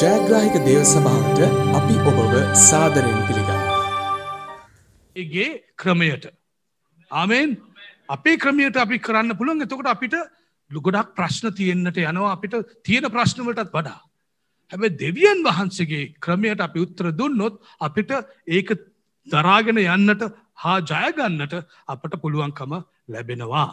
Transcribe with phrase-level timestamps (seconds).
[0.00, 1.40] ජයග්‍රාහික දේව සභාවට
[1.78, 3.62] අපි ඔබව සාදරයෙන් පිළිගන්න.
[5.16, 6.26] ඒගේ ක්‍රමයට
[7.10, 7.56] ආමෙන්
[8.08, 10.14] අපේ ක්‍රමයට අපි කරන්න පුළුවන් එතකොට අපිට
[10.70, 13.98] ලුගොඩක් ප්‍රශ්න තියෙන්න්නට යනවා අපිට තියෙන ප්‍රශ්නවලටත් වඩා.
[14.70, 18.14] හැබැ දෙවියන් වහන්සේගේ ක්‍රමයට අපි උත්තර දුන්නොත් අපිට
[18.48, 18.70] ඒක
[19.26, 20.24] දරාගෙන යන්නට
[20.62, 21.58] හා ජයගන්නට
[21.88, 23.68] අපට පුළුවන්කම ලැබෙනවා.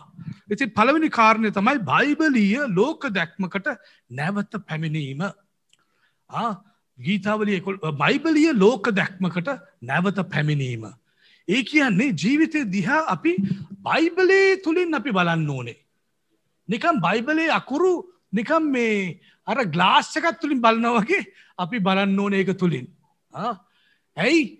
[0.49, 3.73] ඉති පළවෙනි කාරණය තමයි බයිබලීය ලෝක දැක්මකට
[4.11, 5.25] නැවත පැමිණීම.
[6.99, 7.59] ගීතාවලිය
[8.03, 9.49] බයිබලිය ලෝක දැක්මකට
[9.81, 10.85] නැවත පැමිණීම.
[11.47, 13.35] ඒ කියන්නේ ජීවිතය දිහා අපි
[13.87, 15.77] බයිබලේ තුළින් අපි බලන්න ඕනේ.
[16.69, 17.91] නිකම් බයිබලේ අකුරු
[18.33, 21.25] නිකම් මේ අර ග්ලාස්සකත් තුළින් බලනවගේ
[21.57, 22.87] අපි බලන්න ඕන ඒක තුළින්.
[24.17, 24.59] ඇයි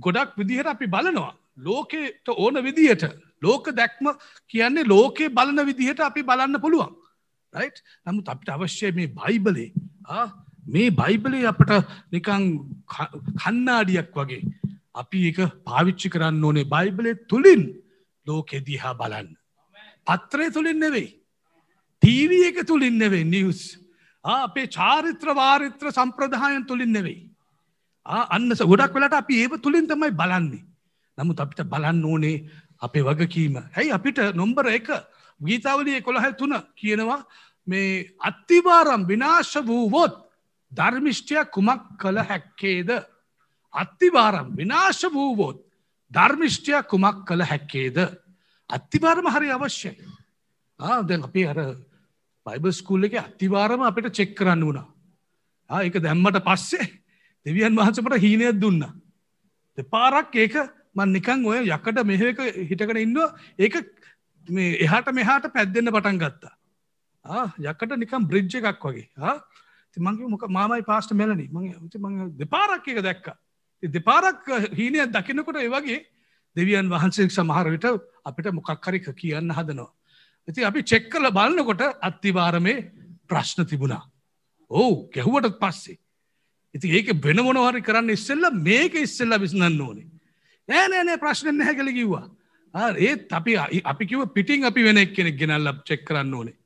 [0.00, 1.34] ගොඩක් විදිහට අපි බලනවා.
[1.58, 3.04] ලෝකෙට ඕන විදිහට
[3.42, 4.06] ලෝක දැක්ම
[4.48, 6.94] කියන්නේ ලෝකේ බලන විදිහට අපි බලන්න පුළුවන්.
[7.52, 7.70] රයි්
[8.06, 9.70] නමුත් අපිට අවශ්‍යය මේ බයිබලේ
[10.66, 11.72] මේ බයිබලේ අපට
[12.12, 12.44] නිකං
[13.42, 14.42] කන්නාඩියක් වගේ
[14.94, 17.62] අපි එක පාවිච්චි කරන්න ඕනේ බයිබලේ තුළින්
[18.26, 19.28] ලෝකෙ දිහා බලන්න.
[20.06, 21.08] පත්‍රය තුළින් නෙවෙයි.
[22.02, 23.62] ටීවී එක තුළින් නෙවෙයි නිවස්.
[24.24, 27.20] අපේ චාරිත්‍ර වාරිත්‍ර සම්ප්‍රදායන් තුළින් නෙවෙයි.
[28.06, 30.64] අන්නස ගොඩක් වෙලට අපි ඒව තුළින් තමයි බලන්නේ.
[31.18, 32.36] නමුත් අපිට බලන්න ඕනේ
[32.80, 33.56] අපේ වගකීම.
[33.76, 34.88] ඇයි අපිට නොම්බර එක
[35.40, 37.26] ගීතාවලිය කොළහැ තුන කියනවා
[37.66, 40.14] මේ අත්තිවාරම් විනාශ වූවොත්
[40.72, 42.90] ධර්මිෂ්ටයක් කුමක් කළ හැක්කේද.
[43.74, 45.58] අත්තිවාරම් විනාශ වූවොත්
[46.10, 47.98] ධර්මිෂ්ටයක් කුමක් කළ හැක්කේද.
[48.70, 49.96] අත්තිවාරම හරි අවශ්‍යයි.
[50.80, 51.58] දැන් අපේ අර
[52.46, 54.88] බයිබල් ස්කූල් එක අත්තිවාරම අපිට චෙක් කරන්න වුණා.
[55.70, 56.86] ඒක දැම්මට පස්සේ
[57.46, 58.82] දෙවියන් වහන්සපට හීනයක් දුන්න.
[59.78, 60.54] දෙපාරක් ඒක
[60.94, 63.18] මන් නිකං ඔය යකට මෙහක හිටකට ඉන්න
[63.58, 63.74] ඒක
[64.48, 66.54] මේ එහාට මෙහාට පැද්දෙන්න්න පටන් ගත්තා.
[67.70, 69.08] යකට නිකම් බ්‍රිජ්ජ එකක් වගේ
[69.98, 73.26] මගේ මොක මාමයි පාස්ට මෙලනි ම දෙපාරක් එක දැක්ක.
[73.82, 76.00] දෙපාරක් හීනය දකිනකොට ඒවගේ
[76.56, 77.86] දෙවියන් වහන්සේ සමහර විට
[78.24, 79.90] අපිට මොකක් හරික කියන්න හදනවා.
[80.48, 82.78] ඇති අපි චෙක් කල බලන්නකොට අත්තිවාරමේ
[83.28, 84.02] ප්‍රශ්න තිබුණා.
[84.70, 85.98] ඕ ගැහුවටත් පස්සේ.
[86.74, 90.06] ඉති ඒක වෙන මොනවහරි කරන්න ඉස්සෙල්ල මේක ඉස්සෙල්ල විසනන්න ඕනේ.
[90.68, 92.26] නෑ නෑ නෑ ප්‍රශ්න නැහැ කළ කිව්වා.
[92.98, 96.56] ඒත් අපි අපි කිව පිටිං අපි වෙන එක් කෙනෙක් ගෙනල්ල චෙක් කරන්න ඕනේ.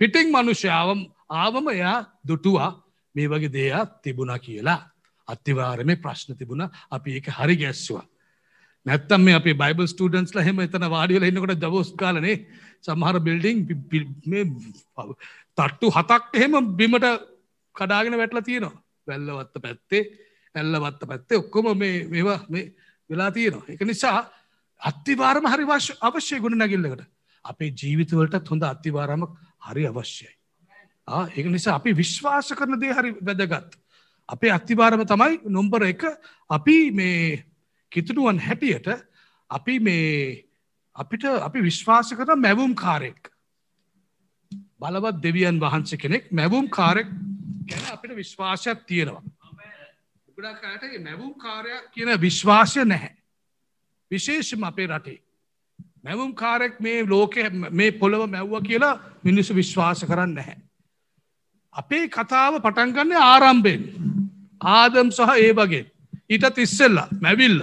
[0.00, 1.00] පිටිං මනුෂ්‍යාවම්
[1.32, 1.98] ආවම එයා
[2.28, 2.70] දුටුවා
[3.14, 4.80] මේ වගේ දෙයක් තිබුණ කියලා.
[5.28, 8.04] අත්තිවාරමේ ප්‍රශ්න තිබුණ අපි ඒක හරි ගැස්වා.
[8.86, 12.36] නැත්තම් මේ අපේ බයිබල් ස්ටඩන්ස් හෙම එතන වාඩියල එන්නකොට දවස් කාලනේ
[12.82, 13.58] සමහර බිල්ඩිං
[15.58, 17.06] තට්ටු හතක් එහෙම බිමට
[17.76, 18.76] කඩාගෙන වැටලා තියෙනවා
[19.06, 20.02] වැල්ලවත්ත පැත්තේ
[20.54, 22.64] ඇල්ලවත්ත පැත්තේ ඔක්කොම මේ මේවා මේ
[23.10, 24.18] වෙලා තියෙනවා එක නිසා
[24.80, 25.64] අත්තිවාරම හරි
[26.02, 27.04] අවශ්‍ය ගුණ නැගිල්ලකට
[27.44, 29.30] අපේ ජීවිතවලට හොඳ අත්තිවාරමක්
[29.60, 30.30] හරි අවශ්‍යයි.
[31.36, 33.76] ඒක නිසා අපි විශ්වාස කරන දේ හරි වැදගත්.
[34.28, 36.04] අපේ අත්තිවාරම තමයි නොම්බර එක
[36.50, 37.44] අපි මේ
[37.92, 38.88] කිතුනුවන් හැටියට
[39.50, 40.46] අපි මේ
[40.96, 43.28] අපිට අපි විශ්වාස කරන මැවුම් කාරෙක්.
[44.80, 47.08] බලවත් දෙවියන් වහන්ස කෙනෙක් මැවුම් කාරෙක්
[47.66, 49.22] ගැන අපිට විශ්වාසයක් තියෙනවා.
[50.36, 53.19] ගොඩක්ට මැවුම් කාරයක් කියන විශ්වාසය නැහැ.
[54.10, 55.20] විශේෂම අපේ රටේ.
[56.04, 57.34] මැවුම් කාරෙක් මේ ලෝක
[57.72, 58.94] මේ පොළොව මැව්ව කියලා
[59.24, 60.56] මිනිස්සු විශ්වාස කරන්න නැහැ.
[61.74, 63.82] අපේ කතාව පටන්ගන්නේ ආරම්භෙන්
[64.60, 65.84] ආදම් සහ ඒ වගේ.
[66.28, 67.60] ඊටත් ඉස්සෙල්ලා මැවිල්ල.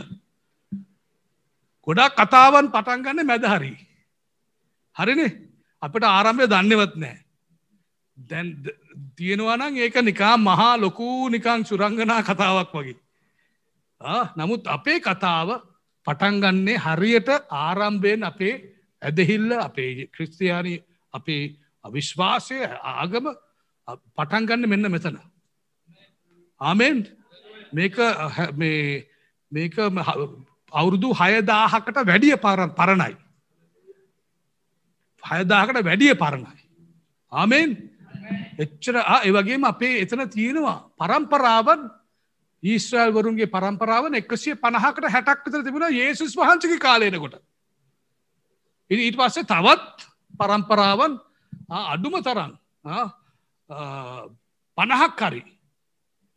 [1.87, 3.73] ගොඩක් කතාවන් පටන්ගන්න මැදහරි
[4.95, 5.31] හරිනේ?
[5.81, 7.17] අපට ආරම්භය දන්නවත් නෑ
[8.17, 8.47] දැන්
[9.15, 12.97] තියෙනවනං ඒක නිකා මහා ලොකූ නිකං සුරංගනා කතාවක් වගේ.
[14.35, 15.49] නමුත් අපේ කතාව
[16.07, 18.53] පටන්ගන්නේ හරියට ආරම්භයෙන් අපේ
[19.01, 20.75] ඇදහිල්ල අපේ ක්‍රිස්තියානි
[21.13, 21.43] අපේ
[21.85, 22.57] අවිශ්වාසය
[22.91, 23.27] ආගම
[24.15, 25.17] පටන්ගන්න මෙන්න මෙතන.
[26.61, 27.05] ආමෙන්
[27.73, 27.97] මේක
[29.51, 29.75] මේක
[30.71, 32.37] අවුරුදු හයදාහකට වැඩිය
[32.71, 33.13] පරණයි.
[35.23, 36.57] හයදාහකට වැඩිය පරණයි.
[37.31, 37.69] ආමෙන්
[38.57, 41.81] එච්චර ඒවගේම අපේ එතන තියෙනවා පරම්පරාවන්
[42.63, 47.35] ඊස්්‍රල් වරුන්ගේ පරම්පරාව එකසිය පණහකට හැටක් විතර තිබුණ ඒසුස් වහන්සගේ කාලයනකොට.
[48.91, 51.19] ඊට පස්සේ තවත් පරම්පරාවන්
[51.69, 52.53] අඩුම තරන්
[54.77, 55.43] පණහක් කරි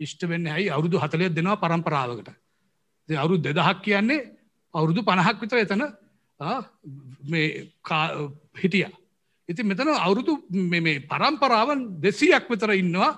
[0.00, 2.30] ඉෂ්ට වෙන්න ඇයි අවුරුදු හතලය දෙනවා පරම්පරාවකට
[3.08, 4.28] අවුරුදු දෙදහක් කියන්නේ
[4.74, 5.82] අවුරුදු පණහක් විතර එතන
[8.54, 8.86] හිටිය.
[9.48, 10.32] ඉති මෙතන අවුරුදු
[11.06, 13.10] පරම්පරාවන් දෙසියක් විතර ඉන්නවා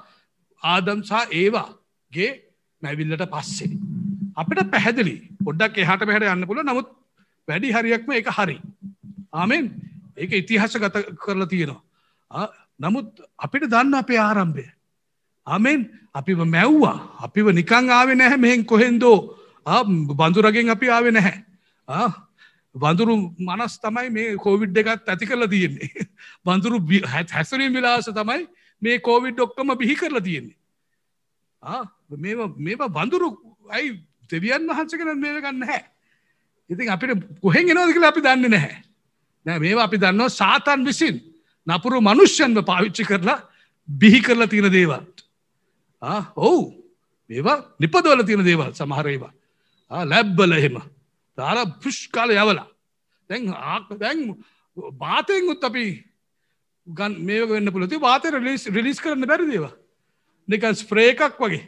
[0.62, 2.51] ආදම්සා ඒවාගේ
[2.82, 3.78] මැවිල්ලට පස්සේ.
[4.36, 6.88] අපිට පැහැදිලි පොඩ්ඩක් එහට පැහට යන්න පුල නමුත්
[7.48, 8.58] වැඩි හරියක්ම එක හරි.
[9.32, 9.72] ආමෙන්
[10.16, 12.46] ඒක ඉතිහාස ගත කරලා තියෙනවා.
[12.78, 13.08] නමුත්
[13.38, 14.66] අපිට දන්න අපේ ආරම්භය.
[15.46, 19.16] අමෙන් අපිව මැව්වා අපිව නිකං ආවෙ නැහැ මෙහෙන් කොහෙන්දෝ
[20.10, 22.08] බඳුරගෙන් අපි ආවෙ නැහැ
[22.74, 25.90] බඳුරු මනස් තමයි මේ කෝවිඩ් එකත් ඇති කරලා තියෙන්නේ
[26.46, 28.46] බඳුරු හැසරීම් විලාස තමයි
[28.82, 30.56] මේ කෝවිඩ් ඔක්කම බිහි කරලා තියෙන්නේ
[31.62, 33.28] මේ බඳුරු
[33.70, 33.90] ඇයි
[34.30, 35.82] දෙවියන් වහන්සකෙන මේ ගන්න හැ
[36.70, 38.76] ඉතින් අපිට කොහෙන් එනවද කියලා අපි දන්නේ නැහැ.
[39.46, 41.16] නෑ මේවා අපි දන්නවා සාතන් විසින්
[41.66, 43.38] නපුරු මනුෂ්‍යන්ව පාවිච්චි කරලා
[43.88, 45.18] බිහි කරලා තියෙන දේවල්ට
[46.36, 46.62] ඔවු.
[47.30, 49.32] මේවා නිපදවල තියෙන දේවල් සමහරේවා
[49.90, 50.76] ලැබ්බල එහෙම.
[51.38, 52.66] දාර පුෂ්කාල යවලා.
[53.30, 54.18] දැන් ආක දැන්
[54.76, 55.84] බාතයෙන් උත් අපි
[56.86, 59.74] ගන් මේ වෙන්න පුලති වාතය රිලිස් රිලිස් කරන්න බැරි දේවා
[60.48, 61.64] නික ස්ප්‍රේ එකක් වගේ.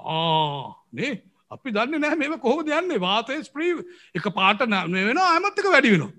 [0.00, 1.12] ආනේ
[1.50, 2.98] අපි දන්න නෑ මේ කොහොම යන්නේ?
[2.98, 3.76] වාතය ස්ප්‍රී
[4.14, 6.12] එක පාට වෙන අමත්තක වැඩි වෙනවා.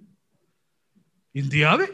[1.35, 1.89] ඉන්දියාවේ?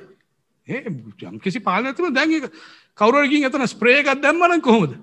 [0.68, 2.50] යම් කිසි පාලනැතිම දැන්
[2.98, 4.94] කවරකින් එතන ස්ප්‍රේකත් දැම්මන කොහොමද?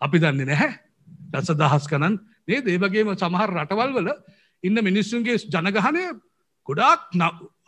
[0.00, 0.72] අපි දන්නේ නැහැ.
[1.32, 2.18] දස දහස් කනන්
[2.48, 4.10] ඒ දේවගේම සමහර රටවල් වල
[4.64, 6.02] ඉන්න මිනිස්සුන්ගේ ජනගහනය
[6.66, 7.00] ගොඩාක්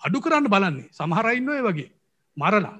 [0.04, 0.90] අඩු කරන්න බලන්නේ.
[0.92, 1.90] සමහරයින්නය වගේ.
[2.36, 2.76] මරලා.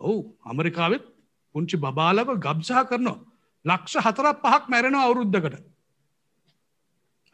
[0.00, 1.04] ඔවු අමරිකාවෙත්
[1.54, 3.18] පුංචි බබාලව ගබ්සාහ කරනවා.
[3.64, 5.54] ලක්ෂ හතරක් පහක් මැරෙන අවුරුද්ධකට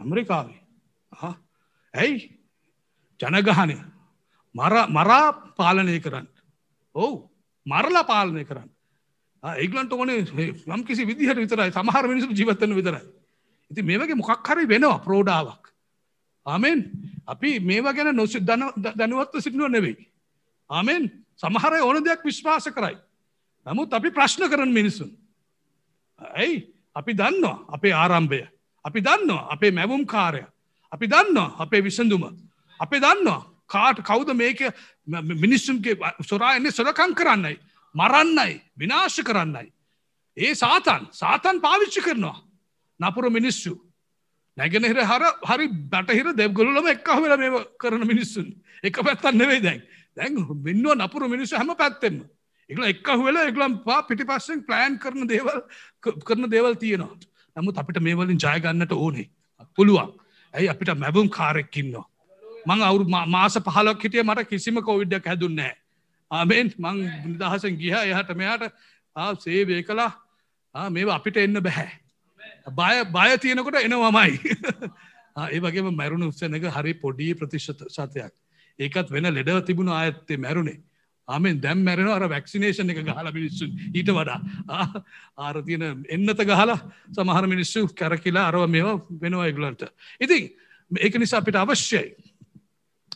[0.00, 0.60] ඇමරිකාවේ.
[1.94, 2.18] ඇයි?
[3.20, 3.76] ජනගහනය.
[4.54, 6.28] මරා පාලනය කරන්න.
[6.94, 7.30] ඔවු.
[7.66, 8.70] මරලා පාලනය කරන්න.
[9.42, 10.24] ඒගලන්ට ඕනේ
[10.66, 11.72] නම් කිසි විදිහට විතරයි.
[11.72, 13.04] සමහර මිනිසු ජීවත්තන විතරයි.
[13.70, 15.64] ඉති මේ වගේ මොකක් හරි වෙනවා ප්‍රෝඩාවක්.
[16.46, 16.78] ආමෙන්.
[17.26, 18.36] අපි මේවා ගැන නොස
[18.96, 20.08] දැනුවත්ව සිටිනුව නෙවෙයි.
[20.70, 21.10] ආමෙන්.
[21.36, 22.96] සමහර ඕන දෙයක් විශ්වාස කරයි.
[23.66, 25.10] නමුත් අපි ප්‍රශ්න කරන මිනිසුන්
[26.18, 26.68] ඇයි?
[26.94, 28.40] අපි දන්නවා අපේ ආරම්භය.
[28.84, 30.44] අපි දන්නවා අපේ මැවුම් කාරය.
[30.92, 32.24] අපි දන්නවා අපේ විසඳුම.
[32.80, 34.60] අපි දන්නවා කාට කවුද මේක
[35.36, 37.56] මිනිස්සුන්ගේ සොරායන්නේ සොරකං කරන්නයි
[37.94, 39.72] මරන්නයි විනාශ කරන්නයි.
[40.36, 42.38] ඒ සාතන් සාතන් පාවිච්චි කරනවා.
[43.00, 43.72] නපුර මිනිස්සු.
[44.56, 48.48] නැගෙනහිර හර හරි බටහිර දෙව්ගොලම එක්කහ වෙල මේ කරන මිනිස්සුන්.
[48.82, 49.80] එක පැත්තන්න නෙවෙයි දැන්.
[50.16, 52.24] දැන් මෙන්නුව නපුර මිනිස්සු හැම පැත්තෙම.
[52.70, 55.60] එකල එක්ක වෙලා එකලම් පා පිටි පස්සෙන් ප්ලෑන් කරන දේවල්
[56.22, 57.18] කරන දේවල් තියෙනවා.
[57.56, 59.28] නමුත් අපිට මේවලින් ජයගන්නට ඕනේ.
[59.76, 60.14] පුළුවන්.
[60.54, 60.68] ඇයි?
[60.68, 62.06] අපිට මැබුම් කාරෙක්කින්නවා
[62.66, 65.74] මං අවුරු මාස පහලක් හිටිය මට කිසිම කොවිඩ්ඩක් හැදුන්නෑ
[66.30, 68.64] ආමෙන් මං නිදහසෙන් ගිහ එහට මෙයාට
[69.38, 71.90] සේවේ කලා මේ අපිට එන්න බැහැ
[72.72, 74.38] බය බය තියෙනකොට එනවමයි.
[75.46, 78.32] ඒ වගේ මැරුණු උත්සනක හරි පොඩි ප්‍රතිශත සතයක්.
[78.78, 80.78] ඒකත් වෙන ලෙඩව තිබුණ ආයත්තේ මැරුණේ.
[81.30, 84.40] ආමෙන් දැම් මැරෙන අර වැක්සිනේෂන් එක ගහල මිනිස්සුන් ඊට වඩා
[85.38, 86.80] ආර තියෙන එන්නත ගහලා
[87.12, 89.86] සමහර මිනිස්සු කැරකිලා අරව මේවා වෙනවා එගලන්ට
[90.20, 90.50] ඉතින්
[90.90, 92.06] ඒක නිසා අපිට අවශ්‍යයි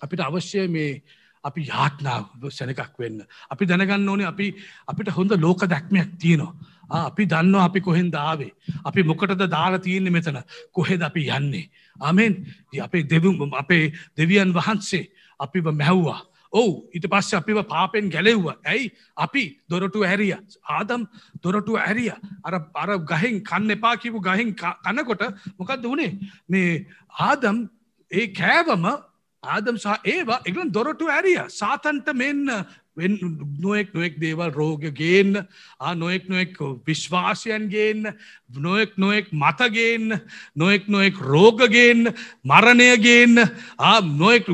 [0.01, 1.03] අපිට අවශ්‍යය මේ
[1.45, 3.21] අපි යාත්නාව සැනකක් වෙන්න.
[3.51, 4.47] අපි දැනගන්න ඕනේ අපි
[4.89, 6.55] අපිට හොඳ ලෝක දැක්මයක් තියෙනවා.
[6.91, 8.53] අපි දන්න අපි කොහෙන් දාවේ.
[8.85, 10.41] අපි මොකටද දාලා තියෙන්නේ මෙතන
[10.73, 11.71] කොහෙද අපි යන්නේ.
[12.01, 12.47] අමෙන්
[12.81, 16.21] අපේ දෙවු අපේ දෙවියන් වහන්සේ අපිව මැව්වා.
[16.55, 18.47] ඔවු ඊට පස්ස අපිව පාපෙන් ගැලෙව්ව.
[18.65, 18.93] ඇයි?
[19.17, 20.35] අපි දොරටු ඇරිය
[20.71, 21.07] ආදම්
[21.43, 22.13] දොරටු ඇරිය
[22.45, 25.25] අර අර ගහෙන් කන්න එපා කිවු ගහෙන් කනකොට
[25.59, 26.13] මොකක්ද වුණේ
[26.49, 26.87] මේ
[27.21, 27.67] ආදම්
[28.11, 28.87] ඒ කෑවම
[29.43, 32.47] ආදම් සහ ඒවා එකලන් දොරටු ඇරිය සාතන්ට මෙන්න
[32.97, 35.47] නොෙක් නොෙක් දේවල් රෝග ගේන්න
[35.97, 38.15] නොෙක් නොෙක් විශ්වාසයන් ගේන්න
[38.51, 40.21] නොෙක් නොෙක් මතගේන්න
[40.55, 42.15] නොෙක් නොෙක් රෝගගේන්න
[42.45, 43.43] මරණයගේන්න
[44.17, 44.47] නොෙක්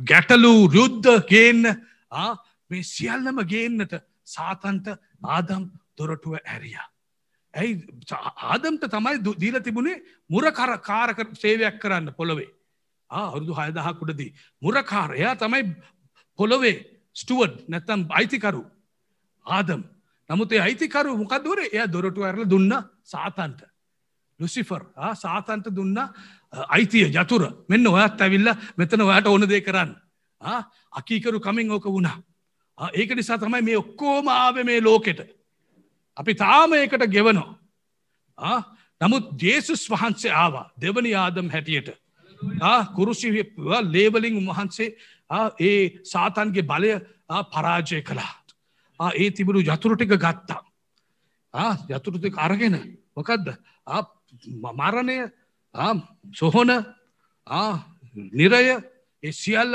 [0.00, 1.76] ගැටලු රුද්ධ ගේන්න
[2.70, 4.88] මේ සියල්ලම ගේන්නට සාතන්ට
[5.22, 6.78] ආදම් දොරටුව ඇරිය.
[7.54, 7.84] ඇයි
[8.48, 12.48] ආදම්ට තමයි දීල තිබුණේ මුර කර කාරක සේවයක් කරන්න පොළොවේ.
[13.10, 14.32] අවුරුදු හයදහකුඩදී.
[14.62, 15.76] මුරකාරයා තමයි
[16.38, 18.62] පොළොවේ ස්ටුවඩ් නැත්තම් අයිතිකරු
[19.46, 19.82] ආදම්
[20.30, 22.72] නමුත් අයිතිකරු මොකක්දුවර එය දොරටු ඇරල දුන්න
[23.04, 23.60] සාතන්ට.
[24.40, 24.82] ලුසිෆර්
[25.14, 25.98] සාතන්ට දුන්න
[26.68, 29.94] අයිතිය යතුර මෙන්න ඔයත් ඇවිල්ල මෙතන ඔයාට ඕන දේ කරන්න.
[30.92, 32.18] අකීකරු කමින් ඕක වුණා.
[32.90, 35.20] ඒක නිසා තමයි මේ ඔක්කෝම ආව මේ ලෝකෙට.
[36.16, 37.48] අපි තාම ඒකට ගෙවනෝ.
[39.00, 41.92] නමුත් ජේසුස් වහන්සේ ආවා දෙවනි ආදම් හැටියට.
[42.94, 43.28] කුරුසි
[43.86, 44.94] ලේබලින් උන්වහන්සේ
[45.60, 46.92] ඒ සාතන්ගේ බලය
[47.46, 48.46] පරාජය කළාට.
[49.14, 50.62] ඒ තිබුණු යතුරුටික ගත්තා.
[51.90, 52.76] යතුරුති අරගෙන
[53.16, 53.48] මොකදද
[54.72, 55.18] මරණය
[56.32, 56.70] සොහොන
[58.32, 58.62] නිරය
[59.22, 59.74] ඒ සියල්ල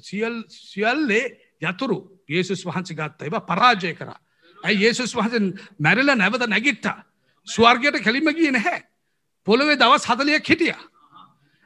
[0.00, 1.24] සියල් සියල්ලේ
[1.62, 1.98] යතුරු
[2.28, 4.10] ඒසුස් වහන්සේ ගත්ත එබ පරාජය කර.
[4.58, 7.04] ඇයි ඒසුස් වහන්සේ මැරිල නැවත නැගිට්ටා.
[7.48, 8.82] ස්වර්ගයට කෙලිම ගිය නැහැ.
[9.46, 10.82] පොළොවේ දවස් හදලයක් හිටියා.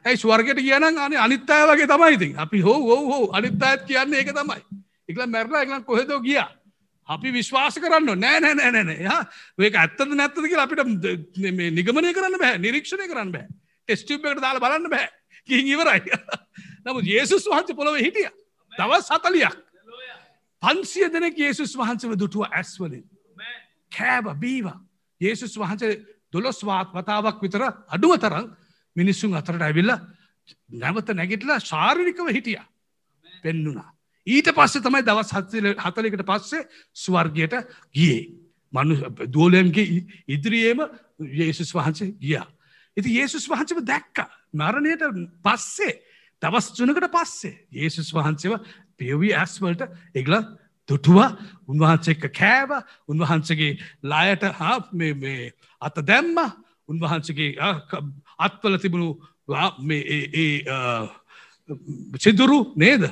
[0.04, 4.60] ඇයි ස්වර්ගයට කියන අන අනිත්තාය වගේ තමයිඉතින් අපි හෝ හෝ හෝ අනිත්තායත් කියන්නේ ඒක තමයි.
[5.08, 6.40] එකල මැරලා එකලන් කොහෙදෝ ගිය.
[7.08, 9.22] අපි විශ්වාස කරන්න නෑ නෑ නෑ නෑ යා
[9.58, 10.82] ඒක ඇත්තද නැත්තද කියලා අපිට
[11.70, 12.58] නිගමනය කරන්න බෑ.
[12.58, 13.48] නිරීක්ෂණය කරන්න බෑ.
[13.88, 15.08] ටෙස්ටිප්කට දාලා බලන්න බෑ.
[15.46, 16.00] කින් ඉවරයි.
[16.84, 18.30] නමුත් යේසුස් වහන්සේ පොළොව හිටිය.
[18.72, 19.58] දවස් හතලියක්.
[20.62, 23.04] පන්සිය දෙනෙක් යේසුස් වහන්සේව දුටුව ඇස්වලින්
[23.92, 24.78] කෑව බීවා.
[25.20, 26.00] යේසුස් වහන්සේ
[26.32, 28.50] දොළොස්වාත් වතාවක් විතර අඩුව තරම්
[28.96, 29.94] මිනිස්සුන් අතරට ඇවිල්ල
[30.74, 32.60] නැවත නැගිටලා ශාරිරිකව හිටිය.
[33.42, 33.90] පෙන්නුනා
[34.26, 35.32] ඊට පස්සේ තමයි දවස්
[35.78, 37.54] හතලකට පස්සේ ස්වර්ගයට
[37.92, 38.28] ගියේ.
[38.72, 38.94] මනු
[39.26, 40.80] දෝලයන්ගේ ඉදිරියේම
[41.18, 42.46] යේසුස් වහන්සේ ගියා.
[42.96, 44.26] ඉති යේසුස් වහන්සව දැක්ක.
[44.52, 45.02] මරණයට
[45.42, 45.98] පස්සේ
[46.42, 48.60] දවස් තුනකට පස්සේ යේසුස් වහන්සේව
[48.96, 50.36] පියවී ඇස්වලට එගල
[50.88, 51.36] දුටුවා.
[51.66, 52.70] උන්වහන්සේක කෑව.
[53.08, 54.78] උන්වහන්සගේ ලායට හා
[55.82, 56.36] අත දැම්ම.
[56.90, 57.50] උන්වහන්සගේ
[58.38, 59.08] අත්වල තිබුණු
[62.16, 63.02] සිදුරු නේද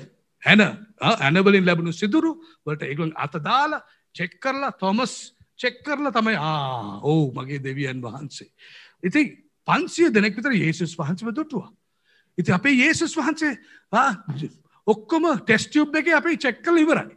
[0.43, 0.61] හැන
[1.01, 2.33] ඇනවලින් ලැබුණු සිදුරු
[2.67, 3.83] වලට එගලන් අත දාලා
[4.15, 5.15] චෙක් කරලා තොමස්
[5.57, 8.49] චෙක් කරලා තමයි ආ ඕ මගේ දෙවියන් වහන්සේ.
[9.03, 9.21] ඉති
[9.69, 11.71] පන්සිය දෙනෙක් විතර ඒසුස් වහන්සව දුටුවා.
[12.39, 13.53] ඉති අපේ ඒසුස් වහන්සේ
[14.87, 17.15] ඔක්කොම ටෙස්ටියුබ් එක අපේ චෙක්කල ඉවරයි.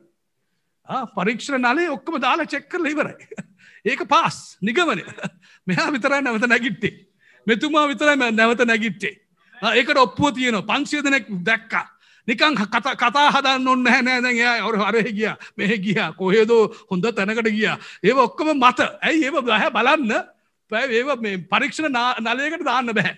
[1.15, 3.15] පරීක්ෂණ නලේ ඔක්කොම දාලා චෙක්කල ඉවරයි.
[3.85, 5.03] ඒක පාස් නිගමනය.
[5.67, 6.93] මෙහා විතරයි නැවත නැගිට්ටේ.
[7.47, 9.15] මෙතුමා විතරයි නැවත නැගිට්ටේ.
[9.55, 11.85] ඒකට ඔප්පුව තියෙන පන්සිය දෙනෙක් දැක්කා.
[12.27, 12.55] නිකං
[12.97, 15.31] කතා හදන්න ඔන්න හැනෑ දැන් එයා ඔර හරය ගිය.
[15.57, 15.97] මෙහ ගිය.
[16.17, 17.71] කොහේදෝ හොඳ තැනකට ගිය.
[18.03, 18.79] ඒ ඔක්කොම මත.
[19.01, 20.13] ඇයි ඒ බහ බලන්න?
[20.71, 23.15] පැ ඒ මේ පරීක්ෂණ නලයකට දාන්න බැහැ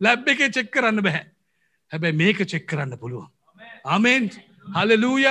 [0.00, 1.24] ලැබ් එක චෙක් කරන්න බැහැ
[1.92, 3.28] හැබැයි මේක චෙක් කරන්න පුළුවන්.
[3.86, 4.30] අමෙන්
[4.76, 5.26] හලලූය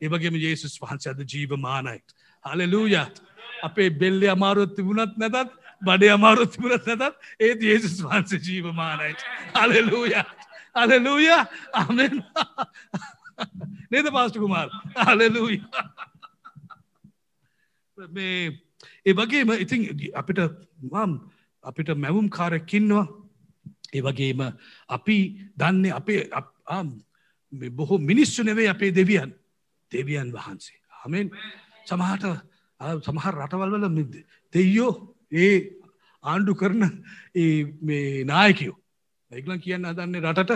[0.00, 2.96] ඒවගේම යේසුස් වහන්සේ අද ජීවමානයිට හලලූය
[3.66, 5.52] අපේ බෙල්ලෙ අමාරුත් තිබුණත් නැතත්
[5.82, 9.22] බඩේ අමාරුත් තිබුණත් නැතත් ඒත් යේසුස් වහන්සේ ජීවමානයිට
[9.54, 10.12] හලලූය
[10.74, 11.28] අලලූය
[11.74, 12.14] අමෙන්
[13.90, 14.68] නේද පාස්ට කුමාර්
[15.06, 15.60] අලලූය
[17.98, 18.38] මේ
[19.06, 19.82] ඒ වගේම ඉතින්
[20.14, 20.40] අපිට
[20.84, 21.12] මම්
[21.64, 23.06] අපිට මැවුම් කාරකින්නවා
[23.92, 24.40] ඒ වගේම
[24.88, 25.16] අපි
[25.56, 26.20] දන්නේ අපේ
[27.52, 29.34] බොහෝ මිනිස්සු නෙවේ අපේ දෙවියන්.
[29.92, 30.78] දෙවියන් වහන්සේ.
[31.00, 31.30] හමෙන්
[31.86, 32.24] සමහට
[33.06, 33.84] සමහර රටවල්වල
[34.54, 34.92] දෙයෝ
[35.32, 35.54] ඒ
[36.24, 36.82] ආණ්ඩු කරන
[38.32, 38.76] නායකයෝ.
[39.30, 40.52] ඒගලන් කියන්න හදන්නේ රටට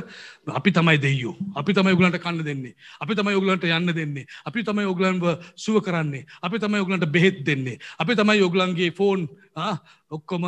[0.59, 2.75] අපි තමයි දෙයෝ අපි තමයි ඔගලන්ට කන්න දෙන්නේ.
[3.03, 4.27] අපි තමයි ඔගලන්ට යන්න දෙන්නේ.
[4.49, 5.27] අපි තමයි ඔගලන්ව
[5.65, 6.25] සුව කරන්නේ.
[6.43, 7.79] අපි තමයි ඔගලන්ට බෙහෙත් දෙන්නේ.
[7.99, 9.29] අපි තමයි ඔගලන්ගේ ෆෝන්
[10.11, 10.45] ඔක්කොම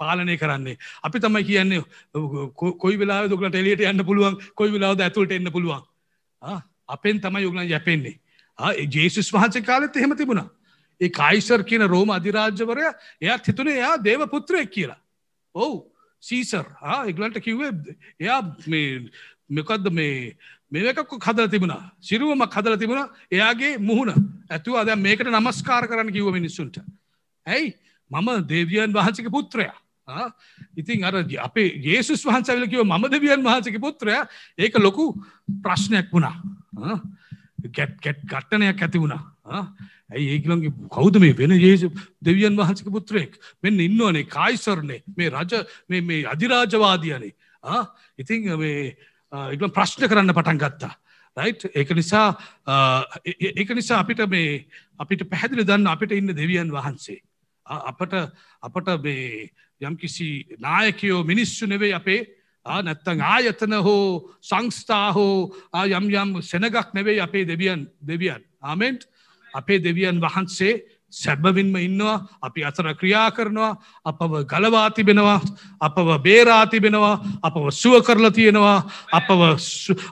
[0.00, 0.76] පාලනය කරන්නේ.
[1.02, 1.82] අපි තමයි කියන්නේ
[2.82, 4.38] කොයි වෙලා දුකට එලියට යන්න පුළුවන්?
[4.54, 5.82] කොයි වෙලාද ඇතුළට එන්න පුළුවන්?
[6.88, 8.18] අපෙන් තමයි ඔගලන් යැපෙන්නේ.
[8.96, 10.48] ජේසුස් වහන්සේ කාලෙත් එහෙම තිබුණා.
[11.00, 12.86] ඒ කයිසර් කියන රෝම අධිරාජ්‍යවරය
[13.22, 15.00] එයත් හිතුනේ එයා දේව පුත්‍රයෙක් කියලා.
[15.54, 15.90] ඔවු
[16.22, 16.64] සීසර්.
[17.06, 17.72] එගලන්ට කිව්වේ
[18.20, 18.40] එයා
[19.50, 20.36] මෙකක්ද මේ
[20.72, 21.74] මේකක් හදල තිබුණ?
[22.00, 23.08] සිරුවමක් හදල තිබුණ.
[23.30, 24.14] එයාගේ මුහුණ.
[24.50, 26.78] ඇතුව අද මේකට නමස්කාර කරන්න කිව මිනිස්සුන්ට.
[27.46, 27.74] ඇයි?
[28.10, 29.76] මම දේවියන් වහන්සක පුත්‍රයා.
[30.76, 34.16] ඉතින් අර අපේ ඒසුස් වහන්සවිල කිව මම දෙවියන් වහන්සක පුත්‍රය.
[34.58, 35.12] ඒක ලොකු
[35.62, 36.34] ප්‍රශ්නයක් වුණා.
[37.68, 39.33] ගැට් ගැට් ගට්ටනයක් ඇති වුණා.
[39.44, 41.90] ඇයි ඒගලන්ගේ කෞද මේ වෙන ඒසු
[42.22, 43.38] දෙවියන් වහන්සක පුත්‍රයෙක්?
[43.62, 45.02] මෙන්න ඉන්නවනේ කායිසරනේ.
[45.16, 47.34] මේ රජ මේ අධිරාජවාදියනේ.
[48.18, 48.96] ඉතිං මේ
[49.52, 50.94] ඉගලම් ප්‍රශ්න කරන්න පටන් ගත්තා.
[51.36, 52.36] රයි් ඒක නිසා
[53.24, 54.66] ඒක නිසා අපිට මේ
[54.98, 57.20] අපිට පැහැදිලි දන්න අපිට ඉන්න දෙවියන් වහන්සේ.
[57.66, 58.14] අපට
[58.62, 62.20] අපට මේ යම්කිසි නායකයෝ මිනිස්සු නෙවෙයි අපේ
[62.66, 65.52] නැත්තං ආයතන හෝ සංස්ථා හෝ
[65.84, 68.40] යම් යම් සෙනගක් නෙවෙයි අපේ දෙවියන් දෙවියන්.
[68.62, 69.04] ආමෙන්ට්
[69.54, 70.74] අපේ දෙවියන් වහන්සේ
[71.12, 73.72] සැබවින්ම ඉන්නවා අපි අතර ක්‍රියා කරනවා
[74.04, 75.40] අපව ගලවා තිබෙනවා
[75.80, 78.78] අපව බේරා තිබෙනවා අපව සුව කරලා තියෙනවා
[79.12, 79.40] අපව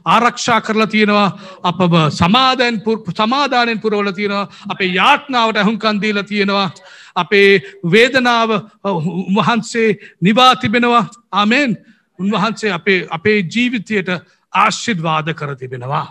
[0.06, 1.28] ආරක්ෂා කරලා තියෙනවා
[1.62, 2.82] අපව සමාධයන්
[3.16, 6.68] සමාධානයෙන් පුරවල තියෙනවා අපේ යාත්නාවට ඇහුන්කන්දීල තියෙනවා
[7.14, 8.50] අපේ වේදනාව
[8.84, 11.08] උන්වහන්සේ නිවා තිබෙනවා.
[11.32, 11.76] ආමෙන්.
[12.18, 14.08] උන්වහන්සේ අපේ අපේ ජීවිතයට
[14.52, 16.06] ආශිර්වාද කර තිබෙනවා.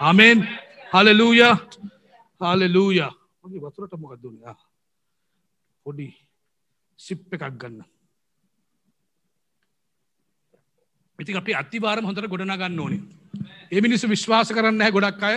[0.00, 0.48] ආමෙන්.
[0.92, 1.42] හලලූය.
[2.40, 3.00] හාලලූය
[3.44, 4.38] මගේ වතුරට මොකක් දුන්න
[5.86, 6.08] පොඩි
[6.98, 7.84] සිප් එකක් ගන්න.
[11.18, 13.02] ඉති අපි අතිවාරම හොඳට ගොඩනා ගන්න ඕනේ.
[13.72, 15.36] ඒ මිනිස්සු විශ්වාස කරන්න හැ ගොඩක් අය.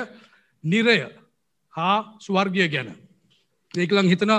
[0.63, 0.98] නිරය
[1.75, 2.89] හා ස්වර්ගය ගැන.
[3.74, 4.34] ඒකලං හිතන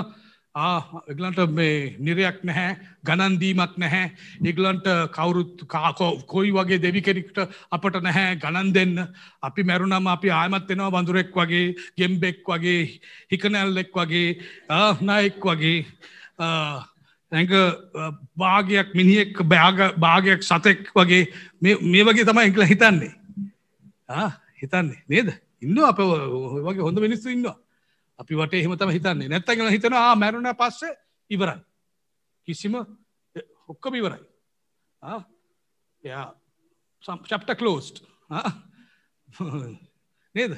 [0.53, 4.11] එගලන්ට මේ නිරයක් නැහැ ගණන්දීමක් නැහැ.
[4.45, 7.37] ඒගලන්ට කවුරුත් කාකෝ කොයි වගේ දෙවි කෙනෙක්ට
[7.71, 9.07] අපට නැහැ ගණන් දෙන්න.
[9.41, 12.99] අපි මැරුණම අපි ආයමත් වෙනවා වඳුරෙක් වගේ ගෙම්බෙක් වගේ
[13.31, 14.37] හිකනැල්ලෙක් වගේ
[15.01, 15.85] නයෙක් වගේ.
[16.39, 17.53] ඇඟ
[18.37, 21.33] භාගයක් මිනිියෙක් බෑග භාගයක් සතෙක් වගේ.
[21.61, 23.13] මේ වගේ තමයි එංකල හිතන්නේ.
[24.61, 25.33] හිතන්නේ නේද?
[25.61, 27.57] ඉන්න අප වගේ හොඳ මිනිස්සු ඉන්නවා.
[28.23, 29.29] අපි වට එහෙමතම හිතන්නේ.
[29.29, 30.93] නැත්තගෙන හිතනවා මැරුණ පස්සේ
[31.29, 31.59] ඉවරයි.
[32.47, 32.75] කිසිම
[33.69, 34.21] හොක්කම ඉවරයි.
[36.03, 36.25] එයා
[37.03, 38.03] චප්ට කලෝස්ට්
[40.35, 40.53] නේද?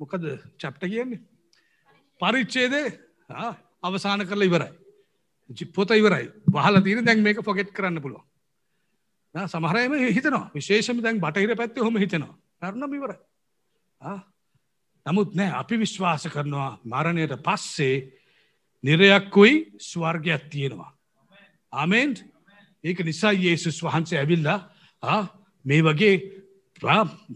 [0.00, 0.24] මොකද
[0.60, 1.20] චප්ට කියන්නේ?
[2.20, 2.86] පරිච්චේදේ
[3.82, 4.72] අවසාන කරලා ඉවරයි.
[5.50, 6.26] ජිප්පොත ඉවරයි.
[6.54, 8.24] වහල තින දැන් මේක පොගෙට් කරන්න පුළුවන්.
[9.34, 10.44] සමහරයම හිතනවා.
[10.54, 12.34] විශේෂම දැන් බටහිර පැත්තේ හොම හිතනවා.
[12.60, 13.18] කරනම ඉවරයි.
[15.06, 17.96] නමුත් නෑ අපි විශ්වාස කරනවා මරණයට පස්සේ
[18.84, 20.90] නිරයක්කුයි ස්වර්ගයක් තියෙනවා.
[21.72, 22.18] ආමෙන්ට්
[22.84, 24.58] ඒක නිසා ඒසුස් වහන්සේ ඇවිල්ලා
[25.64, 26.14] මේ වගේ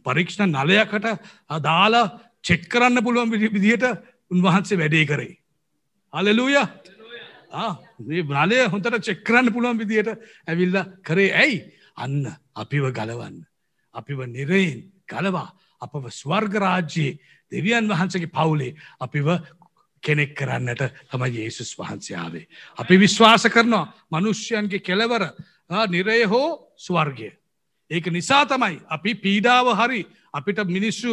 [0.04, 1.06] පරීක්ෂණ නලයකට
[1.50, 2.06] අදාලා
[2.42, 3.84] චෙක් කරන්න පුළුවන් විදිහට
[4.30, 5.38] උන්වහන්සේ වැඩේ කරේ.
[6.12, 6.56] අලලූය
[8.08, 10.10] නලය හොඳට චෙක්කරන්න පුළුවන් විදිහට
[10.46, 11.34] ඇවිල්ල කරේ.
[11.34, 11.56] ඇයි?
[11.96, 13.46] අන්න අපිව ගලවන්න.
[13.94, 15.50] අපිව නිරයෙන් ගලවා.
[15.80, 17.18] අපව ස්වර්ගරාජ්‍යයේ
[17.52, 19.28] දෙවියන් වහන්සගේ පවුලේ අපිව
[20.02, 22.46] කෙනෙක් කරන්නට තම ඒසුස් වහන්සයාාවේ.
[22.78, 25.22] අපි විශ්වාස කරනවා මනුෂ්‍යයන්ගේ කෙලවර
[25.88, 27.30] නිරය හෝ ස්වර්ගය.
[27.90, 30.02] ඒක නිසා තමයි අපි පීඩාව හරි
[30.32, 31.12] අපිට මිනිස්සු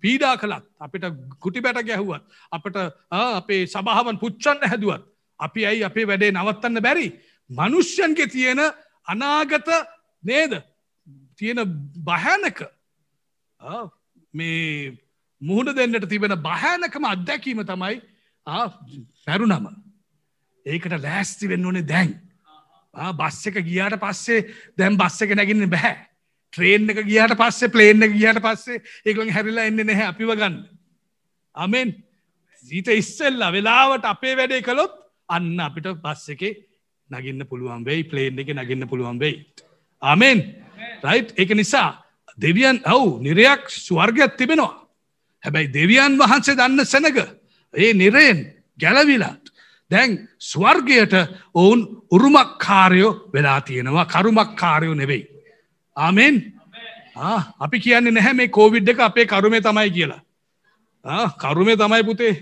[0.00, 1.04] පීඩා කළත් අපිට
[1.38, 2.76] ගුටි බැට ගැහුවත් අපට
[3.10, 5.04] අපේ සභාවන් පුච්චන්න හැදුවත්
[5.40, 7.08] අපි ඇයි අපේ වැඩේ නවත්තන්න බැරි
[7.50, 8.60] මනුෂ්‍යන්ගේ තියෙන
[9.06, 9.68] අනාගත
[10.24, 10.52] නේද
[11.36, 11.60] තියෙන
[12.00, 12.58] භයනක
[14.34, 14.98] මේ
[15.40, 18.00] මුහුණ දෙන්නට තිබෙන භයනකම අත්දැකීම තමයි
[19.26, 19.68] පැරුණම
[20.66, 22.14] ඒකට ලෑස්ති වෙන්න ඕනේ දැන්.
[22.94, 24.44] බස් එක ගියාට පස්සේ
[24.78, 25.96] දැම් බස්ස එක නැගින්න බැහැ
[26.52, 30.60] ට්‍රේන් එක ගියාට පස්සේ ප්ලේන් එක ගියාට පස්සේ ඒකළන් හැරිලා එන්න නැහැ අපිව ගන්න.
[31.54, 31.94] අමෙන්
[32.64, 34.94] සීත ඉස්සෙල්ලා වෙලාවට අපේ වැඩේ කළොත්
[35.28, 36.44] අන්න අපිට බස් එක
[37.10, 39.44] නගින්න පුළුවන් වෙයි ප්ලේන් එක නගින්න පුළුවන් වෙයි.
[40.02, 40.38] ආමෙන්.
[41.02, 42.03] රයි් එක නිසා
[42.38, 44.74] දෙවියන් ඔවු නිරයක් ස්වර්ගයක් තිබෙනවා
[45.42, 47.18] හැබැයි දෙවියන් වහන්සේ දන්න සැනක
[47.74, 48.38] ඒ නිරයෙන්
[48.80, 49.44] ගැලවිලාට
[49.90, 51.14] දැන් ස්වර්ගයට
[51.54, 55.28] ඔවුන් උරුමක්කාරයෝ වෙලා තියෙනවා කරුමක්කාරයෝ නෙවෙයි.
[55.96, 56.36] ආමෙන්
[57.60, 60.22] අපි කියන්නේ නැහැ මේ කෝවිඩ් එක අපේ කරුමේ තමයි කියලා.
[61.38, 62.32] කරුමේ තමයි පුතේ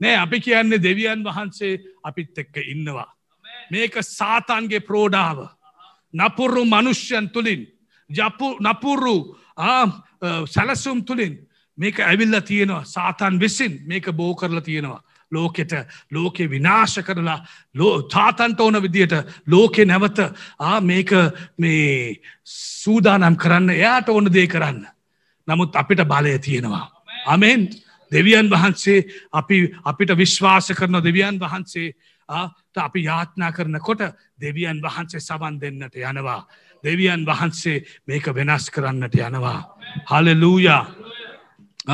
[0.00, 3.10] නෑ අපි කියන්නේ දෙවියන් වහන්සේ අපිත් එක්ක ඉන්නවා.
[3.70, 5.38] මේක සාතන්ගේ ප්‍රෝඩාව.
[6.14, 7.66] නපුරු මනුෂ්‍යන් තුළින්
[8.60, 9.16] නපුරු
[10.46, 11.38] සැලසුම් තුළින්
[11.78, 15.02] මේක ඇවිල්ල තියෙනවා සාතන් විසින් මේක බෝ කරලා තියෙනවා.
[15.32, 15.72] ලෝකෙට
[16.10, 17.44] ලෝකෙ විනාශ කරලා
[17.74, 19.14] ලෝ තාතන්ට ඕන විදියට
[19.46, 20.18] ලෝකෙ නැවත
[20.80, 21.10] මේක
[21.58, 22.16] මේ
[22.82, 24.86] සූදානම් කරන්න එයාට ඕන දේ කරන්න.
[25.48, 26.90] නමුත් අපිට බලය තියෙනවා.
[27.26, 27.68] අමෙන්
[28.12, 31.94] දෙවියන් වහන්සේ අපි අපිට විශ්වාස කරන දෙවියන් වහන්සේ
[32.76, 34.02] අපි යාත්නා කරනකොට
[34.40, 36.46] දෙවියන් වහන්සේ සවන් දෙන්නට යනවා.
[36.84, 39.60] දෙවියන් වහන්සේ මේක වෙනස් කරන්නට යනවා.
[40.06, 40.82] හලලූයා.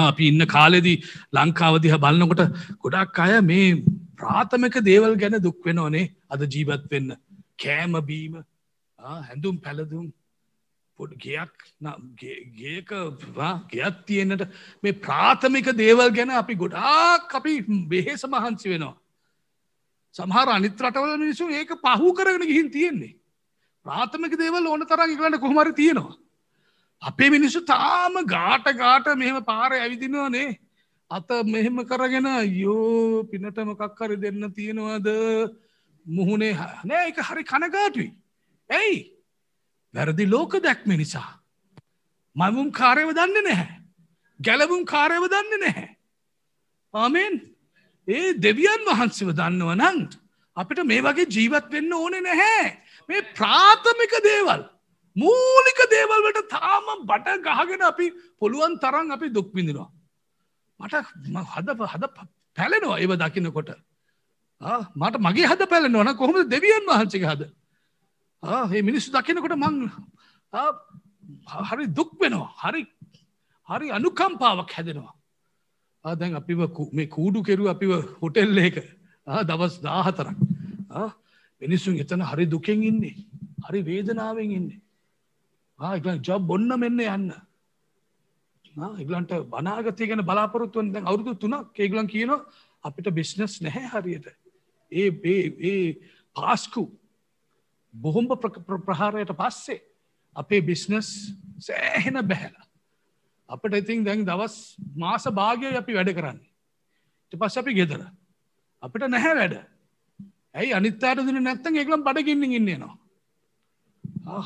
[0.03, 2.43] අපි ඉන්න කාලෙදී ලංකාවදිහ බලන්නකොට
[2.79, 3.83] ගොඩක් අය මේ
[4.17, 7.17] ප්‍රාථමක දේවල් ගැන දුක්වෙනෝනේ අද ජීවත් වෙන්න
[7.57, 8.39] කෑම බීම
[8.99, 10.07] හැඳුම් පැළදුම්
[10.99, 11.53] පොඩ ගයක්
[12.55, 12.91] ගේක
[13.69, 14.49] ගෙත් තියෙන්න්නට
[14.83, 18.97] මේ ප්‍රාථමික දේවල් ගැන අපි ගොඩාක් අපි බෙහෙස මහන්සි වෙනවා.
[20.15, 23.18] සමහර අනිත් රටවල මිනිසු ඒක පහු කරගෙන ගිහින් තියෙන්නේ.
[23.89, 26.17] ප්‍රාථමික දේවල් ඕන තරන් ඉගලට කොහමර තියෙනවා.
[27.03, 30.59] අපේ මිනිස්සු තාම ගාට ගාට මෙහෙම පාර ඇවිදිනවානේ.
[31.11, 35.09] අත මෙහෙම කරගෙන යෝ පිනට මොකක් හරි දෙන්න තියෙනවාද?
[36.07, 38.09] මුහුණේ නෑ එක හරි කනගාටුයි.
[38.71, 38.99] ඇයි
[39.95, 41.31] වැරදි ලෝක දැක්ම නිසා.
[42.37, 43.69] මමුම් කාරයව දන්න නැහැ.
[44.41, 45.89] ගැලවුම් කාරයව දන්න නැහැ.
[46.95, 47.41] ආමෙන්
[48.09, 50.21] ඒ දෙවියන් වහන්සව දන්නව නංට
[50.57, 52.69] අපිට මේ වගේ ජීවත් වෙන්න ඕනේ නැහැ.
[53.09, 54.63] මේ ප්‍රාථමික දේවල්
[55.17, 58.07] මූලික දේවල්වට තාම බට ගහගෙන අපි
[58.41, 59.89] පුළුවන් තරන් අපි දුක්විඳිනවා.
[60.81, 60.95] මට
[61.55, 62.05] හද හද
[62.57, 63.71] පැලෙනවා ඒව දකිනකොට.
[65.01, 67.43] මට මගේ හද පැලෙනවන කොහොම දෙවියන් වහන්සේ හද?
[68.43, 69.77] ඒ මිනිස්සු දකිනකොට මං
[71.71, 72.51] හරි දුක් වෙනවා.
[72.63, 72.83] හරි
[73.69, 75.15] හරි අනුකම්පාවක් හැදෙනවා.
[76.05, 76.61] දැන් අපිව
[76.93, 77.91] මේ කූඩු කෙරු අපිව
[78.21, 78.77] හොටෙල්ල එක
[79.49, 80.37] දවස් දාහතරක්.
[81.63, 83.17] මිනිස්සුන් එතන හරි දුකෙන් ඉන්නේ
[83.67, 84.81] හරි වේදනාවෙන් ඉන්නේ.
[85.79, 87.33] ඉගලන් ජොබ් බොන්න මෙන්න යන්න.
[88.99, 92.35] ඉගලන්ට බනාගතය ගැන බලාපොරොත්තුවන් දැන් අවුරුදු තුනක් ඒගලන් කියන
[92.85, 94.29] අපිට බිස්නස් නැහැ හරියට.
[94.93, 95.11] ඒ
[95.63, 95.99] ඒ
[96.37, 96.87] පාස්කු
[97.95, 98.31] බොහොම්බ
[98.87, 99.83] ප්‍රහාරයට පස්සේ
[100.37, 102.67] අපේ බිස්නස් සෑහෙන බැහැලා.
[103.49, 106.51] අපට ඉතින් දැන් දවස් මාස භාගය අපි වැඩ කරන්නේ.
[107.33, 108.07] ට පස් අපි ගෙදර.
[108.83, 109.57] අපිට නැහැ වැඩ.
[110.55, 112.97] ඇයි අනිත්තාට දන නැත්තන් ඒගලම් බඩගින්නින් ඉන්නවා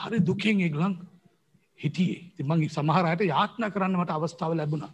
[0.02, 0.94] හරි දුකින් ඒගලන්
[1.80, 2.32] හිටියේ.
[2.36, 4.86] තිමං සමහරයට යාත්න කරන්නමට අවස්ථාව ලැබුණ.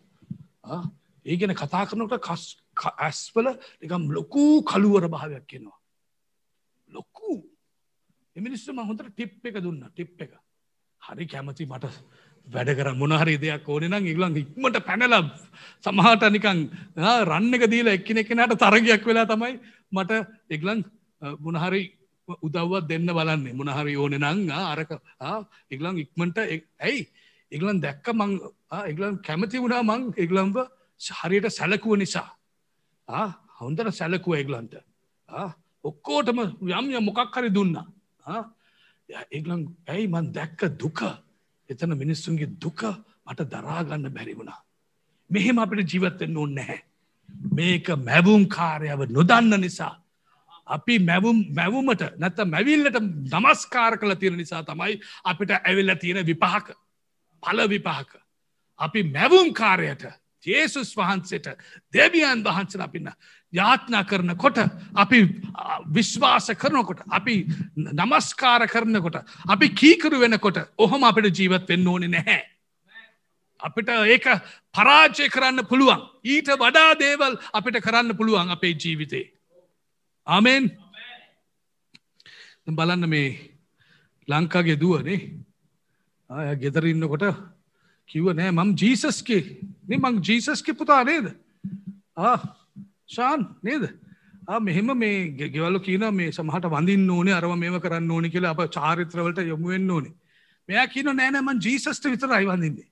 [1.27, 2.13] ඒගෙන කතා කරනට
[2.99, 3.49] ඇස්වල
[3.83, 5.79] නිකම් ලොකූ කළුවර භාවයක් කෙනවා.
[6.89, 7.45] ලොක්කු
[8.37, 10.33] එමිනිස්සු හොඳට ටිප් එක දුන්න ටිප් එක.
[11.03, 11.87] හරි කැමති මට
[12.47, 15.15] වැඩ කර මොනහරි දෙයක් ඕන නම් ඉගලන් ඉක්මට පැනල
[15.85, 16.61] සමහට නිකං
[17.25, 19.59] රන්න එක දීලා එක්කෙන එකනට තරගයක් වෙලා තමයි
[19.93, 20.81] මට එගලන්
[21.39, 21.83] මොනහරි
[22.39, 24.93] උදව්වත් දෙන්න බලන්නේ මොනහරි ඕන නං අරක
[25.71, 27.07] ඉගලන් ඉක්මට ඇයි
[27.53, 28.35] ඉගලන් දැක්ක මං
[28.91, 30.59] ඉගලන් කැමති වුණා මං ඉගලම්ව
[31.01, 32.29] හරියට සැලකුව නිසා
[33.61, 34.75] හොඳට සැලකුව එගලන්ට
[35.85, 36.39] ඔක්කෝටම
[36.73, 37.87] යම් ය මොකක් හරි දුන්නා
[39.31, 41.01] ඒගලන් ඇයි මන් දැක්ක දුක
[41.71, 42.83] එතන මිනිස්සුන්ගේ දුක
[43.27, 44.61] මට දරාගන්න බැරි වුණා.
[45.31, 46.81] මෙහෙම අපිට ජීවත්තෙන් ඕන්න නැහැ.
[47.51, 49.95] මේක මැවුම් කාරයව නොදන්න නිසා.
[50.69, 56.73] අපි මැවුම් මැවුමට නැත මැවිල්ලට නමස්කාර කළ තියෙන නිසා තමයි අපිට ඇවිල්ල තියෙන විපහක
[57.43, 58.11] පල විපහක.
[58.79, 60.05] අපි මැවුම් කාරයට
[60.45, 61.49] ජේසුස් වහන්සේට
[61.95, 63.11] දෙවියන් වහන්සර අපින්න
[63.53, 64.59] යාත්නා කරනකොට
[64.95, 65.19] අපි
[65.91, 72.45] විශ්වාස කරනකොට අපි නමස්කාර කරනකොට අපි කීකරු වෙනකොට ඔහොම අපිට ජීවත් වෙන්න ඕනෙ නැහැ.
[73.61, 74.27] අපිට ඒක
[74.73, 79.27] පරාජය කරන්න පුළුවන් ඊට වඩා දේවල් අපිට කරන්න පුළුවන් අපේ ජීවිතේ.
[80.29, 80.65] ආමෙන්.
[82.71, 83.29] බලන්න මේ
[84.29, 85.21] ලංකාගේ දුවනේ.
[86.57, 87.25] ගෙදරඉන්නකොට
[88.09, 89.43] කිව්ව නෑ මම් ජීසස්ගේ
[89.97, 91.33] මං ජීසස්ගේ පුතා නේද?
[93.09, 93.89] ශාන් නේද?
[94.61, 99.45] මෙහෙම මේ ගෙවල්ල කියන මේ සමහට වඳින් ඕනේ අරම මේම කරන්න ඕනි කියලා අප චාරිත්‍රවලට
[99.45, 100.15] යොමුවෙන්න ඕනේ.
[100.69, 102.89] මෙයා කියන නෑනමන් ජීසස්ට විතර අයිවඳින්නේ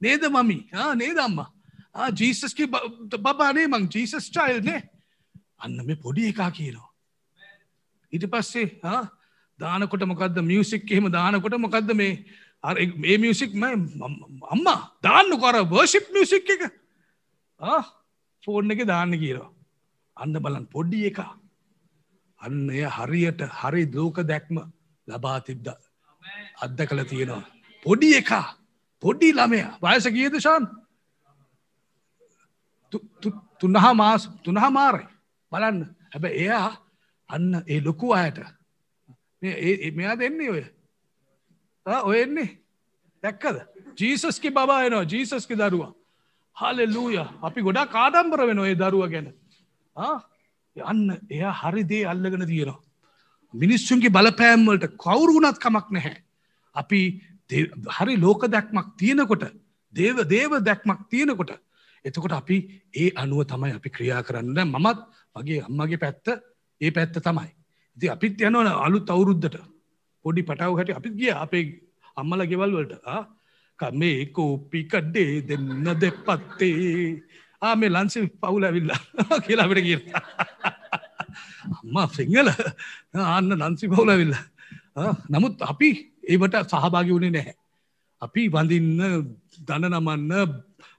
[0.00, 0.58] නේද මමි?
[0.96, 1.48] නේද අම්මා.
[2.12, 2.66] ජීසස්ගේ
[3.20, 4.82] බබානේ මං ජීසස් චයිල්නේ
[5.62, 6.88] අන්න මේ පොඩි එකා කියනවා.
[8.12, 8.66] ඊට පස්සේ
[9.58, 12.12] දානකොට මොකක්ද මියසික් එහෙම දානකොට මොකක්ද මේ?
[13.04, 13.50] මේ මියසික්
[14.54, 16.62] අම්මා දාන්න කොර වර්ෂිප් මියසික් එක.
[18.44, 19.50] ෆෝන් එක දාන්න කියනවා.
[20.16, 21.18] අන්න බලන් පොඩ්ඩි එක.
[22.40, 24.56] අන්න එය හරියට හරි ලෝක දැක්ම
[25.08, 25.68] ලබා තිබ්ද
[26.64, 27.44] අද්ද කළ තියෙනවා.
[27.82, 28.46] පොඩි එකා
[29.02, 29.60] පොඩ්ඩි ළමය.
[29.84, 30.64] වයස කියද ශාන්?
[33.60, 35.06] තුන්නහා මාස් තුනහා මාරයි.
[35.52, 35.80] බලන්න.
[36.12, 36.68] හැබ එයා
[37.30, 38.38] අන්න ඒ ලොකු අයට.
[39.92, 40.64] මෙයා දෙන්නේ ඔය.
[41.86, 42.50] ඔය එන්නේ.
[43.22, 43.56] දැක්කද?
[44.00, 45.04] ජීසස්කි බා එනවා.
[45.04, 45.92] ජීසස්කි දරුවා.
[46.56, 49.32] හලෙල්ලූය අපි ගොඩා කාඩම්බර වෙන ඔය දරුව ගැන.
[50.76, 52.80] යන්න එයා හරිදේ අල්ලගෙන තියෙනවා.
[53.54, 56.16] මිනිස්සුන්ගේ බලපෑම්වලට කවුරුුණත් කමක් නැහැ.
[56.76, 57.00] අපි
[57.98, 59.44] හරි ලෝක දැක්මක් තියෙනකොට
[59.94, 61.52] දේව දේව දැක්මක් තියෙනකොට
[62.04, 62.56] එතකොට අපි
[62.94, 64.58] ඒ අනුව තමයි අපි ක්‍රියා කරන්න.
[64.66, 64.98] මමත්
[65.36, 66.26] මගේ අම්මගේ පැත්ත
[66.80, 67.50] ඒ පැත්ත තමයි.
[67.96, 69.56] ඉති අපිත් යනවන අලුත් අවුරුද්ධට
[70.24, 71.64] පොඩි පටාව හැට අපිත් ගිය අපේ
[72.16, 72.94] අම්මල ගෙවල් වලට.
[73.78, 77.22] කමේ කෝපි කඩ්ඩේ දෙන්න දෙපත්තේ.
[77.62, 79.00] ආ මේ ලන්සි පවුල ඇවිල්ලා
[79.44, 79.98] කියලා අපිට කිය
[81.72, 82.48] අම්මා සිංහල.
[83.26, 84.36] ආන්න නන්සි පවුල ඇවිල්ල.
[85.28, 85.90] නමුත් අපි
[86.24, 87.56] ඒවට සහභාගි වුණේ නැහැ.
[88.22, 89.00] අපි වඳින්න
[89.68, 90.32] දන නමන්න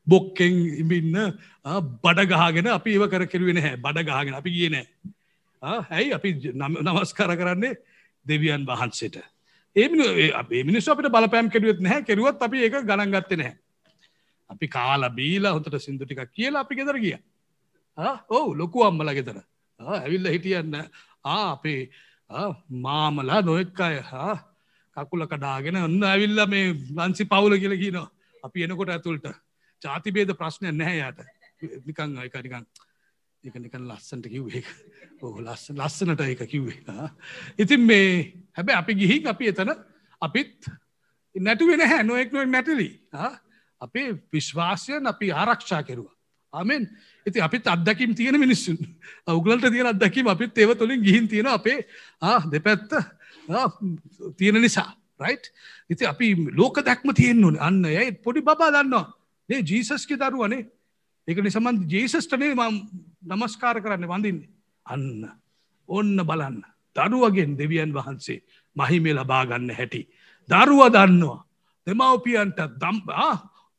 [0.08, 1.18] බොක්කෙන් ඉබින්න
[2.04, 4.76] බඩගහගෙන අපි ඒව කර කෙරුවෙන හැ බඩගහගෙන අපි කියන
[5.62, 7.78] ඇයි අපි නමස්කර කරන්නේ?
[8.26, 9.18] දෙවියන් වහන්සේට.
[9.76, 12.04] ඒ මිනිස් අපට බලපෑම් කෙරුවත් නැහැ.
[12.04, 13.58] කෙරුවත් අපි ඒක ගණන් ගත්තේ නැහැ.
[14.50, 17.18] අපි කාලා බීලා හොතට සිින්දු ටිකක් කියලා අපි ගෙදර ගිය.
[18.30, 19.40] ඔවු ලොකු අම්මල ගෙතර
[19.80, 20.76] ඇවිල්ල හිටියන්න
[21.26, 21.90] අපේ
[22.80, 23.98] මාමලා නොෙක් අය
[24.98, 28.08] කකුල කඩාගෙන ඔන්න ඇවිල්ල මේ ලන්සි පවුල කියල කියනවා.
[28.44, 29.28] අපි එනකොට ඇතුළට.
[29.86, 31.20] ජාතිබේද ප්‍රශ්නය නැහැ යට.
[31.88, 32.66] නිකං අයක නිකං
[33.44, 34.64] එක නිකන් ලස්සන්ට කිව්වේ
[35.22, 36.80] ඕ ලස්ස ලස්සනට එක කිව්වේ.
[37.58, 38.08] ඉතින් මේ
[38.58, 39.74] හැබැ අපි ගිහි අපි එතන
[40.22, 40.70] අපිත්
[41.36, 42.92] නැටුවෙන හැ නොෙක් නොෙක් නැටලී
[43.82, 46.16] අපේ විශ්වාසයන් අපි ආරක්ෂා කෙරුවා.
[46.54, 46.88] ආමෙන්.
[47.26, 48.78] ඉති අපිත් අදකිම් තියෙන මිනිස්සුන්.
[49.28, 51.80] අවගලට තියෙන අදකිම අපිත් ඒව තුළින් ගිහින් තියෙන අපේ
[52.52, 52.92] දෙපැත්ත
[54.38, 54.90] තියෙන නිසා.
[55.20, 55.52] රයිට්
[55.90, 56.28] ඉති අපි
[56.60, 59.06] ලෝක දැක්ම තියෙන්නුන අන්න ඇයි පොඩි බා දන්නවා.
[59.50, 60.68] ඒ ජීසස්කි දරුවනේ
[61.28, 62.76] ඒක නිසමන් ජේසස්ටනේ ම
[63.26, 64.52] නමස්කාර කරන්න වඳින්නේ
[64.86, 65.30] අන්න
[65.90, 66.60] ඔන්න බලන්න
[66.96, 68.44] දරුවගෙන් දෙවියන් වහන්සේ
[68.76, 70.04] මහිමේ ලබාගන්න හැටි
[70.50, 71.42] දරුව දන්නවා
[71.88, 73.34] දෙමවපියන්ට දම්බා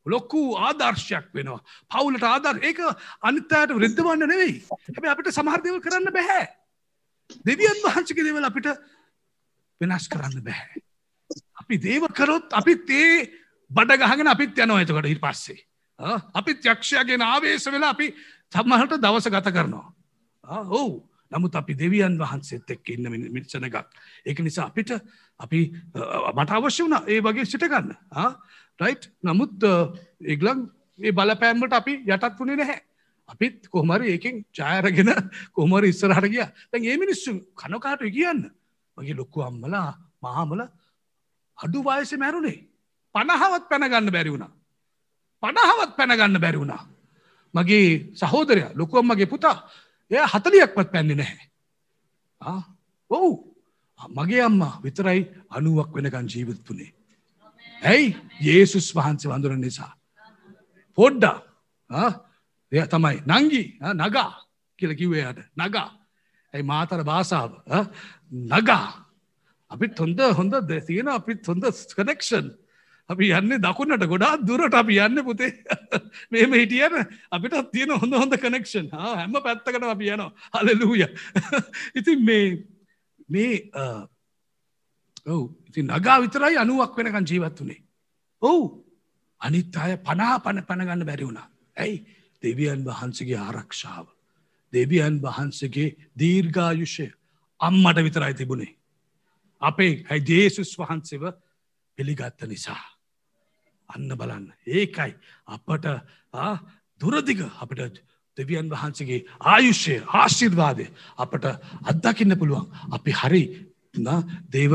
[0.07, 1.61] ලොක්කු ආදර්ශයක් වෙනවා.
[1.91, 2.81] පවුලට ආදර් ඒක
[3.23, 4.55] අනිත්තායට වෘද්ධවන්න නෙවෙයි.
[4.89, 6.45] හැබැ අපිට සමහර්දව කරන්න බැහැ.
[7.43, 8.69] දෙවියන් වහන්සක දෙවල අපිට
[9.81, 10.83] වෙනස් කරන්න බැහැ.
[11.55, 13.17] අපි දේව කරොත් අපිත් ඒ
[13.75, 15.59] බඩ ගහගෙන අපිත් යනවා එතකට හි පස්සේ.
[16.35, 18.13] අපිත් යක්ෂයගෙන ආවේශ වෙලා අපි
[18.53, 19.89] සම්මහට දවස ගත කරනවා.
[20.45, 23.87] ඔවු නමුත් අපි දෙවියන් වහන්සේත් එක්ක ඉන්න මිනිසන එකක්.
[24.25, 24.95] ඒක නිසා අපිට
[25.41, 25.61] අපි
[26.35, 27.95] මට අවශ්‍ය වුණ ඒ වගේ සිටගන්න.
[28.81, 29.69] රයි් නමුත්
[30.23, 30.67] ඒගලන්
[30.99, 32.81] ඒ බලපෑම්මට අපි යටත් වුණේ නැහැ
[33.29, 35.11] අපිත් කොහමරි ඒකින් ජයරගෙන
[35.53, 38.51] කොහමර ඉස්සරහට ගිය තැන් ඒ මිනිස්සු කනකාට කියන්න
[38.97, 39.89] මගේ ලොක්කු අම්මලා
[40.23, 40.63] මහාමල
[41.59, 42.59] අඩු වයස මැරුණේ
[43.15, 44.53] පණහවත් පැනගන්න බැරි වුණා.
[45.43, 46.83] පණහවත් පැනගන්න බැරි වුණා.
[47.55, 49.57] මගේ සහෝදරය ලොකුවම්මගේ පුතා
[50.11, 51.47] එය හතලියක්වත් පැන්නේ නැහැ.
[53.11, 53.31] ඔවු.
[54.01, 56.91] මගේ අම්මා විතරයි අනුවක් වෙනකන් ජීවිත්තුනේ
[57.83, 58.17] ඇයි?
[58.49, 59.93] ඒසුස් වහන්සේ වඳුර නිසා.
[60.99, 61.39] පොඩ්ඩා
[62.73, 63.63] එය තමයි නංගි
[64.01, 64.31] නගා
[64.79, 65.89] කියල කිව්වයට නගා.
[66.55, 67.53] ඇයි මාතර භාසාාව
[68.53, 68.89] නගා.
[69.71, 71.65] අපිත් හොඳ හොඳ දෙතියෙන අපිත් හොඳ
[71.97, 72.47] කනෙක්ෂන්
[73.11, 74.07] අපි යන්න දකුණට.
[74.07, 75.53] ගොඩා දුරට අපි යන්න පුතේ.
[76.31, 76.95] මේම හිටියන
[77.31, 80.33] අපිට තියෙන හොඳ හොඳ කනෙක්ෂන් හැම පැත්තකට අපි යනවා.
[80.55, 81.07] හලලූය
[81.95, 82.65] ඉතින් මේ
[83.29, 83.55] මේ
[85.27, 85.43] ඔවු.
[85.69, 87.83] ඉති නගා විතරයි අනුවක් වෙනකන් ජීවත් වනේ.
[88.43, 88.85] ඔවු.
[89.41, 91.49] අනිත් අය පනා පන පණගන්න බැරි වුණා.
[91.77, 92.07] ඇයි?
[92.43, 94.07] දෙවියන් වහන්සගේ ආරක්ෂාව.
[94.73, 97.07] දෙවියන් වහන්සගේ දීර්ඝායුෂය
[97.61, 98.73] අම්මට විතරයි තිබුණේ.
[99.63, 101.25] අපේ ඇයි ජේසුස් වහන්සේව
[101.99, 102.94] පිළිගත්ත නිසා.
[103.89, 104.47] අන්න බලන්න.
[104.69, 105.13] ඒකයි
[105.47, 105.87] අපට
[107.01, 108.03] දුරදිග අපට
[108.37, 110.87] දෙවියන් වහන්සේගේ ආයුෂ්‍යය ආශිර්වාදය
[111.19, 111.45] අපට
[111.85, 112.67] අත්දකින්න පුළුවන්.
[112.93, 113.45] අපි හරි
[114.51, 114.73] දේව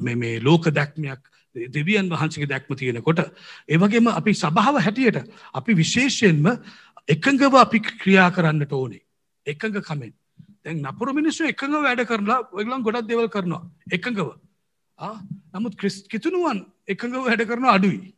[0.00, 1.22] මේ ලෝක දැක්මයක්
[1.54, 3.20] දෙවියන් වහන්සගේ දැක්ම තියෙනකොට
[3.68, 6.46] ඒවගේම අපි සභාව හැටියට අපි විශේෂයෙන්ම
[7.08, 9.02] එකඟව අපි ක්‍රියා කරන්නට ඕනේ.
[9.46, 10.12] එකඟ කමෙන්.
[10.64, 13.62] දැන් නපුර මිනිස්සු එකඟ වැඩ කරලා ඔයගලන් ගොඩක් දෙවල් කරනවා.
[13.90, 14.28] එකඟව.
[15.54, 18.14] නමුත් ක්‍රිස් කිතුනුවන් එකඟව වැඩ කරන අඩුයි.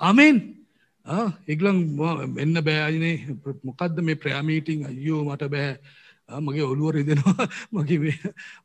[0.00, 0.36] අමෙන්
[1.46, 1.78] එගලන්
[2.38, 8.14] එන්න බෑජනේ මොකක්ද මේ ප්‍රෑමීටිං අයෝ මට බෑ මගේ ඔළුව රිදෙනවා මගේ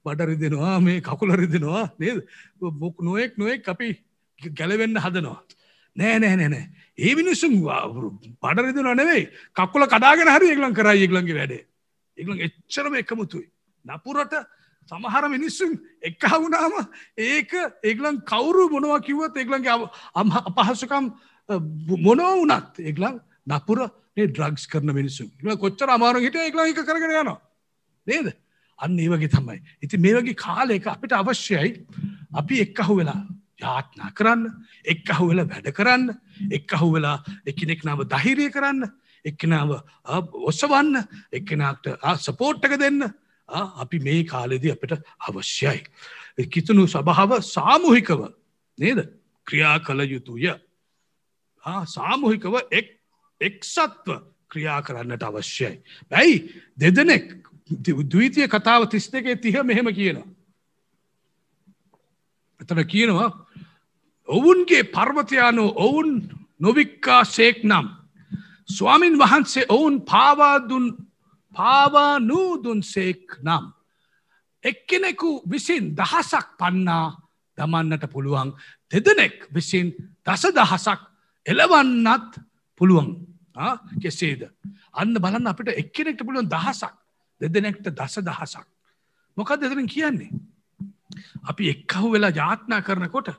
[0.04, 2.26] බඩ රිදෙනවා මේ කකුල රිදෙනවා නේද
[2.60, 3.88] මොක් නොයෙක් නොයෙක් අපි
[4.54, 5.40] ගැලවෙන්න හදනවා
[5.96, 6.66] නෑ නෑ නෑ නෑ
[6.98, 7.58] ඒ මිනිස්සුම්
[8.42, 11.64] බඩ රිදෙනවා නෙවෙයි කකුල කඩාගෙන හරි එගලන් කරයි එගලන්ගේ වැඩේ
[12.18, 13.48] එගලන් එච්චරම එකමුතුයි
[13.86, 14.34] නපුරට
[14.90, 16.76] සමහර මිනිස්සුන් එක්ක වුණාම
[17.20, 19.78] ඒක ඒගලන් කවුරු මොනවා කිව්වත් ඒගලන්ගේ
[20.16, 21.14] අපහසුකම්
[22.00, 27.40] මොනෝ වනත් ඒගලන් නපුර ඩ්‍රග්ස් කරන මිනිස්සු කොච්චර අමාරු හිට ඒගල එක කරගෙන යනවා.
[28.08, 28.36] නේද?
[28.80, 29.60] අන්න ඒ වගේ තමයි.
[29.82, 31.74] ඉති මේ වගේ කාලයක අපිට අවශ්‍යයි
[32.34, 33.22] අපි එක්කහු වෙලා
[33.60, 34.48] යාත්නා කරන්න
[34.86, 36.10] එක්කහු වෙලා වැඩ කරන්න
[36.52, 38.90] එක්කහු වෙලා එකනෙක් නාව දහිරය කරන්න
[39.26, 39.72] එක්කනාව
[40.44, 43.10] ඔස්සවන්න එක්කෙනට සපෝට්ටක දෙන්න.
[43.48, 45.84] අපි මේ කාලෙදී අපට අවශ්‍යයි.
[46.46, 48.22] කිතුුණු සභාව සාමුහිකව
[48.78, 49.00] නේද
[49.48, 50.54] ක්‍රියා කළ යුතුය.
[51.86, 52.88] සාමුහිකව එක්
[53.42, 55.82] එක්සත්ව ක්‍රියා කරන්නට අවශ්‍යයි.
[56.10, 56.36] බැයි
[56.78, 57.26] දෙදනෙක්
[57.70, 60.28] දවිතිය කතාව තිස් දෙකේ තිහ මෙහෙම කියනවා.
[62.62, 63.30] එතන කියනවා
[64.28, 66.10] ඔවුන්ගේ පර්වතයානු ඔවුන්
[66.60, 67.88] නොවික්කා සේක් නම්.
[68.68, 71.07] ස්වාමින් වහන්සේ ඔවුන් පාවාදුන්
[71.58, 73.66] පාවා නූදුන්සේක් නම්.
[74.64, 77.06] එක්කෙනෙකු විසින් දහසක් පන්නා
[77.58, 78.54] දමන්නට පුළුවන්
[78.92, 79.88] දෙදනෙක් විසින්
[80.26, 81.02] දස දහසක්
[81.46, 82.32] එලවන්නත්
[82.80, 83.10] පුළුවන්
[84.02, 84.42] කෙසේද.
[84.94, 86.94] අන්න බලන්න අපිට එක්කෙනෙක්ට පුළුවන් දහසක්
[87.42, 88.66] දෙදනෙක්ට දස දහසක්.
[89.38, 90.32] මොකක් දෙදන කියන්නේ.
[91.44, 93.34] අපි එක්කහු වෙලා ජාත්නා කරනකොට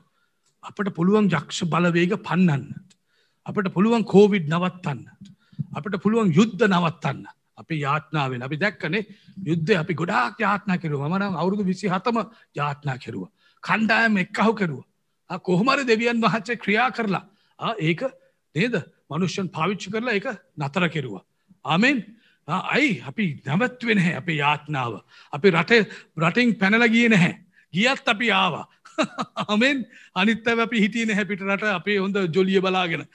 [0.63, 2.95] අපට පුළුවන් යක්ෂ බලවේග පන්නන්නට.
[3.45, 5.33] අපට පුළුවන් කෝවිඩ් නවත්තන්නට.
[5.73, 7.27] අපට පුළුවන් යුද්ධ නවත්තන්න.
[7.61, 9.03] අපි යාත්නාවෙන් අපි දැක්කනේ
[9.45, 12.17] යුද්ධ අපි ගොඩාක් යාත්නා කෙරුව මනම් අවුරුදු විසි හතම
[12.55, 13.25] යාත්නා කෙරුව.
[13.63, 14.79] කණ්ඩායම එක්කහු කෙරුව.
[15.39, 17.23] කොහොමර දෙවියන් වහන්සේ ක්‍රියා කරලා
[17.79, 18.01] ඒක
[18.55, 18.75] නේද
[19.09, 21.23] මනුෂ්‍යන් පාවිච්චි කරලා එක නතර කෙරුවා.
[21.65, 21.97] ආමෙන්
[22.47, 24.93] අයි අපි නැවත්වෙන හැ අපේ යාත්නාව.
[25.33, 25.71] අපි රට
[26.17, 27.33] රටින් පැනලගිය නැහැ.
[27.73, 28.65] ගියත් අපි ආවා.
[29.53, 29.85] අමෙන්
[30.15, 33.05] අනිත්තව අපි හිටියන හැපිට රට අපේ හොඳ ජොලිය බලාගෙන.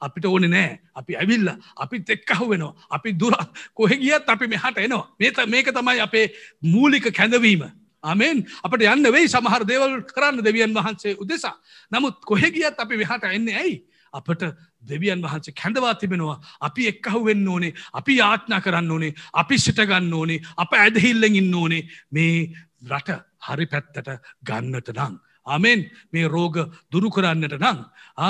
[0.00, 3.38] අපිට ඕන නෑ අපි ඇවිල්ල අපි එක්කහු වෙනවා අපි දුර
[3.78, 5.08] කොහෙ ගියත් අපි මෙහට එනවා.
[5.18, 6.26] මේත මේක තමයි අපේ
[6.74, 7.64] මූලික කැඳවීම.
[8.04, 11.56] අමෙන් අපට යන්න වෙයි සමහර දේවල් කරන්න දෙවියන් වහන්සේ උදෙසා.
[11.92, 13.82] නමුත් කොහෙ ගියත් අපි මෙහට එන්නේ ඇයි?
[14.14, 14.42] අපට
[14.82, 16.38] දෙවියන් වහන්සේ කැඳවා තිබෙනවා.
[16.60, 17.74] අපි එක්කහු වෙන්න ඕනේ.
[17.92, 19.14] අපි යාත්නා කරන්න ඕනේ.
[19.32, 20.40] අපි සිටගන්න ඕනේ.
[20.56, 21.82] අප ඇදහිල්ලෙන් ඉන්න ඕනේ.
[22.10, 22.52] මේ
[22.86, 24.10] රට හරි පැත්තට
[24.42, 25.16] ගන්නට නං.
[25.46, 26.56] අමෙන් මේ රෝග
[26.90, 27.84] දුරු කරන්නට නං.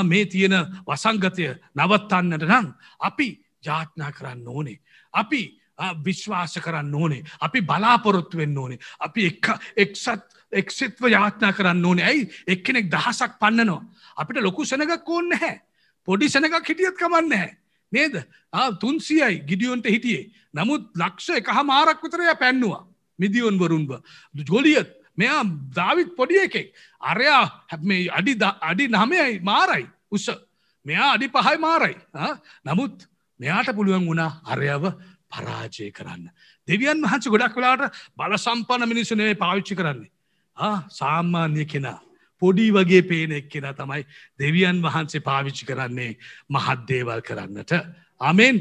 [0.05, 2.73] මේ තියෙන වසංගතය නවත්තන්නට නං.
[3.01, 3.29] අපි
[3.63, 4.81] ජාත්නා කරන්න ඕනේ.
[5.13, 5.43] අපි
[6.05, 7.25] විශ්වාස කරන්න ඕනේ.
[7.41, 8.79] අපි බලාපොරොත්තු වෙන්න ඕනේ.
[9.01, 9.41] අපි
[9.77, 10.09] එක්සත්
[10.53, 13.83] එක්සිත්ව යාත්නා කරන්න ඕනේ ඇයි එක්කෙනෙක් දහසක් පන්නනවා.
[14.17, 15.61] අපිට ලොකු සැනගක් ඕන්න හැ.
[16.09, 17.51] පොඩි සැනගක් හිටියත් කමන්න හැ.
[17.93, 18.15] නේද
[18.81, 20.31] තුන්සියයි ගිඩියොන්ට හිටියේ.
[20.55, 22.87] නමුත් ලක්ෂ එක මාරක් විතරය පැන්නවා.
[23.19, 23.99] මිදියොන් වරුන්ව.
[24.35, 26.69] ජොලියත් මෙයා දාවිත් පොඩිය එකෙක්
[27.03, 30.27] අරයා හැම අඩි අඩි නමයයි මාරයි උස
[30.87, 31.97] මෙයා අඩි පහයි මාරයි
[32.65, 33.09] නමුත්
[33.41, 34.85] මෙයාට පුළුවන් වුණා අරයව
[35.31, 36.31] පරාජය කරන්න.
[36.69, 40.11] දෙවියන් වහන්ස ගොඩක් වෙලාට බල සම්පන්න මිනිසුනේ පාවිච්චි කරන්නේ.
[40.91, 42.01] සාමාන්‍ය කෙනා.
[42.43, 44.07] පොඩි වගේ පේන එක් කෙන තමයි
[44.39, 46.17] දෙවියන් වහන්සේ පාවිච්චි කරන්නේ
[46.49, 47.73] මහත්දේවල් කරන්නට.
[48.21, 48.61] අමෙන්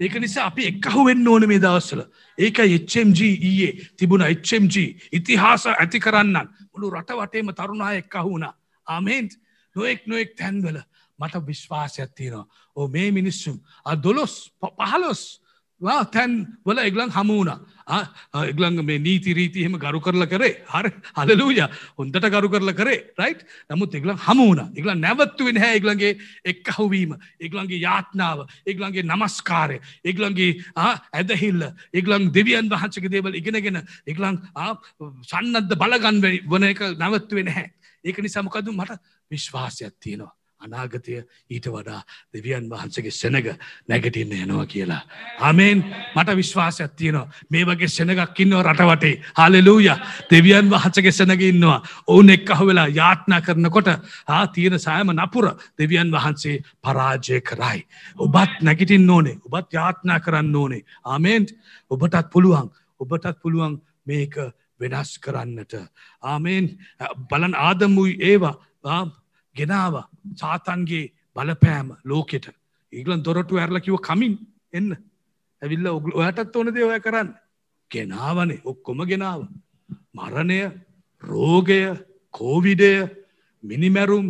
[0.00, 2.02] ඒක නිසා අපි එක්කහු වෙන්න ඕන මේ දවස්සල
[2.38, 4.76] ඒක HMG ඊයේ තිබුණ HMG
[5.12, 8.54] ඉතිහාස ඇති කරන්නන් මුළු රට වටේම තරුණා එක්කහු වුණා
[8.86, 9.38] ආමෙන්ත්
[9.76, 10.78] නොෙක් නොෙක් තැන්වල
[11.18, 12.46] මට විශ්වාසයක් තියෙනවා.
[12.76, 13.60] ඕ මේ මිනිස්සුම්
[14.02, 15.40] දොලොස් පහලොස්
[15.80, 17.50] තැන් වල එගලන් හමුණ
[17.86, 20.62] එගලන් මේ නීති රීතිහෙම ගරු කරල කරේ.
[20.64, 21.60] හර හලලූය
[21.98, 23.34] හොන්දට ගරු කරල කරේ රයි්
[23.70, 31.66] නමුත් එගලන් හමුණ එගලන් නැවත්තුවෙන් හැ එගලන්ගේ එක් හවීම එගලන්ගේ යාත්නාව එගලන්ගේ නමස්කාරය එගලන්ගේ ඇදහිල්ල
[31.92, 34.40] එගලන් දෙවියන් වහන්සක දේවල් ඉගෙනගෙන එගලන්
[35.24, 37.68] සන්නද්ද බලගන් වන එක නැවත්තුවෙන හැ
[38.04, 40.32] ඒක නිසාමකදු මට විශ්වාසයක් තියෙනවා.
[40.64, 41.16] අනාගතය
[41.50, 42.00] ඊට වඩා
[42.34, 43.36] දෙවියන් වහන්සගේ සෙනග
[43.88, 45.02] නැගටින්න යනවා කියලා.
[45.40, 49.88] අමෙන් මට විශ්වාසයක් තියනවා මේ වගේ සෙනගක් ඉන්නව රටවටේ හාලෙලූය
[50.30, 53.88] දෙවියන් වහන්සගේ සෙනග ඉන්නවා ඔවුන් එක් අහ වෙලා යාත්නා කරනකොට
[54.28, 55.46] ආ තියෙන සෑම නපුර
[55.78, 57.80] දෙවියන් වහන්සේ පරාජය කරයි.
[58.18, 60.84] ඔබත් නැගිටින් ඕනේ ඔබත් යාත්නා කරන්න ඕනේ.
[61.04, 61.50] ආමෙන්ට්
[61.90, 64.36] ඔබටත් පුළුවන් ඔබටත් පුළුවන් මේක
[64.80, 65.74] වෙනස් කරන්නට.
[66.22, 66.64] ආමෙන්
[67.28, 68.56] බලන් ආදම්වූයි ඒවා
[69.56, 69.94] ගෙනාව.
[70.36, 72.46] සාතන්ගේ බලපෑම ලෝකෙට.
[72.92, 74.38] ඒගලන් දොරටු ඇරල කිව කමින්
[74.72, 74.96] එන්න.
[75.62, 77.30] ඇවිල්ල ඔගල ඔයටත් ඕන දේවය කරන්න.
[77.90, 79.46] ගෙනාවනේ ඔක්කොම ගෙනාව.
[80.14, 80.60] මරණය
[81.22, 81.80] රෝගය
[82.34, 82.92] කෝවිඩය
[83.64, 84.26] මිනිමැරුම්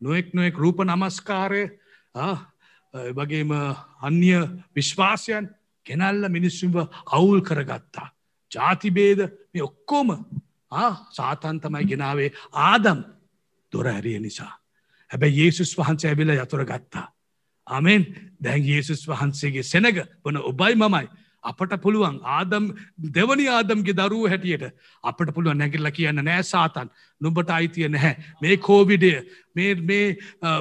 [0.00, 1.62] නොෙක් නොෙක් රූප නමස්කාරය
[3.16, 3.52] වගේම
[4.00, 4.30] අන්‍ය
[4.76, 5.48] විශ්වාසයන්
[5.86, 6.76] ගෙනල්ල මිනිස්සුම්ව
[7.12, 8.08] අවුල් කරගත්තා.
[8.50, 9.20] ජාතිබේද
[9.52, 10.08] මේ ඔක්කෝම
[11.12, 12.30] සාතන් තමයි ගෙනාවේ.
[12.52, 13.04] ආදම්
[13.76, 14.52] දොර ඇරිය නිසා.
[15.10, 17.06] හැබැයි ඒසුස් වහන්සේ ඇවිල යතුර ගත්තා.
[17.66, 18.02] අමෙන්
[18.40, 21.06] දැන් ඒසුස් වහන්සේගේ සෙනග වන ඔබයි මමයි.
[21.44, 22.64] අපට පුළුවන් ආදම්
[23.10, 24.64] දෙවනි ආදම්ගේ දරුව හැටියට
[25.04, 29.12] අපට පුළුවන් නැගිල්ල කියන්න නෑ සාතන් නුඹට අයිතිය නැහැ මේ කෝවිඩය
[29.54, 30.06] මේ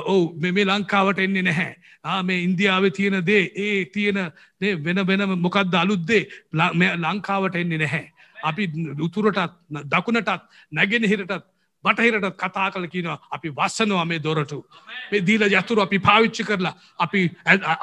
[0.05, 4.21] ඔවු මේ ලංකාවට එන්නේ නැහැ මේ ඉන්දියාව තියෙන දේ ඒ තියෙන
[4.79, 6.23] වෙන වෙනම මොකක්ද අලුද්දේ
[6.99, 8.05] ලංකාවට එන්නේ නැහැ
[8.43, 11.37] අපි උතුරටත් දකුණටත් නැගෙන හිරටත්
[11.85, 14.59] බටහිරට කතා කළ කියනවා අපි වස්සනවා මේ දොරටු.
[15.11, 17.21] මේ දීල යතුරු අපි පාවිච්චි කරලා අපි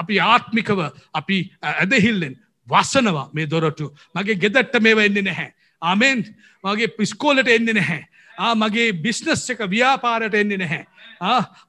[0.03, 0.81] අපි ආත්මිකව
[1.15, 1.39] අපි
[1.73, 2.35] ඇදහිල්ලෙන්
[2.69, 3.93] වස්සනවා මේ දොරටු.
[4.15, 5.51] මගේ ගෙදට්ට මේ වෙන්නේ නැහැ.
[5.83, 6.25] ආමෙන්
[6.65, 8.03] මගේ පිස්කෝලට එන්නේ නැහැ.
[8.39, 10.87] ආ මගේ බිස්නස් එක ව්‍යාපාරට එන්නේ නැහැ.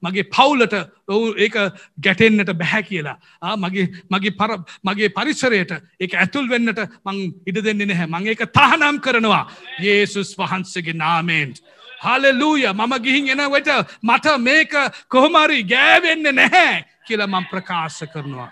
[0.01, 0.73] මගේ පවුලට
[1.07, 1.55] ඔවු ඒක
[1.99, 3.17] ගැටෙන්න්නට බැහැ කියලා.
[3.57, 8.07] මගේ මගේ පර මගේ පරිසරයට ඒක ඇතුල් වෙන්නට මං ඉඩ දෙන්නේ නැහැ.
[8.07, 9.45] මං ඒක තහනම් කරනවා.
[9.81, 11.61] ඒසුස් වහන්සගේ නාමේන්ට.
[12.05, 13.69] හලලූය මම ගිහින් එනවට
[14.01, 14.73] මට මේක
[15.09, 18.51] කොහොමරි ගෑවෙන්න නැහැ කියලා මං ප්‍රකාශ කරනවා.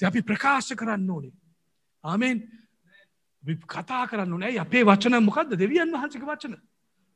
[0.00, 1.34] අපි ප්‍රකාශ කරන්න ඕනේ.
[2.04, 2.36] ආමෙන්
[3.66, 6.54] කතා කරන්න නෑ අපේ වචන මොකක්ද දෙවියන් වහන්සක වචන.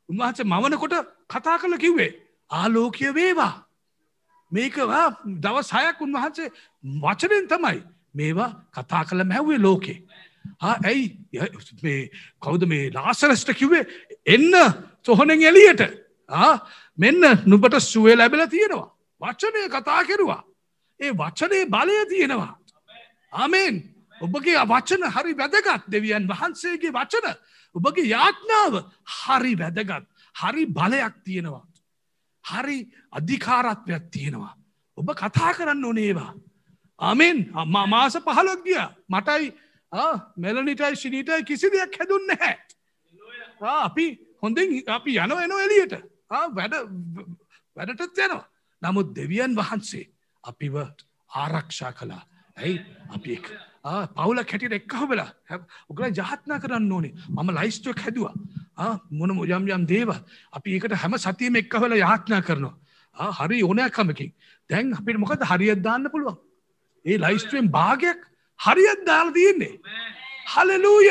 [0.09, 0.95] උන්වහන්සේ මවනකොට
[1.29, 2.11] කතා කළ කිව්වේ.
[2.51, 3.55] ආලෝකය වේවා.
[4.53, 5.07] මේකවා
[5.43, 6.53] දවස් හයක් උන්වහන්සේ
[7.03, 7.79] වචනෙන් තමයි
[8.15, 9.99] මේවා කතා කළ මැව්වේ ලෝකේ.
[10.61, 11.05] ඇයි
[12.41, 13.85] කවුද මේ ලාසරස්ට කිව්වේ
[14.27, 14.55] එන්න
[15.03, 15.83] සොහොනෙන් එලියට
[16.99, 18.89] මෙන්න නුබට සුවේ ලැබෙල තියෙනවා.
[19.21, 20.43] වචනය කතා කෙරවා.
[21.01, 22.55] ඒ වචනය බලය තියෙනවා.
[23.33, 23.75] ආමෙන්
[24.21, 27.29] ඔබගේ වචන හරි වැදගත් දෙවියන් වහන්සේගේ වචන
[27.75, 28.75] ඔබගේ යාඥාව
[29.17, 31.67] හරි වැදගත් හරි බලයක් තියෙනවා.
[32.45, 32.79] හරි
[33.11, 34.55] අධිකාරත්වයක් තියෙනවා.
[34.99, 36.33] ඔබ කතා කරන්න ඕනේවා.
[37.01, 39.53] අමෙන් මාස පහලොක් ගිය මටයි
[40.37, 42.55] මෙලනිටයි ශිනීටයි කිසි දෙයක් හැදුන්න හැ.
[43.61, 44.07] අපි
[44.43, 45.95] හොඳින් අපි යනව එනෝ එලියට
[46.31, 46.75] වැඩ
[47.77, 48.47] වැඩටත් යනවා.
[48.83, 50.09] නමුත් දෙවියන් වහන්සේ
[50.45, 50.77] අපිව
[51.31, 52.23] ආරක්ෂා කලා
[52.57, 52.81] ඇයි?
[53.15, 53.39] අපි
[54.17, 55.31] පවුල කැටිට එක්කහ වෙලා
[55.91, 57.15] ඔගල ජාත්නා කරන්න ඕනේ.
[57.29, 58.35] මම ලයිස්ටුවක් හැදවා.
[59.11, 60.11] මොන මුජම් යම් දේව
[60.53, 62.75] අපි ඒකට හැම සතියම එක්ක වෙලා යාත්නා කරනවා.
[63.39, 64.35] හරි ඕනෑකමකින්.
[64.71, 66.39] දැන් අපිට මොකද හරිියත් දාන්න පුළුවන්?
[67.05, 68.21] ඒ ලයිස්ටුවෙන් භාගයක්
[68.65, 69.81] හරිියත් දාල තියෙන්නේ.
[70.55, 71.11] හලලූය.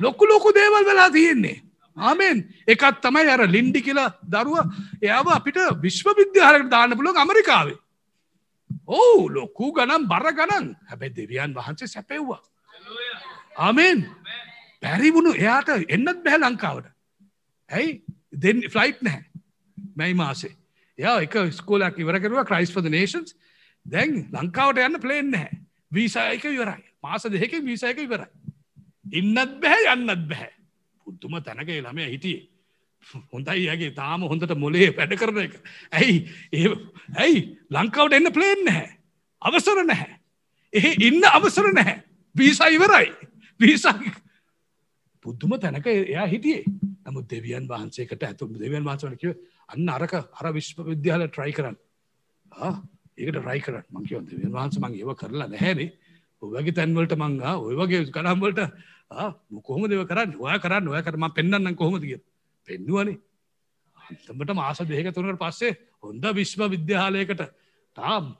[0.00, 1.62] ලොකු ලොකු දේවල් වෙලා තියෙන්නේ.
[1.96, 2.44] ආමෙන්.
[2.66, 4.58] එකත් තමයි අර ලින්ඩි කියලා දරුව.
[5.02, 7.78] එයාව අපිට විශ්ව විද්‍යාහරකට දාන්න පුළුවන් ඇමරිකාවේ.
[8.86, 10.76] ඕ ලොකු ගනම් බර ගණන්.
[10.90, 12.42] හැබැයි දෙවියන් වහන්සේ සැපෙව්වා.
[13.58, 14.06] ආමෙන්.
[14.82, 15.34] පැරිවුණු.
[15.34, 16.86] එයාට එන්නත් බැහැ ලංකාවට.
[17.70, 18.02] ඇයි?
[18.42, 19.24] දෙ ෆ්ලයිට් නැහැ.
[19.96, 20.54] මැයි මාසේ.
[20.98, 23.34] යා එක ස්කෝලක් ඉවර කරුව ක්‍රයිස් පද නේෂන්ස්
[23.86, 25.60] දැන් ලංකාවට යන්න ප්ලේන් නැහැ.
[25.92, 28.28] වීසායක ඉවරයි මාස දෙක වීසායක ඉවරයි.
[29.12, 30.52] ඉන්නත් බැහැ යන්නත් බැහැ.
[31.06, 32.48] පුද්තුම තැනක ළමය හිටියේ.
[33.32, 35.54] හොඳයි ඇගේ තාම හොඳට මොලේ වැඩ කරන එක.
[35.92, 36.16] ඇයි
[36.52, 36.68] ඒ
[37.16, 38.90] ඇයි ලංකාවට එන්න ප්ලේන් නැහැ.
[39.42, 40.20] අවසර නැහැ.
[40.72, 42.02] එහි ඉන්න අවසර නැහැ.
[42.34, 43.08] වීසා ඉවරයි.
[43.60, 43.96] වීසා
[45.24, 46.64] බුද්ධම තැනක එයා හිටියේ
[47.06, 49.36] නමුත් දෙවියන් වහන්සේකට ඇතු දෙවියන් වහන්සන කිව
[49.68, 51.76] අන්න අරක අර විශ්ව විද්‍යාල ට්‍රයි කරන්න
[53.20, 53.86] ඒකට රයි කරන්න.
[53.94, 55.90] මංකිව දෙවියන් වහන්ස මං ඒව කරලා නැහැනේ.
[56.42, 58.60] ඔයගේ තැන්වලට මංගා ඔය වගේ කනම්වලට
[59.66, 60.36] කොහොම දෙව කරන්න?
[60.38, 62.20] ඔය කරන්න ඔය කරම පෙන්න්න කොහොමද කිය
[62.68, 63.18] පෙන්නුවනේ.
[63.96, 67.42] අන්තමට මාස දෙක තුනට පස්සේ හොඳ විශ්ව විද්‍යාලයකට
[67.96, 68.34] තාම්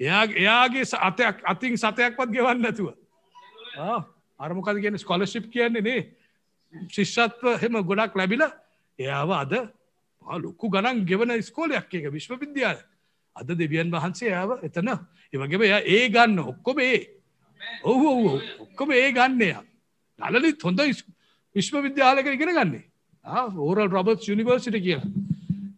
[0.00, 2.92] එයා එයාගේ අතයක් අතින් සතයක්වත් ගෙවන්න නැතුව.
[4.40, 5.86] අරමකද කියන ස්කොලශිප් කියන්නේ?
[5.88, 6.00] නේ.
[6.94, 8.42] ශිෂ්ෂත්ව හෙම ගොඩක් ලැබිල
[8.98, 9.52] එයාව අද
[10.44, 12.78] ලොක්කු ගණන් ගෙවන ස්කෝලයක් එක විශ්ව විද්‍යාල
[13.36, 14.88] අද දෙවියන් වහන්සේ යාව එතන.
[15.32, 17.00] එවගේම එයා ඒ ගන්න ඔක්කොම ඒ.
[17.84, 19.62] ඔහු ඔහු ඔක්කොම ඒ ගන්නයා
[20.18, 20.80] නලලිත් හොඳ
[21.54, 22.84] විශ්ව විද්‍යාලක ඉගෙන ගන්නේ.
[23.58, 25.08] ඕරල් රොබර්ට් යුනිවර්සිට කියලා.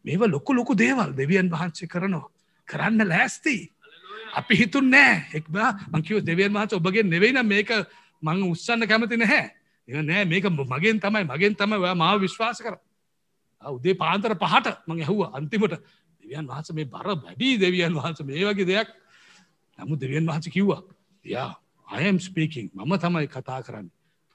[0.05, 2.29] මේව ලොකු ලොකු දේවල් දෙවියන් වහන්සේ කරනවා.
[2.69, 3.71] කරන්න ලෑස්තිී.
[4.35, 5.25] අපි හිතුන් නෑ.
[5.35, 7.71] එක්බා මංකිව දෙවියන් වහන්ස ඔබගේ නෙවෙයින මේක
[8.23, 9.51] මං උත්සන්න කැමති නැහැ.
[9.89, 10.25] එ නෑ.
[10.25, 11.25] මේක මගෙන් තමයි.
[11.25, 12.77] මගෙන් තමයි ඔයා මාව විශ්වාස කර
[13.63, 15.23] උදේ පාන්තර පහට මං ඇහුව.
[15.35, 15.75] අන්තිමට
[16.29, 18.89] දෙවියන් වහන්ස මේ බර බැඩී දෙවියන් වහන්ස මේ වගේ දෙයක්.
[19.79, 20.83] නමු දෙවියන් වහන්ස කිව්වා
[21.25, 21.51] යා
[21.89, 23.89] අයම් ස්පීකින් මම තමයි කතා කරන්න.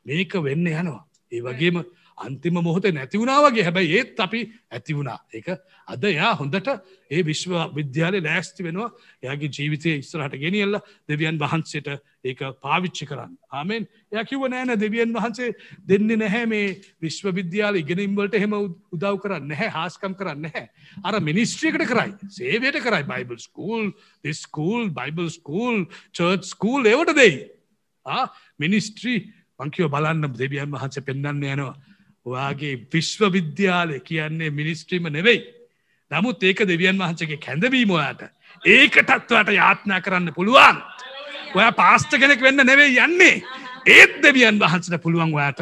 [0.05, 1.05] මේක වෙන්න යනවා.
[1.31, 1.83] ඒ වගේම
[2.17, 4.41] අන්තිම මොහොත නැතිවුණාවගේ හැබැයි ඒත් අපි
[4.71, 5.19] ඇති වුණා.
[5.33, 5.47] එක
[5.87, 6.67] අද යා හොඳට
[7.09, 8.89] ඒ විශ්ව විද්‍යාලය ලෑස්ති වෙනවා.
[9.23, 11.89] එයාගේ ජීවිතය ඉස්සරහට ගෙනියල්ල දෙවියන් වහන්සේට
[12.23, 13.33] ඒක පාවිච්චි කරන්න.
[13.51, 13.87] ආමෙන්.
[14.11, 15.53] එය කිව නෑන දෙවියන් වහන්සේ
[15.87, 20.69] දෙන්නේ නැහැ මේ විශ්ව විද්‍යාල ඉගෙනම්වලට හෙම උදව් කරන්න නැහැ හාස්කම් කරන්න නැහැ.
[21.03, 22.13] අර මිනිස්ට්‍රියකට කරයි.
[22.29, 23.03] සේවයට කරයි.
[23.03, 23.91] Bible school
[24.33, 27.47] school Bible school church school ඒවට දෙයි.
[28.59, 29.19] මිනිස්ට්‍රී
[29.59, 31.73] පංකිව බලන්න දෙවියන් වහන්සේ පෙන්න්න යනවා.
[32.25, 35.43] ඔයාගේ විශ්ව විද්‍යාලය කියන්නේ මිනිස්ට්‍රීම නෙවෙයි.
[36.11, 38.21] නමුත් ඒක දෙවියන් වහන්සගේ කැඳවීම ඔයාට
[38.63, 40.77] ඒකටත්වට යාත්නා කරන්න පුළුවන්.
[41.55, 43.35] ඔය පාස්ට කෙනෙක් වෙන්න නෙවෙයි යන්නේ
[43.87, 45.59] ඒත් දෙවියන් වහන්සට පුළුවන් ඔයාට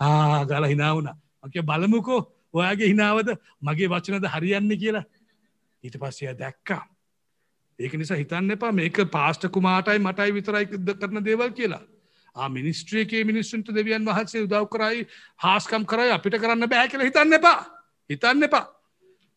[0.00, 1.10] ආගල හිනාවුන
[1.44, 2.20] මක බලමුකෝ
[2.54, 5.04] ඔයාගේ හිනාවද මගේ වචනද හරියන්න කියලා
[5.84, 6.82] ඊට පස්සය දැක්කා.
[7.78, 11.82] ඒක නිසා හිතන්න එපා මේක පාස්ට කුමාටයි මටයි විතරයි කරන දේවල් කියලා.
[12.36, 15.06] මිනිස්ට්‍රියකේ මිනිස්සුන්ට දෙවියන් වහන්සේ උදව් කරයි
[15.36, 17.66] හාස්කම් කරයි අපිට කරන්න බෑ කියල හිතන්න එපා.
[18.10, 18.66] හිතන්න එපා.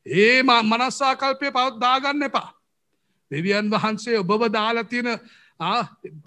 [0.06, 2.54] ඒ මනස්සාකල්පය පවත් දාගන්න එපා.
[3.32, 5.20] දෙවියන් වහන්සේ ඔබව දාලතියෙන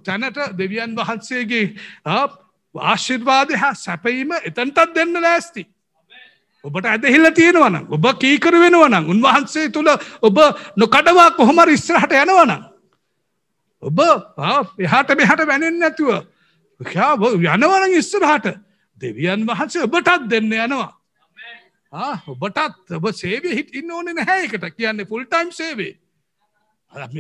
[0.05, 1.75] තැනට දෙවියන් වහන්සේගේ
[2.07, 5.67] ආශිර්වාදය හා සැපීම එතන්ටත් දෙන්න ලෑස්ති.
[6.65, 9.91] ඔබට ඇදහිල්ල තියෙනවන ඔබ කීකර වෙනවනම් උන්වහන්සේ තුළ
[10.23, 10.39] ඔබ
[10.77, 12.63] නොකඩවා කොහොමර ඉස්්‍රහට යනවනම්
[13.83, 13.99] ඔබ
[14.79, 16.30] එහාට මෙහට වැනෙන් නැතුව
[16.81, 18.57] යනවන ඉස්සරහට.
[18.99, 20.93] දෙවියන් වහන්සේ ඔබටත් දෙන්න යනවා.
[22.27, 25.99] ඔබටත් ඔබ සේවේ හිට ඉන්න ඕන නැහැකට කියන්නේ ෆුල්ටයිම් සේවේ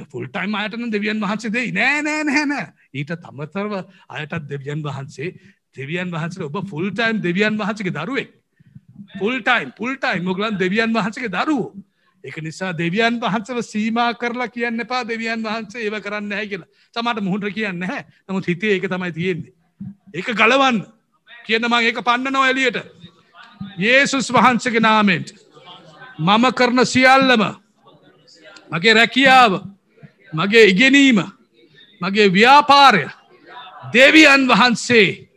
[0.06, 1.72] ෆුල්ටයිම් අයටන දෙවියන් වහන්සේ දෙයි.
[1.72, 5.34] නෑ නෑ නැහැන ඊට තමතරව අයටත් දෙවියන් වහන්සේ
[5.72, 8.30] දෙවියන් වහන්සේ ඔබ ෆුල්ටයිම් දෙවියන් වහන්සගේ දරුවෙක්.
[9.18, 11.74] ෆුල්ටයිම් පුල්ටයිම් මොගලන් දෙවියන් වහන්සගේ දරුවෝ.
[12.24, 17.22] එක නිසා දෙවියන් වහන්සව සීමා කරලා කියන්න එපා දෙවියන් වහන්සේ ඒව කරන්න හැ කියලා සමට
[17.22, 19.52] මුහුට කියන්න හැ නමුත් හිතේ ඒක තමයි තියෙන්නේ.
[20.14, 20.82] ඒක ගලවන්න
[21.46, 22.78] කියන්න මං ඒක පන්න නො එලියට.
[23.78, 25.32] ඒසුස් වහන්සගේ නාමෙන්ට
[26.18, 27.44] මම කරන සියල්ලම
[28.70, 29.60] මගේ රැකියාව
[30.32, 31.24] මගේ ඉගෙනීම
[32.00, 33.08] මගේ ව්‍යාපාරය
[33.92, 35.28] දෙවියන් වහන්සේ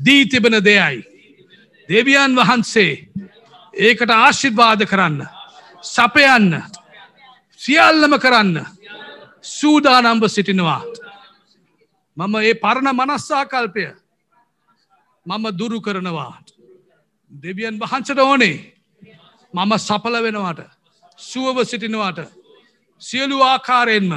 [0.00, 1.04] දී තිබෙන දෙයයි.
[1.88, 2.92] දෙවියන් වහන්සේ
[3.74, 5.37] ඒකට ආශිර්වාද කරන්න.
[5.88, 6.62] සපයන්න
[7.60, 8.56] සියල්ලම කරන්න
[9.42, 10.82] සූදානම්බ සිටිනවා.
[12.16, 13.84] මම ඒ පරණ මනස්සාකල්පය
[15.26, 16.34] මම දුරු කරනවා.
[17.32, 18.56] දෙවියන් වහන්සට ඕනේ
[19.54, 20.60] මම සපල වෙනවාට
[21.18, 22.18] සුවව සිටිනවාට
[23.02, 24.12] සියලු ආකාරයෙන්ම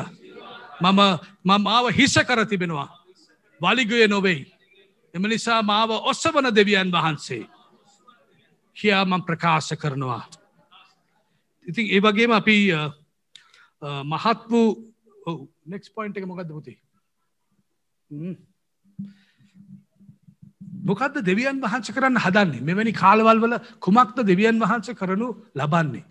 [0.82, 0.99] මම
[1.45, 2.89] මමාව හිස කර තිබෙනවා
[3.61, 4.41] වලිගය නොවෙයි.
[5.13, 7.43] එම නිසා මාව ඔස්සවන දෙවියන් වහන්සේ
[8.78, 10.24] කියා මං ප්‍රකාශ කරනවා.
[11.68, 12.57] ඉතින් ඒ වගේම අපි
[14.05, 14.68] මහත් වූ
[15.66, 16.76] නෙක්ස් පොයින්ට එක මොකක්ද පුති
[20.84, 22.62] මොකක්ද දෙවියන් වහන්ස කරන්න හදන්නේ?
[22.62, 26.05] මෙවැනි කාලවල් වල කුමක්ද දෙවියන් වහන්ස කරනු ලබන්නේ?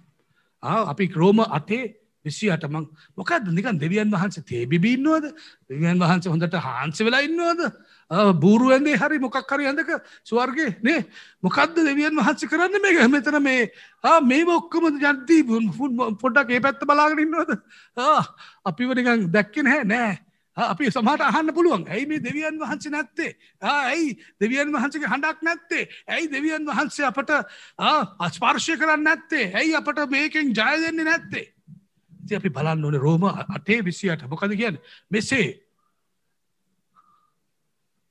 [0.62, 2.86] අපි ක්‍රෝම අතේ විසි අටමං
[3.16, 5.26] මොකක්ද නිකන් දෙවියන් වහන්ස තේබිබින්නවද
[5.70, 7.60] දෙවියන් වහන්ස හොඳට හාන්ස වෙලා ඉන්නවද?
[8.10, 9.90] බූරුවන්ගේ හරි මොකක් හරි ඇඳක
[10.26, 11.06] ස්වර්ගේ නේ?
[11.42, 13.70] මොකක්ද දෙවියන් වහන්ස කරන්න මේ මෙතන මේ
[14.22, 15.44] මේ ඔක්කම ජන්තී
[16.18, 17.54] පොඩ්ඩක් ඒ පැත්ත බලාගෙනන්නවද
[18.64, 20.18] අපිවනිකන් දැක්කෙන හැ නෑ.
[20.56, 21.86] අපි සමහට අහන්න පුළුවන්.
[21.86, 23.36] ඇයි මේ දෙවියන් වහන්සේ නැත්තේ?
[23.62, 25.88] ඇයි දෙවියන් වහන්සගේ හඬක් නැත්තේ?
[26.08, 27.30] ඇයි දෙවියන් වහන්සේ අපට
[28.18, 29.54] අස්පර්ශය කරන්න නැත්තේ?
[29.54, 31.46] ඇයි අපට මේකෙන් ජය දෙන්නේ නැත්තේ?
[32.24, 34.82] ඉති අපි බලන්න ඕන රෝම අටේ විසියට මොකද කියන්න?
[35.10, 35.62] මෙසේ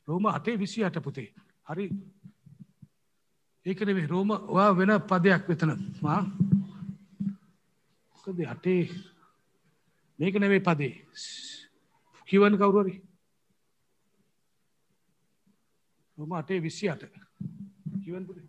[0.10, 1.30] රෝම අටේ විසි අට පුතේ.
[1.66, 1.90] හරි.
[3.66, 5.72] ඒකනෙවේ රෝම වා වෙන පදයක් වෙතන.
[6.02, 6.22] මා
[8.14, 8.82] මොකද අටේ
[10.20, 10.94] මේක නෙවේ පදේ.
[12.28, 12.96] කිවන් කවුරුවරි
[16.18, 17.04] රෝම අටේ විසි අට
[18.00, 18.48] කිවන් පුතේ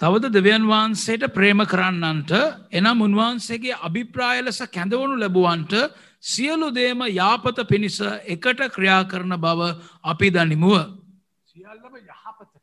[0.00, 2.32] තවද දෙවියන් වහන්සේට ප්‍රේම කරන්නන්ට
[2.72, 5.74] එනම් උන්වහන්සේගේ අභිප්‍රාය ලෙස කැඳවනු ලැබුවන්ට
[6.22, 9.60] සියලු දේම යාපත පිණිස එකට ක්‍රියා කරන බව
[10.04, 10.98] අපි දනිමුව.
[11.46, 12.54] සියල්ලම යහපතට.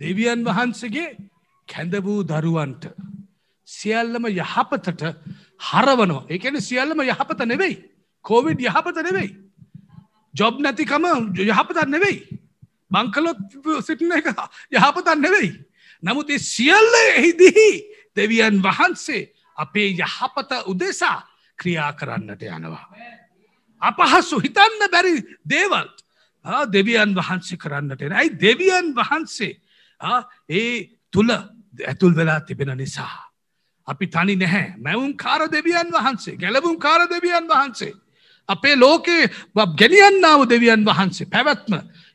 [0.00, 1.16] දෙවියන් වහන්සගේ
[1.68, 2.84] කැඳ වූ දරුවන්ට.
[3.68, 5.02] සියල්ලම යහපතට
[5.60, 7.76] හරවනවා එකන සියල්ලම යහපත නෙවෙයි.
[8.24, 9.36] කෝවිඩ් යහපත නෙවෙයි.
[10.34, 11.04] ජොබ් නැතිකම
[11.34, 12.38] යහපතත් නෙවෙයි.
[12.90, 13.38] බංකලොත්
[13.82, 14.30] සිටින එක
[14.70, 15.50] යහපතත් නෙවෙයි.
[16.02, 17.70] නමුත් ඒ සියල්ල එහිදිහි
[18.16, 22.86] දෙවියන් වහන්සේ අපේ යහපත උදෙසා ක්‍රියා කරන්නට යනවා.
[23.82, 25.96] අපහසු හිතන්න බැරි දේවල්ත්
[26.72, 29.52] දෙවියන් වහන්සේ කරන්නට එන ඇයි දෙවියන් වහන්සේ
[30.50, 33.32] ඒ තුළ ඇතුල් වෙලා තිබෙන නිසා.
[33.88, 37.92] අපි තනි නැහැ මැවුම් කාර දෙවියන් වහන්සේ ගැලවුම් කාර දෙවියන් වහන්සේ.
[38.48, 39.30] අපේ ලෝකයේ
[39.76, 41.74] ගෙනියන්නාව දෙවියන් වහන්සේ පැවැත්ම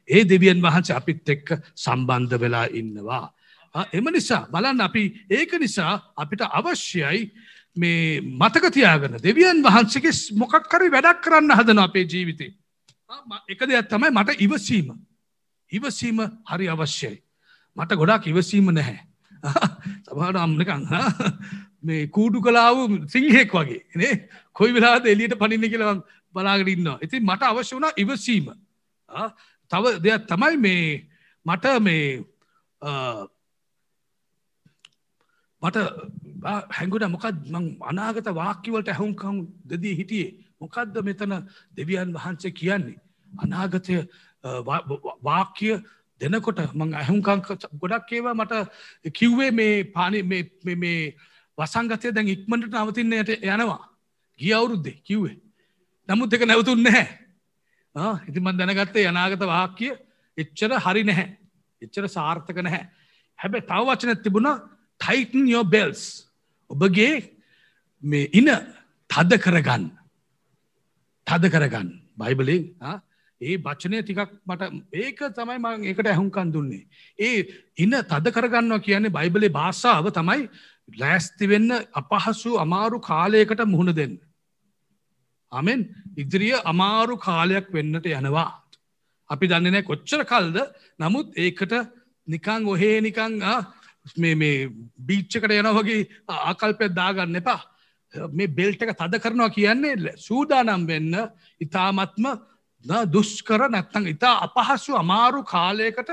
[0.09, 3.33] ඒ දෙවියන් වහන්සේ අපිත් එක්ක සම්බන්ධ වෙලා ඉන්නවා.
[3.93, 7.31] එම නිසා බලන්න අපි ඒක නිසා අපිට අවශ්‍යයි
[7.77, 12.51] මේ මතකතියාගන දෙවියන් වහන්සේගේ මොකක් කරි වැඩක් කරන්න හදන අපේ ජීවිතේ.
[13.47, 14.87] එක දෙයක් තමයි මට ඉවසීම.
[15.71, 17.17] ඉවසීම හරි අවශ්‍යයි.
[17.77, 18.99] මට ගොඩක් ඉවසීම නැහැ.
[20.05, 20.83] සමහට අම්නකං
[21.83, 24.13] මේ කූඩු කලාව සිංහෙක් වගේ නේ
[24.51, 25.95] කොයි වෙලාද එලියට පනින්න කියලා
[26.33, 26.97] බලාගෙන ඉන්නවා.
[27.01, 28.51] ඉතින් මට අවශ්‍ය වුණා ඉවසීම.
[29.71, 30.85] තව දෙයක් තමයි මේ
[31.45, 32.03] මට මේ
[35.61, 35.77] මට
[36.69, 40.31] හැඟුට මොකත් මං අනාගත වාක්‍යවලට ඇහුම්කම් දෙදී හිටියේ
[40.61, 41.33] මොකක්ද මෙතන
[41.75, 42.97] දෙවියන් වහන්සේ කියන්නේ.
[43.31, 43.95] අනාගතය
[45.23, 45.69] වාක්‍ය
[46.21, 47.41] දෙනකොට මං ඇහුම්කං
[47.81, 48.53] ගොඩක් ඒවා මට
[49.13, 51.15] කිව්වේ මේ පානි මේ
[51.57, 53.81] වසංගතය දැන් ඉක්මට නවතින්නයට යනවා
[54.39, 55.37] ගිය අවුරුද්දේ කිව්වේ.
[56.09, 57.05] නමුත් එක නැවතුන් නැහැ.
[58.29, 59.89] ඉතිමන් දැනගත්තේ අනාගත වාක්‍ය
[60.37, 61.27] එච්චර හරි නැහැ.
[61.81, 62.83] එච්චර සාර්ථක නැහැ.
[63.39, 64.57] හැබැ තව වචන තිබුණා
[65.01, 66.03] ටයිටන් යෝ බෙල්ස්
[66.69, 67.13] ඔබගේ
[68.03, 68.49] මේ ඉන
[69.09, 69.85] තද කරගන්න
[71.27, 72.63] තද කරගන්න බයිබලින්
[73.41, 74.61] ඒ භචනය ටිකක් මට
[74.95, 76.83] ඒක තමයි මං ඒකට ඇහුම්කන් දුන්නේ.
[77.19, 77.45] ඒ
[77.77, 80.49] ඉන්න තද කරගන්නවා කියන්නේ බයිබලේ භාෂාව තමයි
[80.93, 84.15] ලෑස්ති වෙන්න අපහසු අමාරු කාලයකට මුහුණ දෙන්න.
[85.51, 85.81] අමෙන්
[86.17, 88.49] ඉදිරිය අමාරු කාලයක් වෙන්නට යනවා.
[89.29, 90.57] අපි දන්නනෑ කොච්චර කල්ද
[90.99, 91.73] නමුත් ඒකට
[92.27, 93.41] නිකං ඔහේ නිකං
[94.15, 97.59] මේ මේ බීච්චකට යන වගේ ආකල්පයක් දාගන්න එපා.
[98.31, 101.13] මේ බෙල්ට එක තද කරනවා කියන්නේ සූදානම් වෙන්න
[101.61, 102.27] ඉතාමත්ම
[103.07, 106.11] දුෂ්කර නැත්තං ඉතා අපහසු අමාරු කාලයකට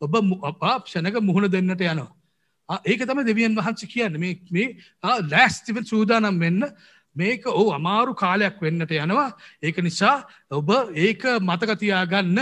[0.00, 0.14] ඔබ
[0.44, 2.08] අපක්ෂණක මුහුණ දෙන්නට යනවා.
[2.84, 4.66] ඒක තම දෙවියන් වහන්ස කියන්න මේ
[5.02, 6.72] ලෑස්තිව සූදානම් වෙන්න
[7.16, 9.30] මේක ඕ අමාරු කාලයක් වෙන්නට යනවා
[9.62, 12.38] ඒක නිසා ඔබ ඒක මතකතියා ගන්න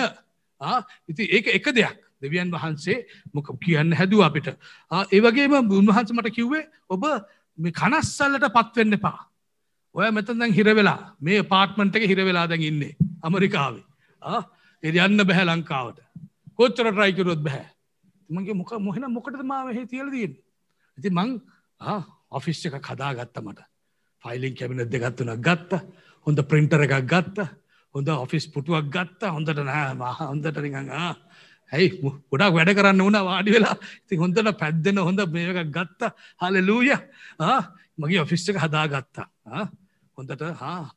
[1.09, 2.99] ඉති ඒක එක දෙයක් දෙවියන් වහන්සේ
[3.35, 4.49] මොක කියන්න හැදුව අපිට.
[5.13, 7.05] ඒවගේම උන්වහන්ස මට කිව්වේ ඔබ
[7.59, 9.19] මේ කනස්සල්ලට පත්වෙන්න එපා.
[9.95, 13.85] ඔය මෙතන් දැන් හිරවෙලා මේ පාර්ට්මන්ට් එක හිරවෙලා දැන් ඉන්නේ අමරිකාවේ.
[14.83, 15.99] එ යන්න බැහැ ලංකාවට.
[16.59, 17.67] කොච්චර ට්‍රයිකරොත් බැහැ.
[18.31, 20.37] මගේ මොක මොහෙන මොකටද මාව හේ තියල දීන්.
[20.99, 21.41] ඇති මං
[22.31, 23.61] ඔෆිස් එක කදා ගත්ත මට.
[24.23, 25.81] ෆයිලින් කැමිනත් දෙගත්තුනක් ගත්ත
[26.27, 27.49] හොඳ ප්‍රින්ටර එකක් ගත්ත
[27.95, 30.91] හොඳ ඔෆිස් පුටුවක් ගත්ත හොඳට නෑ මහ හොඳට නිකඟ
[31.73, 31.89] ඇයි?
[32.31, 33.77] ගොඩක් වැඩ කරන්න වුණ වාඩි වෙලා.
[34.07, 36.13] ති හොඳට පැද්දෙන හොඳ මේක ගත්ත.
[36.41, 36.95] හල ලූය
[37.99, 39.29] මගේ ඔෆිස්්ක හදා ගත්තා
[40.19, 40.47] හොඳට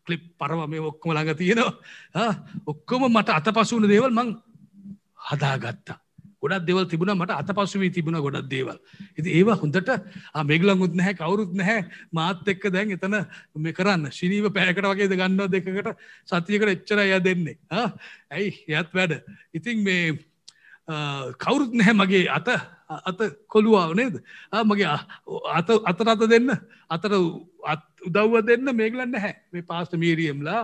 [0.05, 2.29] කලිප් පරව මේ ඔක්කොම ළඟ තියෙනවා.
[2.65, 4.31] ඔක්කොම මට අත පසුවන දේවල් මං
[5.27, 5.97] හදාගත්තා.
[6.41, 8.77] ගොඩක් දෙවල් තිබුණ මට අත පසුවී තිබුණ ගොඩක් දේවල්.
[9.17, 9.91] ඉති ඒවා හොඳට
[10.43, 11.85] මේගලංගුත් නැහැ කවුරුත් නැහැ.
[12.11, 13.17] මාත් එක්ක දැන් එතන
[13.55, 14.09] මේ කරන්න.
[14.09, 15.93] ශිනීව පෑකට වගේද ගන්න දෙකට
[16.25, 17.57] සතියකට එච්චර ය දෙන්නේ
[18.29, 18.49] ඇයි?
[18.69, 19.21] යත් වැඩ.
[19.53, 20.17] ඉතින් මේ
[21.37, 22.47] කවුරුත් නැහැ මගේ අත
[23.01, 24.15] අත කොළුවාව නේද
[24.63, 24.87] මගේ
[25.53, 26.49] අත අතර අත දෙන්න
[26.89, 27.11] අතර
[28.05, 30.63] උදව්ව දෙන්න මේගලන්න හැ මේ පාස්ට මීරියම්ලා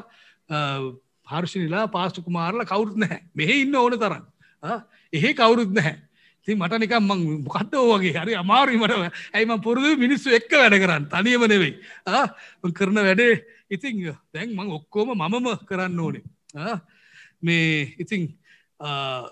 [1.28, 4.26] හර්ෂනිලා පාස්ට කුමාරල කවුරුත් නැහැ මෙහෙ ඉන්න ඕන තරන්න
[5.14, 5.96] එහෙ කවුරුත් නැහැ
[6.48, 8.94] ති මට නිකම් මං මොකක්ද වගේ හරි අමාරුමට
[9.34, 13.34] ඇයිම පුරුදු මිනිස්සු එක්ක වැඩ කරන්න තනියම නෙවෙයි කරන වැඩේ
[13.70, 14.04] ඉතිං
[14.34, 16.24] දැන් මං ඔක්කෝම මමම කරන්න ඕනේ
[17.42, 18.30] මේ ඉතිං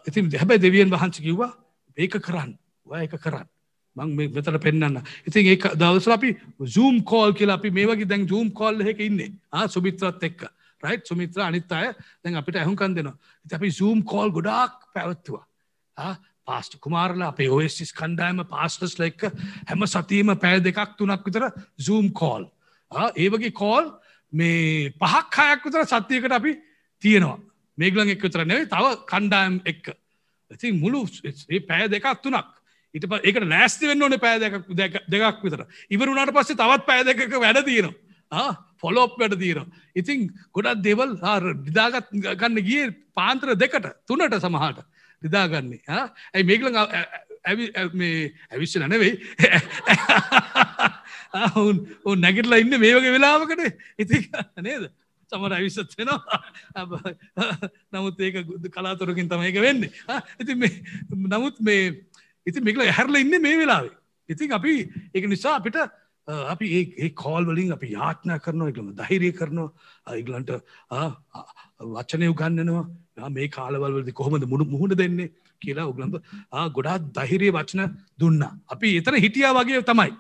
[0.08, 1.52] ඉතින් හැබැයි දෙවියන් වහන්ස කිව්වා
[1.98, 2.58] ඒක කරන්න.
[2.86, 3.48] ඔය එක කරන්න.
[3.96, 6.36] මං මේ මෙතට පෙන්න්න ඉතින් ඒ දවස අපි
[6.68, 9.32] සූම් කෝල් කියලා අපි මේ වගේ දැන් සූම් කෝල් එක ඉන්නේ.
[9.52, 10.48] ආ සුමිත්‍රත් එක්ක.
[10.84, 11.94] රයි් සුමිත්‍ර අනිත් අය
[12.24, 13.18] දැන් අපිට ඇහුකන් දෙනවා.
[13.46, 15.46] ඉති අපි සූම් කෝල් ගොඩාක් පැවත්තුවා.
[16.46, 19.30] පාස්ට කුමාරලා අපේ ඔස්සිස් කණ්ඩායම පාස්ටස් ලෙක්ක
[19.70, 22.50] හැම සතීම පෑ දෙකක් තුනක් විතර සූම් කෝල්
[23.16, 23.90] ඒ වගේ කෝල්
[24.34, 26.52] මේ පහක් හයක් විතර සත්‍යයකට අපි
[27.04, 27.40] තියෙනවා.
[27.78, 29.90] මේගලන් එක් විතර නෙවෙයි තව කණ්ඩායම් එක්ක.
[30.52, 31.06] ඉතින් මුළු
[31.68, 32.54] පෑ දෙකක් තුනක්
[32.96, 35.66] ඉට ඒක ලෑස්ති වෙන්න ඕන පෑ දෙකක් විතර.
[35.90, 38.48] ඉවරුණට පස්සේ තවත් පෑ දෙකක වැඩ තියෙනවා.
[38.80, 39.68] ෆොලෝප් වැඩ තියෙනවා.
[39.96, 41.16] ඉතින් ගොඩක් දෙවල්
[41.62, 44.84] විදාගත් ගන්න ගිය පාන්ත්‍ර දෙකට තුනට සමහට
[45.22, 45.82] විදාගන්නේ
[46.34, 46.72] ඇයි මේකල
[47.46, 49.14] ඇවිශ්‍ය නැනෙවෙයි
[51.56, 53.66] ඔවුන් නැගටලා ඉන්න මේ වගේ වෙලාවකට
[53.98, 54.22] ඉති
[54.62, 54.90] නේද?
[55.32, 56.40] සමර ඇවිස්සත් වෙනවා.
[57.94, 58.36] නමුත් ඒක
[58.78, 59.92] කලාතුරකින් තමයික වෙන්නේ.
[60.42, 60.54] ඉති
[61.36, 61.84] නමුත් මේ
[62.46, 63.94] ඉති මේකල හැරල ඉන්න මේ වෙලාවේ.
[64.30, 64.74] ඉතින් අපි
[65.14, 65.78] ඒක නිසා අපිට
[66.28, 66.68] අපි
[67.04, 69.70] ඒ කෝල් වලින් අපි යාත්නා කරනවා එකලම දහිරය කරනවා.
[70.22, 70.52] ඉගලන්ට
[71.96, 75.32] වචනය උගන්නනවා මේ කාලවල්වලදි කොහොමද මුණු මුහුණ දෙන්නේ
[75.64, 76.16] කියලා උගලම්බ
[76.78, 77.82] ගොඩා දහිරය වචන
[78.22, 78.44] දුන්න.
[78.74, 80.12] අපි එතන හිටියා වගේ තමයි.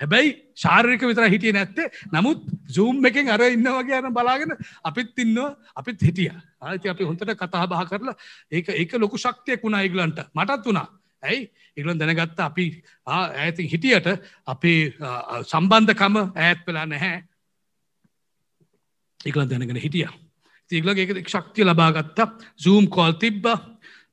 [0.00, 1.88] හැබැයි ශාරික විතර හිටිය නැත්තේ.
[2.12, 6.32] නමුත් සූම් එකෙන් අර ඉන්න වගේ යන බලාගෙන අපිත් ඉන්නවා අපිත් හිටිය.
[6.60, 8.16] ආති අපි හොඳට කතා බහ කරලා
[8.50, 10.18] ඒක ඒක ලොකු ශක්තියක් වුණා ඒගලන්ට.
[10.34, 10.86] මටත් වුණා.
[11.22, 11.50] ඇයි?
[11.76, 14.06] ඉගලන් දැනගත්ත අපි ඇති හිටියට
[14.46, 14.94] අපේ
[15.42, 17.22] සම්බන්ධකම ඈත් වෙලා නැහැ.
[19.20, 20.08] ඉගලන් දැනගෙන හිටිය.
[20.70, 23.46] තිීගල ඒක ශක්තිය ලබාගත්තා සූම් කෝල් තිබ්බ.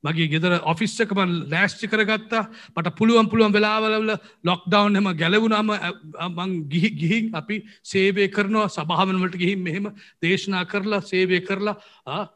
[0.06, 1.20] මගේ ගෙදර ඔෆිස්සකම
[1.52, 2.44] ලෑස්්චි කරගත්තා.
[2.74, 4.12] මට පුළුවන් පුළුවන් වෙලාවලවල
[4.44, 5.70] ලොක්ඩවන් එම ගැලවුණම
[6.30, 8.68] මං ගිහි ගිහින් අපි සේවය කරනවා.
[8.68, 9.86] සභාවනමට ගිහින් මෙහෙම
[10.22, 11.76] දේශනා කරලා සේවය කරලා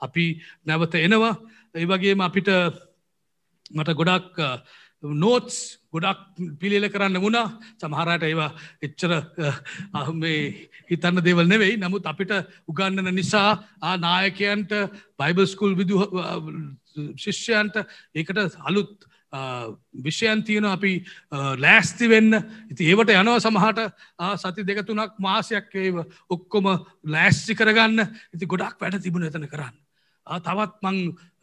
[0.01, 0.27] අපි
[0.67, 1.35] නැවත එනවා.
[1.75, 2.49] ඒ වගේම අපිට
[3.71, 4.39] මට ගොඩක්
[5.03, 7.57] නෝත්ස් ගොඩක් පිළිල කරන්න වුණා.
[7.79, 8.53] සමහරට ඒවා
[8.83, 9.13] එච්චර
[10.91, 11.79] හිතන්න දෙවල් නෙවෙයි.
[11.79, 12.33] නමුත් අපිට
[12.69, 14.73] උගන්නන නිසා ආ නායකයන්ට
[15.17, 16.05] බයිබස්කුල් විදු
[17.17, 17.81] ශිෂ්‍යයන්ට
[18.15, 19.07] ඒකට අලුත්
[19.95, 22.35] විෂයන් තියෙන අපි ලෑස්ති වෙන්න.
[22.71, 23.81] ඉති ඒවට යනව සමහට
[24.37, 26.67] සති දෙකතුනක් මාසයක් ඒව ඔක්කොම
[27.05, 28.07] ලෑස්සි කරගන්න.
[28.35, 29.77] ඉති ගොඩක් වැඩ තිබුණ එතන කරන්න.
[30.27, 30.99] තවත් මං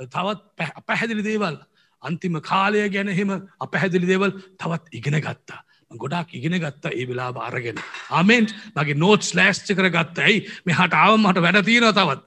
[0.08, 1.58] තවත් පැහැදිලි දේවල්.
[2.04, 5.64] අන්තිම කාලය ගැන හෙම අපැහැදිලි දේවල් තවත් ඉගෙන ගත්තා.
[5.92, 7.78] ගොඩක් ඉගෙන ගත්ත ඒ වෙලා බාරගෙන.
[8.12, 10.44] අමෙන්ට් මගේ නෝට්ස් ලෑස්්ච කර ගත්ත ඇයි?
[10.66, 12.22] මේ හට ආවම් මට වැඩ තියෙන තවත්.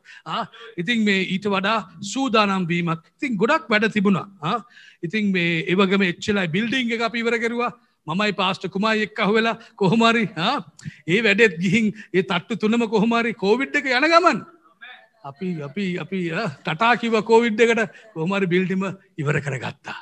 [0.80, 1.78] ඉතින් මේ ඊට වඩා
[2.12, 3.04] සූදානම් වීමක්.
[3.18, 4.56] ඉතින් ගොඩක් වැඩ තිබුණා.
[5.02, 7.72] ඉතින් මේ ඒවගම එච්චලයි බිල්ඩිං එක අපිවර කෙරවා.
[8.06, 10.24] මමයි පාස්ට කුමයි එක් අහ වෙලා කොහොමරි
[11.06, 14.40] ඒ වැඩෙත් ගිහින් ඒ තට්ටු තුනම කොහොමරි කෝවිඩ් එක යන ගමන්.
[15.28, 16.20] අපි අපි අපි
[16.64, 17.92] ටටා කිව කෝවිඩ් එකට.
[18.14, 18.88] කොහමරි බිල්ටිම
[19.20, 19.98] ඉවර කරගත්තා.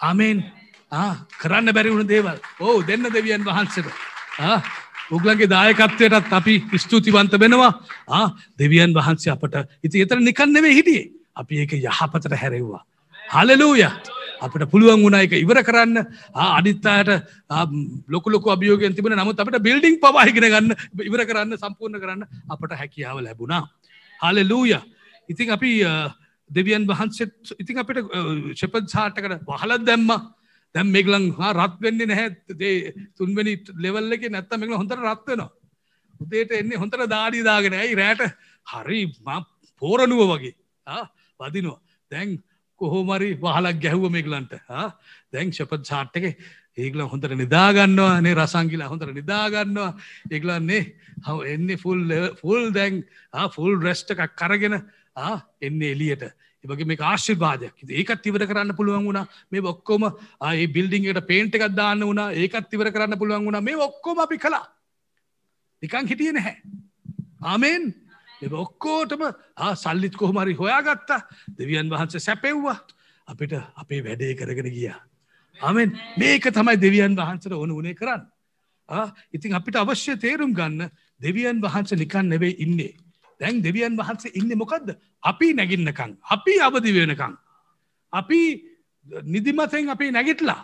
[0.00, 0.42] ආමෙන්
[0.90, 2.38] කරන්න බැරිවුණ දේවල්.
[2.60, 3.86] ඕ දෙන්න දෙවියන් වහන්සට.
[5.10, 7.72] උගලගේ දායකත්වයටත් අපි ස්තුතිවන්ත වෙනවා.
[8.58, 11.10] දෙවියන් වහන්සේ අපට ඉති එතර නිකන් නෙවේ හිටියේ.
[11.36, 12.82] අපි ඒක යහපතට හැරෙව්වා.
[13.16, 13.84] හලලූය!
[14.40, 16.06] අපට පුළුවන් වුණ එක ඉවර කරන්න.
[16.34, 17.22] අනිත්තායට
[18.08, 23.68] ලොකලොක අභියෝගෙන් තිබෙන නමුත් අපට බිල්ඩිං පවාහිගෙන ගන්න ඉවර කරන්න සම්පූර්ණ කරන්න අපට හැකියාව ලැබුණා.
[24.20, 24.74] හලලූය!
[25.28, 25.70] ඉතින් අපි
[26.50, 28.02] දෙවියන් වහන්සෙත් ඉතින් අපිට
[28.56, 30.10] ශෙපත් සාටකට වහලත් දැම්ම.
[30.74, 32.28] දැම් මේගලන් රත් වෙන්නේ නැහැ.
[32.54, 35.50] දේ තුන්වැනි ලෙවල්ල එක නැත්ත මේකල හොඳට රත්වෙනවා
[36.20, 38.36] උදේට එන්නේ හොඳට දාඩිදාගෙන ඇයි රෑට?
[38.66, 39.00] හරි
[39.82, 40.54] පෝරණුව වගේ.
[41.40, 41.80] වදිනවා.
[42.10, 42.38] දැන්
[42.80, 44.56] කොහෝමරි වහලක් ගැහුව මේගලන්ට
[45.32, 46.26] දැන් ශපත් සාට්ටක
[46.78, 49.90] ඒගල හොඳට නිදාගන්නවා නේ රසංගිලා හොඳට නිදාගන්නවා
[50.30, 50.82] ඒගලන්නේ
[51.26, 52.00] හව එන්නේ ෆුල්
[52.40, 53.02] ෆුල් දැන්
[53.50, 54.78] ෆුල් රෙස්ට එකක් කරගෙන
[55.60, 56.24] එන්නේ එලියට
[56.64, 57.74] ඒවගේ මේ ආශිර්වාදයක්.
[57.88, 59.26] ඒකත් ඉවර කරන්න පුළුවන් වුණා.
[59.50, 60.04] මේ ඔක්කොම
[60.42, 62.32] ඒ බිල්ඩිං එකට පේන්ට් එකක් දාන්න වුණා.
[62.32, 63.60] ඒකත් ඉවර කරන්න පුළුවන් වුණා.
[63.60, 64.66] මේ ඔක්කොම අපි කළා.
[65.82, 66.56] නිකන් හිටියේ නැහැ.
[67.42, 67.94] ආමෙන්.
[68.40, 69.22] මේ ඔක්කොටම
[69.56, 71.20] ආ සල්ලිත් කොහොම හරි හොයාගත්තා.
[71.58, 72.78] දෙවියන් වහන්සේ සැපෙව්වා.
[73.28, 75.00] අපිට අපේ වැඩේ කරගෙන ගියා.
[75.60, 75.96] ආමෙන්.
[76.18, 78.26] මේක තමයි දෙවියන් වහන්සට ඕන උනේ කරන්න.
[79.32, 80.90] ඉතින් අපිට අවශ්‍ය තේරුම් ගන්න
[81.20, 82.94] දෙවියන් වහන්ස නිකන් නෙවෙයි ඉන්නේ.
[83.40, 87.34] දැන් දෙවියන් වහන්සේ ඉන්න මොකක්ද අපි නැගින්නකං අපි අවදි වෙනකං
[88.12, 88.40] අපි
[89.26, 90.60] නිදිමතෙන් අපි නැගිටලා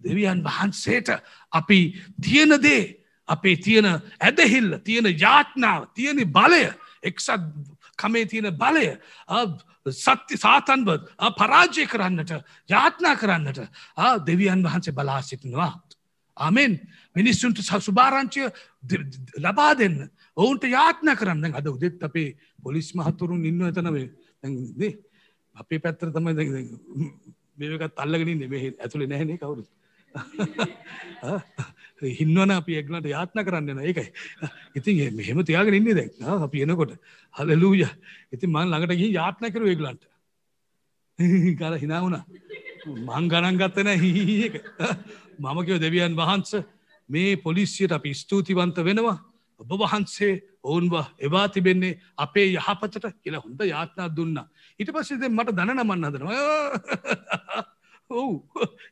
[0.00, 1.08] දෙවියන් වහන්සේට
[1.52, 1.80] අපි
[2.22, 2.82] තියෙන දේ
[3.28, 3.86] අපේ තියෙන
[4.20, 6.64] ඇදහිල්ල තියෙන යාත්නාව තියෙන බලය
[7.02, 7.30] එක්සත්
[7.98, 8.86] කමේ තියෙන බලය
[9.86, 10.88] සත්‍ය සාතන්ව
[11.36, 12.32] පරාජය කරන්නට
[12.68, 13.60] යාත්නා කරන්නට
[14.26, 15.72] දෙවියන් වහන්සේ බලා සිටිනවා.
[16.36, 16.80] ආමෙන්
[17.16, 18.50] මිනිස්සුන්ට සුභාරංචය
[19.38, 20.10] ලබා දෙන්න.
[20.40, 21.54] ඔවුන්ට යාත්න කරන්න.
[21.58, 24.90] අද උදෙත් අපේ පොලිස් මහතුරුන් ඉන්න එතනවේ
[25.56, 26.32] අපේ පැත්තර තමයි
[27.60, 29.64] මේකත් අල්ලගෙන නෙමේ ඇතුළ නැහනේ කවුරු
[32.18, 34.08] හින්වන අපි එක්ලට යාත්න කරන්න ඒකයි.
[34.78, 36.12] ඉතින් මෙහෙම තියාගෙන ඉන්නේ දැක්
[36.46, 36.92] අපි එනකොට.
[37.34, 37.84] හලලූය.
[38.34, 40.04] ඉතින් මං ළඟට ගිහින් යාත්න කරු ඒගලන්ට
[41.60, 42.24] කල හිනා වුණා.
[42.86, 44.54] මං ගණන් ගත්තන හික
[45.38, 46.52] මම කියව දෙවියන් වහන්ස
[47.08, 49.18] මේ පොලිසියට අපි ස්තුතිවන්ත වෙනවා.
[49.60, 50.32] ඔබ වහන්සේ
[50.64, 54.38] ඔවුන්ව එවා තිබෙන්නේ අපේ යහපතට කියලා හොඳ යාත්නා දුන්න.
[54.80, 57.64] ඉට පස්සේ මට දන නමන්න හදනවා.
[58.10, 58.34] ඔවු.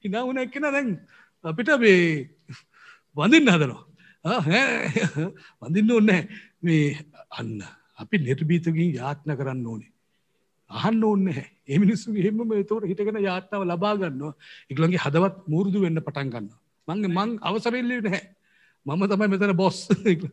[0.03, 0.91] හිනා වුණ එක්කෙන දැන්
[1.45, 2.31] අපිට මේ
[3.17, 3.83] වඳින්න හදනවා.
[5.63, 6.23] වඳින්න ඕන්නෑ
[6.63, 6.97] මේ
[7.33, 7.55] අන්න
[7.99, 9.93] අපි නිර්බීතකින් යාත්න කරන්න ඕනේ.
[10.71, 14.33] අහන්න ඕන්න ඒ මිනිස්සු හෙම තෝර හිටගෙන යාත්තාව ලබාගන්නවා
[14.71, 16.51] එකළගේ හදවත් මුරුදු වෙන්න පටන් ගන්න
[16.89, 18.21] මංගේ මං අවසරෙල්ලට හැ
[18.89, 19.79] මම තමයි මෙතන බොස්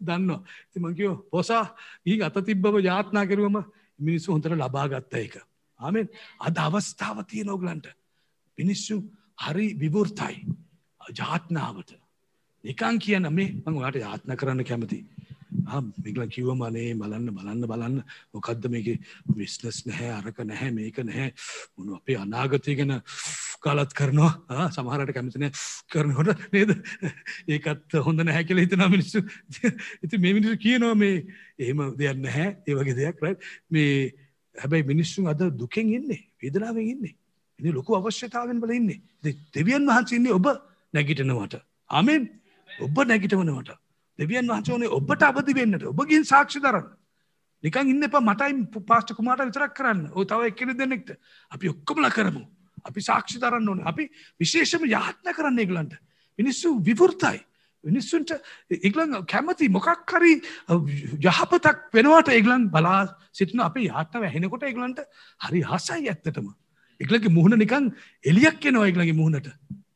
[0.07, 0.31] දන්න
[0.71, 1.65] තිමංකියෝ පොසා
[2.05, 3.57] ඊ අත තිබ්බව යාත්නා කරුවම
[3.99, 5.35] මිනිස්සු හොඳට ලබාගත්ත එක.
[5.79, 6.07] ආමෙන්
[6.39, 7.87] අද අවස්ථාව තිය නොගලන්ට
[8.57, 8.95] මිනිස්සු
[9.45, 10.35] හරි විවෘතයි.
[11.11, 11.91] ජාත්නාවට.
[12.63, 14.99] නිකං කියන මේ මං වාට යාත්න කරන්න කැමති
[16.03, 18.03] මිගල කිව්වමනේ බලන්න බලන්න බලන්න.
[18.33, 18.87] මොකක්ද මේක?
[19.37, 21.31] විස්නස් නැහැ අරක නැහැ මේක නැහැ.
[21.77, 23.01] මොන අපේ අනාගතය ගැන
[23.63, 24.69] කාලත් කරනවා.
[24.71, 25.49] සමහරට කැමතින
[25.91, 26.75] කරනකොට නේද?
[27.47, 29.23] ඒකත් හොඳ නැහැ කියල හිතන මිනිස්සු.
[30.03, 31.25] ඉති මේ මිනිසු කියනවා මේ
[31.59, 33.35] එහෙම දෙයක් නැහැ ඒවගේ දෙයක් රයි
[33.69, 34.13] මේ
[34.55, 37.15] හැබැයි මිනිස්සුන් අද දුකෙන් ඉන්නේ වේදනාවෙන් ඉන්නේ.
[37.59, 39.01] ඉනි ලොකු අවශ්‍යතාවෙන් බල ඉන්නේ.
[39.53, 40.47] දෙවියන් වහන්සේ ඉන්නේ ඔබ
[40.93, 41.61] නැගිටනවට.
[41.89, 42.29] ආමෙන්.
[42.69, 43.84] ඔබ නැගිටවනවට.
[44.19, 46.87] දෙවියන් වහන්සෝනේ ඔබට අවදි වෙන්නට ඔබගින් සාක්ෂි දරන්න.
[47.63, 50.11] නිකන් ඉන්න එපා මටයි පාස්ට කුමාට විතරක් කරන්න.
[50.13, 51.15] ඔය තව එක්කෙනෙ දෙනෙක්ට
[51.51, 52.45] අපි ඔක්කොමලා කරමු.
[52.83, 53.85] අපි සාක්ෂි දරන්න ඕනේ.
[53.85, 54.09] අපි
[54.39, 55.99] විශේෂම යාත්න කරන්න ඒගලන්ට
[56.39, 57.43] මිනිස්සු විවෘතයි.
[57.83, 58.31] මිනිස්සුන්ට
[58.71, 60.33] ඒගලන් කැමති මොකක් හරි
[61.21, 63.01] යහපතක් වෙනවාට ඒගලන් බලා
[63.31, 65.03] සිටින අපේ යාත්න වැහෙනකොට ඒගලන්ට
[65.41, 66.49] හරි ආසයි ඇත්තටම.
[66.99, 67.91] එකලගේ මුහුණ නිකන්
[68.23, 69.49] එලියක් එනවා ඒගලගේ මුහුණට.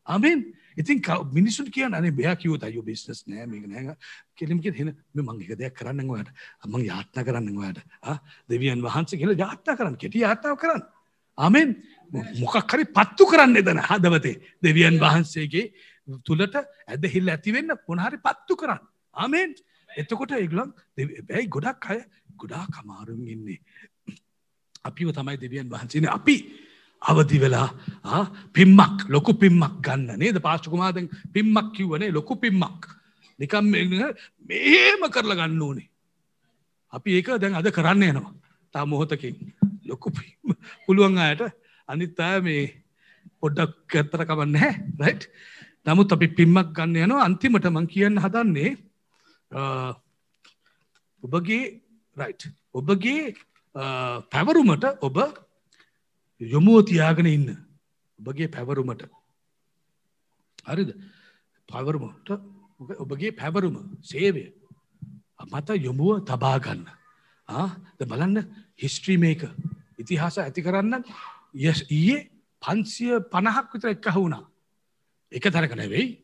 [0.06, 0.46] අමෙන්
[0.80, 1.02] ඉතින්
[1.34, 3.96] මිනිසුන් කියන අනේ බෑ කිව්වොත් අයියෝ බිස්නස් නෑ මේක නෑ.
[4.36, 6.32] කෙලිම කිය හෙන මේ මං එක දෙයක් කරන්න ඔයාලට
[6.68, 8.18] මං යාත්නා කරන්න ඔයාලට ආ
[8.50, 10.84] දෙවියන් වහන්සේ කියලා යාත්නා කරන්න කෙටි යාත්නාව කරන්න.
[11.38, 11.76] ආමෙන්.
[12.42, 14.36] මොකක් හරි පත්තු කරන්න එදන හදවතේ.
[14.64, 15.66] දෙවියන් වහන්සේගේ
[16.26, 16.56] තුලට
[16.88, 18.82] ඇදහිල්ල ඇති වෙන්න මොන හරි පත්තු කරන්න.
[19.16, 19.56] ආමෙන්.
[19.98, 20.74] එතකොට ඒගලන්
[21.28, 22.02] බැයි ගොඩක් අය
[22.38, 23.60] ගොඩා කමාරුම් ඉන්නේ.
[24.84, 26.08] අපිව තමයි දෙවියන් වහන්සේන.
[26.10, 26.36] අපි
[27.02, 27.70] අවදි වෙලා
[28.54, 30.20] පිම්මක් ලොකු පිම්මක් ගන්න.
[30.20, 32.82] නේද පාස්ටකුමාදෙන් පිම්මක් කිව්වනේ ලොකු පිම්මක්.
[33.40, 35.88] නිකම් මේම කරලා ගන්න ඕනේ.
[36.94, 38.34] අපි ඒක දැන් අද කරන්න යනවා.
[38.74, 39.36] තා මොහොතකින්.
[39.90, 40.12] ලොකු
[40.86, 41.42] පුළුවන් අයට
[41.90, 42.64] අනිත් අය මේ
[43.42, 45.24] පොඩ්ඩක් ඇත්තර කමන්න හැ රයිට්
[45.86, 47.26] නමුත් අපි පිම්මක් ගන්න යනවා.
[47.28, 48.72] අන්තිමට මං කියන්න හදන්නේ
[51.24, 51.64] ඔබගේ
[52.18, 52.42] රයිට්
[52.80, 53.34] ඔබගේ
[54.34, 55.18] පැවරුමට ඔබ
[56.42, 57.58] යොමුව තියාගෙන ඉන්න.
[58.20, 59.04] ඔබගේ පැවරුමට.
[60.66, 60.94] හරිද?
[61.70, 62.30] පවරුමට
[62.98, 64.46] ඔබගේ පැවරුම සේවය
[65.46, 66.86] මත යොමුව තබාගන්න
[67.98, 68.38] ද බලන්න
[68.78, 69.46] හිස්ට්‍රීමේක
[69.98, 71.04] ඉතිහාස ඇති කරන්න
[71.56, 72.28] යස් ඊයේ
[72.64, 74.44] පන්සිය පණහක් විතර එක්ක වුණා
[75.32, 76.18] එක තැනක නැවෙයි.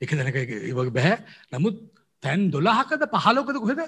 [0.00, 1.16] එක තැනක වගේ බැහැ
[1.52, 1.76] නමුත්
[2.22, 3.80] තැන් දොලාහකද පහලෝකද කොහෙද?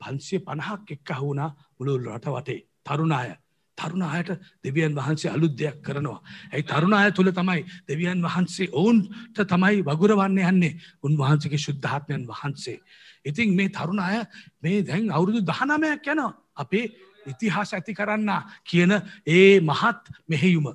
[0.00, 3.34] පන්සිය පණහක් එක්ක වුණා මුළු රට වටේ තරුණාය
[3.82, 4.30] තරුණ අයට
[4.64, 6.18] දෙවියන් වහන්සේ අලුත් දෙයක් කරනවා.
[6.52, 10.74] ඇයි තරුණ අය තුළ තමයි දෙවියන් වහන්සේ ඔවුන්ට තමයි වගුරවන්න යන්නේ?
[11.02, 12.78] උන්වහන්සේගේ ශුද්ධාත්මයන් වහන්සේ.
[13.24, 14.24] ඉතින් මේ තරුණ අය
[14.62, 16.32] මේ දැන් අවුරුදු දහනමයක් යනවා.
[16.56, 16.86] අපේ
[17.26, 18.30] ඉතිහාස ඇති කරන්න
[18.64, 18.92] කියන
[19.26, 20.66] ඒ මහත් මෙහෙයුම.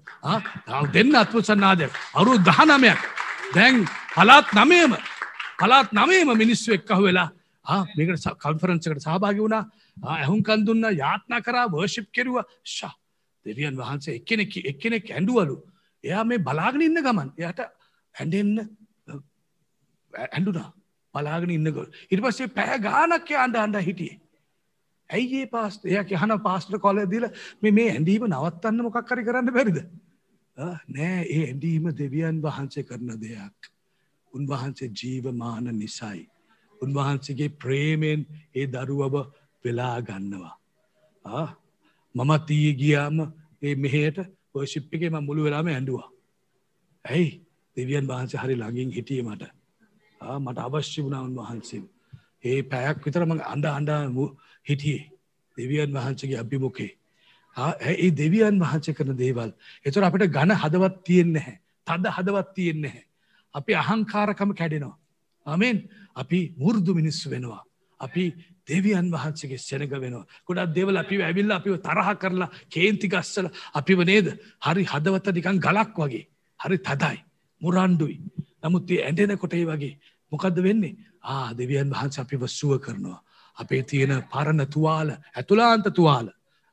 [0.93, 1.81] දෙන්න අත්වසන්නාද
[2.13, 3.01] අවුරු දහනමයක්.
[3.53, 4.95] දැන් පලාත් නමයම
[5.57, 7.29] පලාත් නමේම මිනිස්සු එක්කහ වෙලා
[7.95, 9.63] මේකට කන්ෆරන්සකට සහභාගි වුණා.
[10.11, 12.43] ඇහුන්කන් දුන්න යාත්නා කරා වර්ෂිප් කෙරුව.
[12.65, 12.93] ශා
[13.45, 15.57] දෙවියන් වහන්සේ එක්කෙනෙක් එක්කෙනෙක් ඇඩුවලු
[16.03, 17.61] එයා මේ බලාගෙන ඉන්න ගමන් එයට
[18.15, 18.53] ඇඩෙන්න
[20.13, 20.69] ඇඩුනා
[21.13, 24.19] බලාගෙන ඉන්නකොල් ඉට පස්සේ පෑ ගානක්ය අන්ඩ අන්ඩ හිටියේ.
[25.09, 27.29] ඇයිඒ පාස් එයක් යහන පාස්ට කොල දිල
[27.61, 29.79] මේ මේ ඇඩීම නවත්තන්න මොකක්කරි කරන්න බැරිද?
[30.57, 33.71] නෑ ඒ ඇඩීම දෙවියන් වහන්සේ කරන දෙයක්.
[34.33, 36.27] උන්වහන්සේ ජීවමාන නිසයි.
[36.81, 38.21] උන්වහන්සේගේ ප්‍රේමෙන්
[38.55, 39.15] ඒ දරුවව
[39.65, 41.47] වෙලා ගන්නවා.
[42.15, 43.17] මමත් ඊය ගියාම
[43.61, 44.17] ඒ මෙහයට
[44.55, 46.09] ඔය ශිප්පිගේ ම මුළු වෙලාම ඇඩුවා.
[47.05, 47.29] ඇයි
[47.77, 49.43] දෙවියන් වහන්සේ හරි ළඟින් හිටිය මට
[50.21, 51.83] මට අවශ්‍ය වුණා උන්වහන්සේ.
[52.43, 54.01] ඒ පැයක් විතරම අඳ අඩා
[54.65, 55.03] හිටියේ
[55.57, 56.91] දෙවියන් වහන්සගේ අභිමුකේ.
[57.83, 59.51] ඒ දෙවියන් වහන්සේ කරන දේවල්.
[59.85, 61.57] එතුර අපිට ගණ හදවත් තියෙන්නේ හැ.
[61.87, 63.05] තද හදවත් තියෙන්නේ හැ.
[63.55, 64.97] අපි අහංකාරකම කැඩෙනවා.
[65.47, 65.77] අමෙන්
[66.15, 67.63] අපි මුර්දු මිනිස්සු වෙනවා.
[67.99, 68.23] අපි
[68.67, 70.25] දෙවියන් වහන්සේගේ සෙනග වෙනවා.
[70.47, 74.27] ගොඩක් දෙවල අපි ඇවිල්ල අපිව තරහ කරලා කේන්ති ගස්සල අපිව නේද
[74.61, 76.25] හරි හදවත නිකන් ගලක් වගේ.
[76.59, 77.17] හරි තදයි.
[77.61, 78.17] මුරන්ඩුයි.
[78.63, 79.93] නමුත් ඒ ඇඩෙන කොටේ වගේ
[80.31, 83.19] මොකක්ද වෙන්නේ ආ දෙවියන් වහන්ස අපිව සුව කරනවා.
[83.57, 86.27] අපේ තියෙන පරණ තුවාල ඇතුලාන්ත තුවාල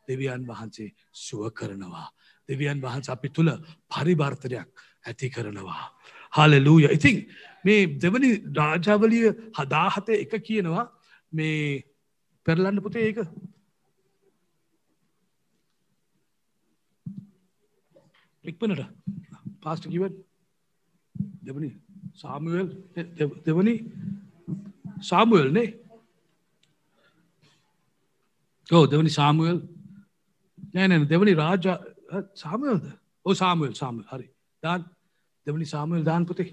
[0.08, 0.94] දෙවියන් වහන්සේ
[1.24, 2.08] සුව කරනවා.
[2.48, 3.50] දෙවියන් වහන්ස අපි තුළ
[3.90, 4.70] පරිවර්තනයක්
[5.06, 5.84] ඇති කරනවා.
[6.30, 7.16] හාලලූය ඉතින්
[7.64, 9.26] මේ දෙවනි රාජාවලිය
[9.58, 10.86] හදාහතේ එක කියනවා
[11.32, 11.84] මේ
[12.46, 13.18] පෙරලන්න පුතේ ඒක.
[18.44, 18.82] ඉක්පනට
[19.62, 20.04] පාස්ට කිව
[21.46, 21.70] දෙවනි
[22.22, 22.68] සාමුවල්
[23.46, 23.74] දෙවනි
[25.00, 25.70] සාමුවල් නේ?
[28.68, 29.58] ඕ දෙවනි සාමුවල්.
[30.74, 31.78] නෑනැන දෙවනි රාජා
[32.34, 32.84] සාමයල්ද
[33.26, 34.06] ඕ සාමුවල් සාමුවල්.
[34.12, 34.26] හරි.
[34.62, 34.80] දාන්
[35.46, 36.50] දෙවනි සාමුවල් දාන් පුතේ.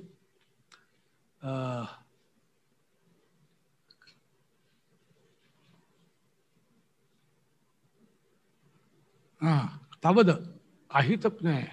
[10.01, 10.31] තවද
[10.91, 11.65] අහිතක් නෑ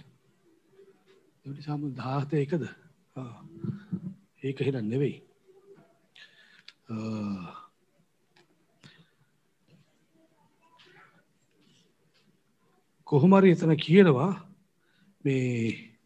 [1.44, 2.64] එට සාම දාහත එකද
[4.42, 5.16] ඒක හෙන නෙවෙයි
[13.06, 14.32] කොහොමරි එතන කියනවා
[15.24, 15.97] මේ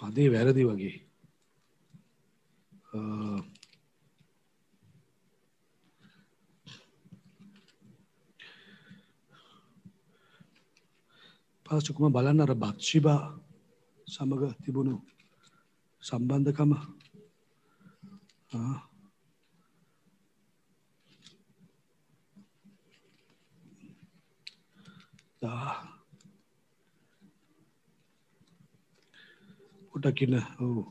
[0.00, 0.96] පදේ වැරදි වගේ.
[11.66, 13.22] පාසුකුම බලන්න අර බක්ෂිබා
[14.06, 14.94] සමග තිබුණු
[16.02, 16.72] සම්බන්ධකම
[30.06, 30.82] පොටකින්න ඔවු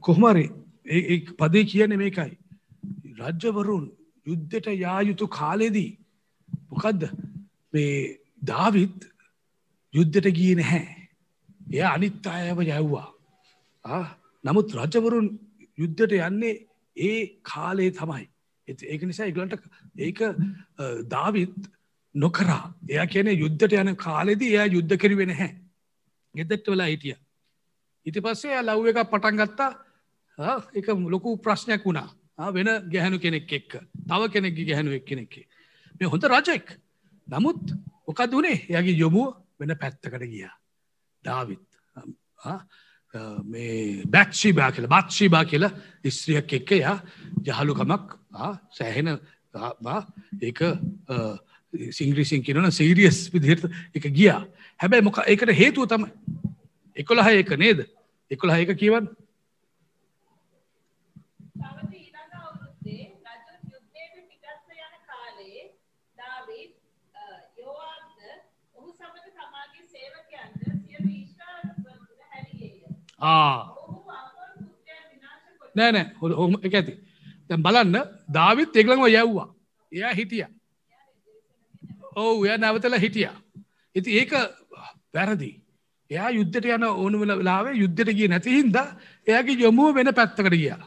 [0.00, 0.44] කොහමරි
[0.86, 2.32] ඒ පදේ කියන මේකයි
[3.20, 3.86] රජ්‍යවරුන්
[4.26, 5.90] යුද්ධට යායුතු කාලෙදී
[6.70, 7.02] මොකදද
[7.72, 7.96] මේ
[8.42, 9.08] දාවිත්
[9.94, 10.84] යුද්ධට ගිය නැහැ.
[11.72, 13.08] එය අනිත් අයව යැව්වා.
[14.44, 15.28] නමුත් රජවරුන්
[15.78, 16.54] යුද්ධට යන්නේ
[16.96, 18.24] ඒ කාලේ තමයි.
[18.68, 19.54] ඒක නිසා ඉගලන්ට
[19.98, 20.20] ඒක
[21.08, 21.70] දාවිත්
[22.14, 25.52] නොකරා එය කියන යුද්ධට යන කාලෙදී එයා යුද්ධ කරිවෙන හැ.
[26.34, 27.16] ගෙදෙක්ට වෙලා හිටිය.
[28.06, 29.70] ඉති පස්සේ ලව් එක පටන් ගත්තා.
[30.78, 32.08] එක ලොකු ප්‍රශ්නයක් වුණා.
[32.54, 33.72] වෙන ගැහැනු කෙනෙක් එක්ක.
[34.08, 35.46] තව කෙනෙක් ගැහැනු එක් කෙනෙක්කේ.
[35.98, 36.78] මේ හොඳ රජෙක්.
[37.26, 37.62] නමුත්
[38.06, 38.62] මොකද වනේ?
[38.70, 40.46] එයාගේ යොමුව වෙන පැත්තකට ගිය.
[41.24, 41.64] දාවිත්
[43.48, 45.64] මේ බැක්ෂීබා කියල බක්ෂීබා කියල
[46.04, 47.00] ස්ත්‍රියක් එක්ක යා
[47.42, 48.12] ජහලුකමක්
[48.76, 49.18] සෑහෙන
[50.46, 50.60] ඒක
[51.98, 54.44] සිංග්‍රීසින් කියනන සීරියස් විදිහට එක ගියා.
[54.80, 56.10] හැබැයි මොක ඒකට හේතුව තමයි.
[56.96, 57.88] එකොළහ ඒක නේද?
[58.30, 59.06] එකොළහ ඒක කියවන්න.
[75.76, 76.06] නෑ නෑ.
[76.20, 76.94] හොම එක ඇති.
[77.48, 77.96] දැ බලන්න
[78.28, 79.48] ධාවිත් එගලම යැව්වා.
[79.92, 80.46] එයා හිටිය.
[82.16, 83.28] ඔවු එය නැවතල හිටිය.
[83.94, 84.32] ඉති ඒක
[85.14, 85.50] වැරදි
[86.10, 88.76] එයා යුද්ධට යන ඕනුවල වෙලාවේ යුද්ධට ගිය නැතිහින්ද
[89.26, 90.82] එයාගේ යොමුව වෙන පැත්තකට ගියා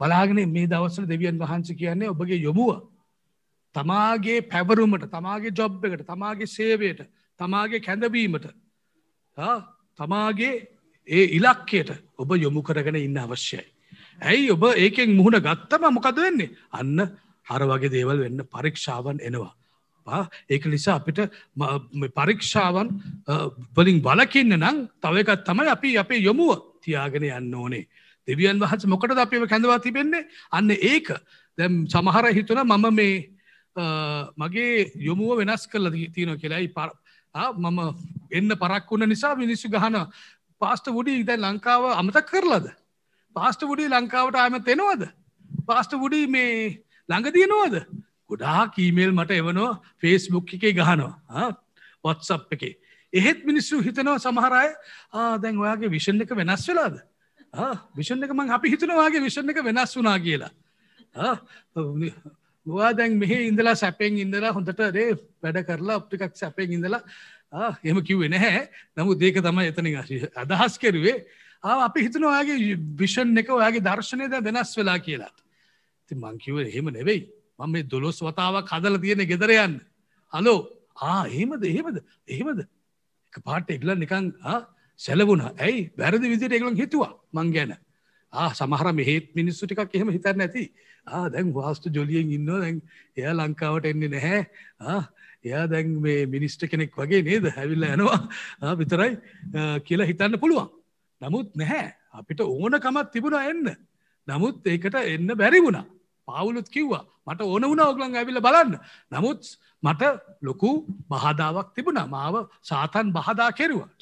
[0.00, 2.82] බලාගෙන මේ දවස්සල දෙවියන් වහන්ස කියන්නේ ඔබගේ යොමුව
[3.74, 7.00] තමාගේ පැවරුමට තමාගේ ජොබ් එකට තමාගේ සේවයට
[7.40, 8.46] තමාගේ කැඳවීමට
[9.98, 10.54] තමාගේ
[11.08, 13.64] ඒ ඉලක්කයට ඔබ යොමු කරගෙන ඉන්න අවශ්‍යයි.
[14.20, 16.98] ඇයි ඔබ ඒකෙන් මුහුණ ගත්තම මොකද වෙන්නේ අන්න
[17.46, 19.54] හර වගේ දේවල් වෙන්න පරීක්ෂාවන් එනවා.
[20.48, 21.20] ඒක නිසා අපිට
[22.14, 22.88] පරීක්ෂාවන්
[23.76, 27.88] වලින් බලකින්න නම් තවකත් තමයි අපි අපේ යොමුව තියාගෙන යන්න ඕනේ.
[28.28, 31.12] දෙවියන් වහස මොකට අපිව කැඳවා තිබෙන්නේ අන්න ඒක
[31.58, 33.30] දැම් සමහර හිතුන මම මේ
[34.36, 36.72] මගේ යොමුව වෙනස් කරල තියන කියලායි
[37.56, 37.80] මම
[38.30, 39.96] එන්න පරක් වුණ නිසා මිනිස්සු ගහන
[40.60, 42.66] පාස්ට වුඩි ඉද ලංකාව අමතක් කරලද.
[43.36, 45.08] පාස්ට වුඩි ලංකාවට ආම තෙනවද.
[45.66, 47.76] පාස්ට වුඩි මේ ළඟදියනවද.
[48.30, 51.48] ගොඩා කීමේල් මට එවනවා ෆේස්බුක් එකේ ගහනවා
[52.04, 52.74] වොත්සප් එකේ.
[53.12, 54.68] එහෙත් මිනිස්සු හිතනවා සමහරය
[55.42, 57.00] දැන් ඔයාගේ විෂන් එක වෙනස් වෙලාද.
[57.96, 60.52] විෂන් එක මං අපි හිතනවාගේ විෂන් එක වෙනස් වුනා කියලා.
[62.66, 65.10] වා දැන් මෙහ ඉඳලා සැපෙන් ඉඳලා හොඳට දේ
[65.42, 67.02] වැඩ කරලා අප්ටිකක් සැපෙන් ඉඳලා
[67.84, 69.96] එම කිව්වෙ නැහැ නමු දේක තමයි එතනින්
[70.36, 71.16] අදහස් කෙරුවේ
[71.62, 75.32] අපි හිතන ඔයාගේ විෂන් එක ඔයාගේ දර්ශනයද වෙනස් වෙලා කියලා.
[76.08, 77.26] ති මංකිව එහෙම නෙවෙයි
[77.60, 79.74] මම මේ දොළොස් වතාවක් හදල තියෙන ගෙදරයන්න.
[80.32, 80.58] හලෝ
[81.08, 81.96] ආ එහෙමද එහෙමද
[82.28, 84.32] එහෙමද එක පාට එක්ල නිකං
[85.00, 87.72] සැලවුණ ඇයි වැරදි විදිට එක්ලන් හිතුවා මං ගැන.
[88.32, 90.64] සමහර මෙහෙත් මිනිස්සු ටිකක් එහෙම හිතන්න ඇති
[91.34, 92.82] දැන් වාස්තු ජොලියෙන් ඉන්න දැන්
[93.16, 94.40] එය ලංකාවට එන්නේ නැහැ
[95.44, 99.12] එයා දැන් මේ මිනිස්ට කෙනෙක් වගේ නේද හැවිල්ල යනවා විතරයි
[99.86, 100.68] කියලා හිතන්න පුළුවන්.
[101.20, 101.88] නමුත් නැහැ
[102.18, 103.66] අපිට ඕනකමත් තිබුණා එන්න.
[104.28, 105.86] නමුත් ඒකට එන්න බැරි වුණා.
[106.30, 108.76] පවුලුත් කිව්වා මට ඕන වුණ ඔගලන් ඇවිල බලන්න.
[109.12, 109.40] නමුත්
[109.82, 110.02] මට
[110.42, 110.70] ලොකු
[111.10, 114.00] බහදාවක් තිබුණා මාව සාතන් බහදා කෙරුවට.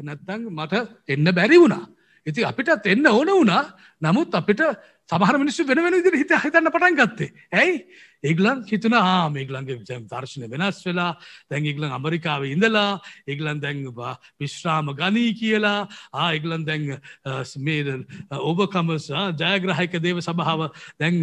[0.00, 0.74] නැත්තං මට
[1.08, 1.84] එන්න බැරි වුණා.
[2.26, 3.62] ඉති අපිටත් එන්න ඕන වුණා
[4.02, 4.62] නමුත් අපිට
[5.10, 7.32] සමහර මිනිස්සු වෙන වෙන විදිහට හිත හිතන්න පටන් ගත්තේ.
[7.52, 7.74] ඇයි?
[8.24, 11.10] ඒගලන් හිතන ආ මේගලන්ගේ දර්ශන වෙනස් වෙලා
[11.50, 13.84] දැන් ඒගලන් ඇමරිකාවේ ඉඳලා ඒගලන් දැන්
[14.40, 16.86] විශ්‍රාම ගනී කියලා ආ ඒගලන් දැන්
[17.58, 17.96] මේ
[18.32, 19.08] ඔබකමස්
[19.42, 20.66] ජයග්‍රහයික දේව සභාව
[20.98, 21.20] දැන්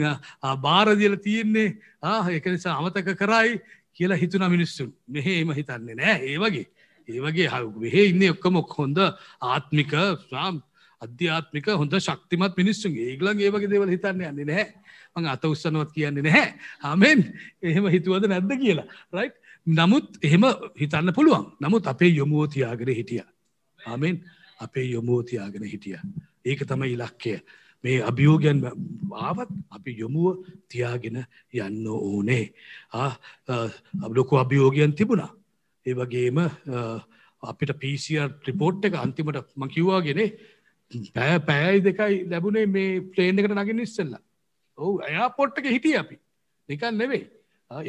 [0.61, 3.59] බාරදියල තියෙන්නේ ආ එක නිසා අමතක කරයි
[3.93, 6.67] කියලා හිතුන මිනිස්සුන් මෙහෙම හිතන්නේ නෑ ඒ වගේ
[7.09, 8.99] ඒ වගේ මෙහෙ ඉන්න ඔක්කම හොඳ
[9.41, 9.91] ආත්මික
[11.05, 13.07] අධ්‍යාත්මික හොඳ ශක්තිමත් මිනිස්සුන්ගේ.
[13.11, 14.67] ඒගලන් ඒ වගේ දේවල් හිතන්න යන්නේ නැහැ.
[15.15, 16.53] මං අත උත්සනවත් කියන්නේ නැහැ.
[16.89, 17.25] ආමෙන්.
[17.61, 18.87] එහෙම හිතුවද නැද්ද කියලා.
[19.15, 19.31] රයි්
[19.79, 20.47] නමුත් එහෙම
[20.81, 21.51] හිතන්න පුළුවන්.
[21.61, 23.23] නමුත් අපේ යොමුවෝ තියාගෙන හිටිය.
[23.79, 24.23] ආමෙන්.
[24.59, 25.99] අපේ යොමුවෝ තියාගෙන හිටිය.
[26.45, 27.37] ඒක තමයි ඉලක්කය.
[27.83, 28.59] මේ අභියෝගයන්
[29.27, 31.23] ආවත් අපි යොමුව තියාගෙන
[31.53, 32.45] යන්න ඕනේ.
[34.15, 35.31] ලොකු අභියෝගයන් තිබුණා.
[35.85, 36.39] ඒ වගේම
[37.43, 40.29] අපිට පිසිර් රිපෝට් එක අන්තිමට මකිව්වාගෙනේ
[41.15, 44.21] පෑ පෑයි දෙකයි ලැබුණේ මේ ප්ලේන් එකට නගින් ඉස්සෙල්ලා.
[44.77, 46.15] ඔවු එයා පොට්ටක හිටිය අපි.
[46.69, 47.23] නිකන් නෙවෙයි.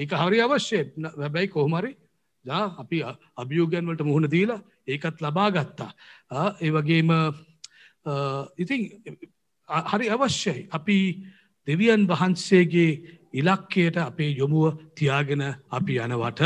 [0.00, 0.84] ඒක හරි අවශ්‍යය.
[1.20, 1.92] වැබැයි කොහොමරි
[2.44, 3.02] ජා අපි
[3.42, 5.90] අභියෝගයන් වලට මුහුණ දීලා ඒකත් ලබා ගත්තා.
[6.64, 7.10] ඒ වගේම
[8.58, 8.80] ඉතින්
[9.92, 10.68] හරි අවශ්‍යයි.
[10.78, 10.98] අපි
[11.68, 12.92] දෙවියන් වහන්සේගේ
[13.34, 16.42] ඉලක්කයට අපේ යොමුව තියාගෙන අපි යනවට.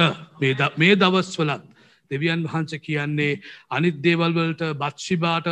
[0.81, 1.68] මේ දවස්වලත්
[2.11, 3.41] දෙවියන් වහන්ස කියන්නේ
[3.71, 5.49] අනිත් දේවල්වලට බත්ෂිබාට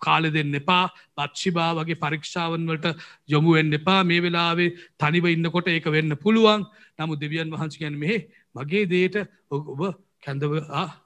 [0.00, 0.86] කාලෙ දෙන්න එපා.
[1.16, 2.96] බත්ෂිබා වගේ පරීක්ෂාවන් වලට
[3.28, 4.00] යොමුුවෙන් එපා.
[4.04, 6.66] මේ වෙලාවේ තනිව ඉන්නකොට ඒක වෙන්න පුළුවන්.
[6.98, 8.18] නමු දෙවියන් වහන්ස කියන්න මෙහෙ
[8.54, 9.16] මගේ දේට
[9.50, 9.80] ඔබ
[10.22, 10.52] කැඳව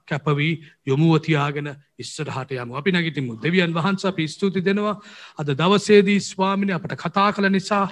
[0.06, 0.54] කැපවී
[0.86, 4.94] යොමුවතියාගෙන ඉස්සරහට යම අපි නැගිටිමු දෙවියන් වහන්ස අපි ස්තුති දෙනවා
[5.36, 7.86] අද දවසේදී ස්වාමිනි අපට කතා කළ නිසා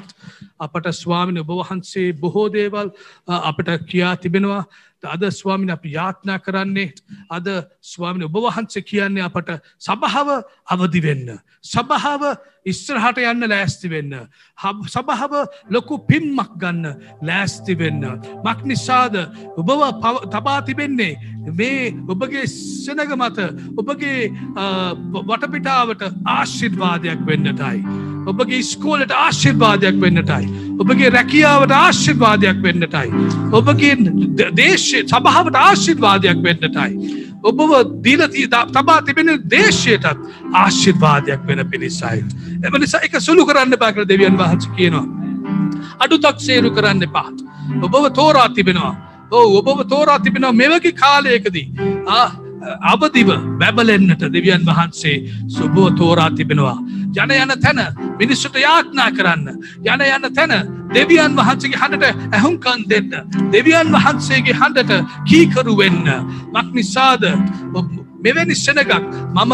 [0.59, 2.93] අපට ස්වාමින ඔබ වහන්සේ බොහෝ දේවල්
[3.43, 4.63] අපට කියා තිබෙනවා
[5.05, 6.93] අද ස්වාමින අපි යාත්නා කරන්නේ
[7.31, 7.47] අද
[7.83, 11.39] ස්වාමින ඔබ වහන්සේ කියන්නේ අපට සභාව අවදිවෙන්න.
[11.63, 12.23] සභාව
[12.65, 14.15] ඉස්ත්‍රහට යන්න ලෑස්ති වෙන්න.
[14.87, 15.33] සභාව
[15.71, 18.03] ලොකු පිම්මක් ගන්න ලෑස්ති වෙන්න.
[18.45, 19.17] මක් නිසාද
[19.57, 19.71] ඔබව
[20.31, 21.19] තබා තිබෙන්නේ
[21.53, 23.39] මේ ඔබගේ සෙනග මත
[23.97, 24.31] ඔබගේ
[25.29, 27.79] වටපිටාවට ආශිර්වාදයක් වෙන්නටයි.
[28.27, 30.45] ඔබගේ ස්කෝලට ආශිර්වාදයක් වෙන්නටයි.
[30.79, 33.09] ඔබගේ රැකියාවට ආශිර්වාදයක් වෙන්නටයි.
[33.53, 33.95] ඔබගේ
[34.57, 36.91] දේශය සභාවට ආශිර්වාදයක් වෙන්නටයි.
[37.43, 37.73] ඔබව
[38.05, 40.07] දීලතිී තබා තිබෙන දේශයටත්
[40.55, 42.25] ආශිර්වාදයක් වෙන පිණිසයි.
[42.65, 45.07] එම නිසා එක සුළු කරන්න බාකර දෙවියන් වහන්ස කියනවා.
[46.01, 47.37] අඩු තක්සේරු කරන්න පාත්.
[47.83, 48.95] ඔබව තෝරා තිබෙනවා.
[49.31, 51.71] ඕ ඔබව තෝරා තිබෙනවා මෙවගේ කාලයකදී.
[52.83, 53.29] අවදිව
[53.61, 55.17] බැබලෙන්න්නට දෙවියන් වහන්සේ
[55.49, 56.79] සුබෝ තෝරා තිබෙනවා.
[57.17, 57.81] යන යන තැන
[58.19, 59.47] මිනිස්සුට යාඥා කරන්න.
[59.85, 60.53] යන යන තැන
[60.95, 63.13] දෙවියන් වහන්සේගේ හඬට ඇහුම්කන් දෙන්න.
[63.53, 64.93] දෙවියන් වහන්සේගේ හඬට
[65.29, 66.05] කීකරු වෙන්න.
[66.53, 67.25] මක් නිසාද
[68.23, 68.93] මෙවැනි සෙනගක්
[69.35, 69.53] මම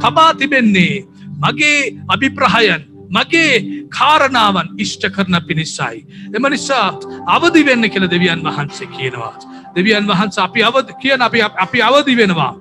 [0.00, 1.04] තබා තිබෙන්නේ
[1.38, 6.06] මගේ අභිප්‍රහයන් මගේ කාරණාවන් ඉෂ්ට කරන පිණිසයි.
[6.34, 6.88] එම නිසා
[7.28, 9.34] අවදි වෙන්න කියල දෙවියන් වහන්සේ කියනවා.
[9.76, 12.52] දෙවියන් වහන්ස අපි අවද කියන අපි අපි අවදි වෙනවා.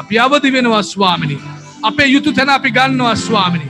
[0.00, 1.38] අපි අවදි වෙනවා ස්වාමිනි.
[1.82, 3.68] අපේ යුතු තැන අපි ගන්නවා ස්වාමිනි.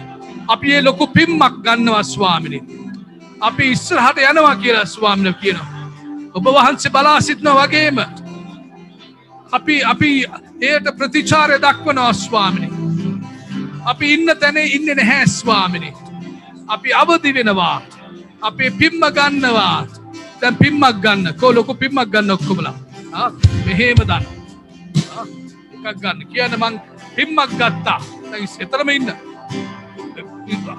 [0.48, 2.60] අපි ඒ ලොකු පිම්මක් ගන්නවා ස්වාමිනි.
[3.40, 5.68] අපි ඉස්සරහට යනවා කියලා ස්වාමින කියනවා.
[6.34, 7.98] ඔබ වහන්සේ බලා සිත්න වගේම
[9.52, 10.10] අපි අපි
[10.60, 12.68] ඒයට ප්‍රතිචාරය දක්වනවා ස්වාමිනි.
[13.84, 15.94] අපි ඉන්න තැනේ ඉන්න නැහැ ස්වාමිනි.
[16.68, 17.82] අපි අවදි වෙනවා.
[18.42, 19.99] අපේ පිම්ම ගන්නවා.
[20.40, 21.34] දැන් පිම්මක් ගන්න.
[21.40, 22.74] කෝ ලොකු පිම්මක් ගන්න ඔක්කොමලා.
[23.66, 24.24] මෙහෙම දන්න.
[25.74, 26.18] එකක් ගන්න.
[26.32, 26.74] කියන්න මං
[27.16, 28.00] පිම්මක් ගත්තා.
[28.64, 29.10] එතරම ඉන්න.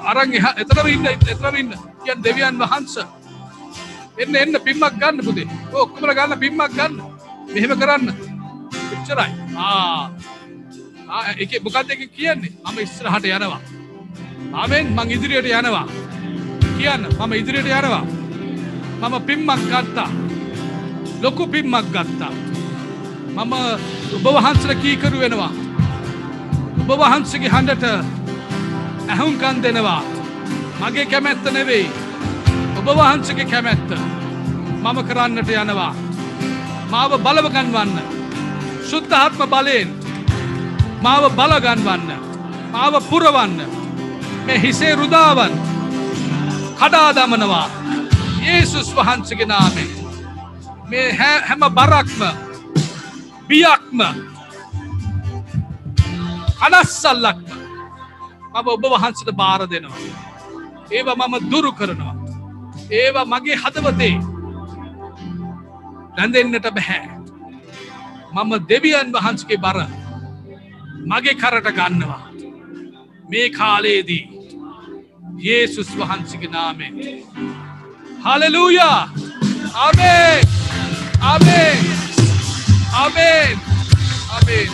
[0.09, 1.73] අරන් එතරම ඉන්න එතරම ඉන්න.
[2.03, 2.95] කියන් දෙවියන් වහන්ස.
[4.21, 6.93] එන්න එන්න පිම්මක් ගන්න පුදේ ඔක්කොමල ගන්න පිම්මක් ගන්න.
[7.53, 8.07] මෙහෙම කරන්න.
[8.93, 9.29] එච්චරයි.
[11.43, 12.51] එක මොකක්ද එක කියන්නේ?
[12.65, 13.61] මම ඉස්සරහට යනවා.
[14.53, 15.85] ආමෙන් මං ඉදිරියට යනවා.
[16.77, 17.03] කියන්න.
[17.19, 18.03] මම ඉදිරියට යනවා.
[19.01, 20.09] මම පිම්මක් ගත්තා.
[21.21, 22.33] ලොකු පිම්මක් ගත්තා.
[23.35, 23.53] මම
[24.15, 25.51] ඔබ වහන්සල කීකරු වෙනවා.
[26.81, 27.85] ඔබ වහන්සගේ හඬට
[29.09, 30.01] ඇහුම්කන් දෙනවා.
[30.79, 31.89] මගේ කැමැත්ත නෙවෙයි.
[32.77, 33.89] ඔබ වහන්සගේ කැමැත්ත.
[34.83, 35.93] මම කරන්නට යනවා.
[36.91, 37.97] මාව බලවගන්වන්න.
[38.89, 39.89] ශුද්ධාත්ම බලයෙන්
[41.01, 42.09] මාව බලගන්වන්න.
[42.73, 43.57] මාව පුරවන්න.
[44.45, 45.53] මේ හිසේ රුදාවන්
[46.79, 47.67] කඩාදමනවා
[48.41, 49.89] ඒසුස් වහන්සගේ නාමෙන්
[50.89, 52.21] මේ හැ- හැම බරක්ම
[53.47, 53.99] බියක්ම
[56.61, 57.47] අනස්සල්ලක්ම
[58.53, 59.99] මම ඔබ වහන්සට බාර දෙනවා.
[60.91, 62.15] ඒවා මම දුරු කරනවා.
[62.91, 64.15] ඒවා මගේ හදවතේ
[66.17, 67.03] රැඳෙන්න්නට බැහැ.
[68.33, 69.77] මම දෙවියන් වහන්සගේ බර
[71.05, 72.21] මගේ කරට ගන්නවා.
[73.29, 74.23] මේ කාලයේදී
[75.39, 76.93] යේසුස් වහන්සගේ නාමෙන්.
[78.25, 79.09] හලලූයා
[79.85, 80.41] අමේ
[81.23, 81.71] අමේ
[82.95, 83.57] අමේ
[84.37, 84.65] අමේ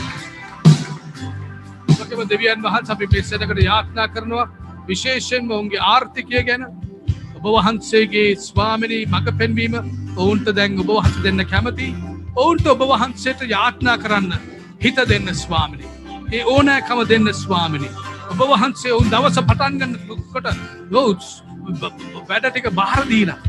[1.90, 4.48] මකම දෙවියන් වහන්ස අපි පෙස්සනකට යාත්නා කරනවා.
[4.90, 6.68] විශේෂෙන්ම ඔවුන්ගේ ආර්ථිකය ගැන.
[7.38, 9.80] ඔබ වහන්සේගේ ස්වාමිනී මඟ පෙන්වීම
[10.18, 11.90] ඔවුන්ට දැන් ඔබ වහස දෙන්න කැමති.
[12.36, 14.32] ඔවුන්ට ඔබ වහන්සේට යාත්නා කරන්න
[14.84, 15.88] හිත දෙන්න ස්වාමිනි.
[16.32, 17.90] ඒ ඕනෑකම දෙන්න ස්වාමිනි.
[18.32, 19.94] ඔබ වහන්සේ ඔවුන් දවස පටන්ගන්න
[20.34, 20.56] කොට
[22.30, 23.40] වැඩටික බාරදීලා.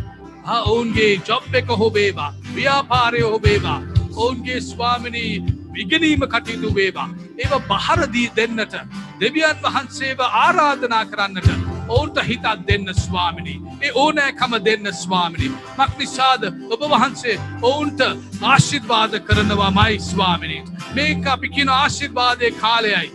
[0.64, 3.80] ඔවුන්ගේ ජොබ් එක හොබේවා ව්‍යාපාරය හොබේවා
[4.16, 5.32] ඔවුන්ගේ ස්වාමිනී
[5.74, 7.08] විගනීම කටයුතු වේවා.
[7.38, 8.74] ඒව බහරදී දෙන්නට
[9.20, 11.48] දෙවියන් වහන්සේව ආරාධනා කරන්නට
[11.88, 13.54] ඔවුන්ට හිතත් දෙන්න ස්වාමිනි.
[13.82, 15.48] ඒ ඕනෑකම දෙන්න ස්වාමිනි.
[15.78, 18.00] මක් නිසාද ඔබ වහන්සේ ඔවුන්ට
[18.42, 20.58] ආශිර්වාද කරනවා මයි ස්වාමිනි.
[20.94, 23.08] මේක අපි කියන ආශිර්වාදය කාලයයි.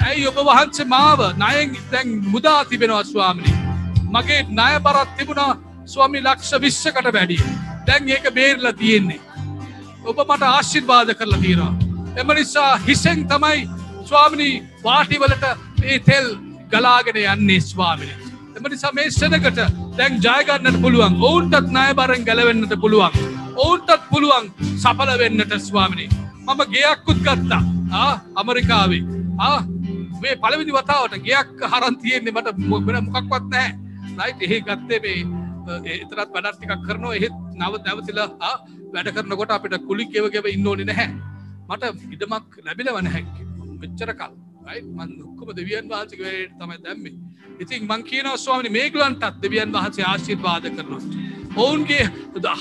[0.00, 3.63] ඇයි ඔබ වහන්සේ මාව නයෙන් දැන් මුදා තිබෙනවා ස්වාමිනි.
[4.14, 5.52] මගේ ණය බරත් තිබුණා
[5.86, 7.42] ස්වාමි ලක්ෂ විශ්ෂකට වැඩිය.
[7.86, 9.20] දැන් ඒක බේරල තියෙන්නේ.
[10.04, 11.72] ඔබ මට ආශිර්වාද කරලා තියෙනවා.
[12.16, 13.60] එම නිසා හිසෙන් තමයි
[14.08, 14.54] ස්වාමිනී
[14.84, 15.44] වාටිවලට
[15.84, 16.28] ඒ තෙල්
[16.72, 18.14] ගලාගෙන යන්නේ ස්වාමිනි.
[18.56, 19.60] එම නිසා මේ සෙනකට
[19.98, 23.12] දැන් ජයගන්නට පුළුවන් ඔවුන්ටත් නායබරෙන් ගැලවෙන්නට පුළුවන්.
[23.56, 26.08] ඔවුන්ටත් පුළුවන් සඵල වෙන්නට ස්වාමිනි.
[26.46, 27.62] මම ගේයක්කුත් ගත්තා
[28.34, 29.02] අමරිකාවේ
[30.22, 33.70] මේ පළවිදි වතාවට ගයක් හරන්තියෙන්නේ මට මොබෙන මොකක්වත් නෑ
[34.20, 35.18] ලයිට එහෙ ගත්තේ මේ
[35.96, 37.14] එතරත් වැඩට්ටිකක් කරනවා.
[37.18, 38.52] එහෙත් නව නැවතිලා
[38.94, 41.10] වැඩ කරනකොට අපිට කුලි කෙවගෙව ඉන්න ඕනි නැහැ.
[41.68, 41.82] මට
[42.14, 43.24] ඉඩමක් ලැබිලව නැහැ.
[43.82, 44.34] මෙච්චර කල්.
[44.96, 47.14] මන් ඔක්කොම දෙවියන් වහන්සේ වැඩට තමයි දැම්මේ.
[47.62, 51.02] ඉතින් මං කියන ස්වාමනි මේගලන්ටත් දෙවියන් වහන්සේ ආශිර්වාද කරනවා.
[51.56, 52.04] ඔවුන්ගේ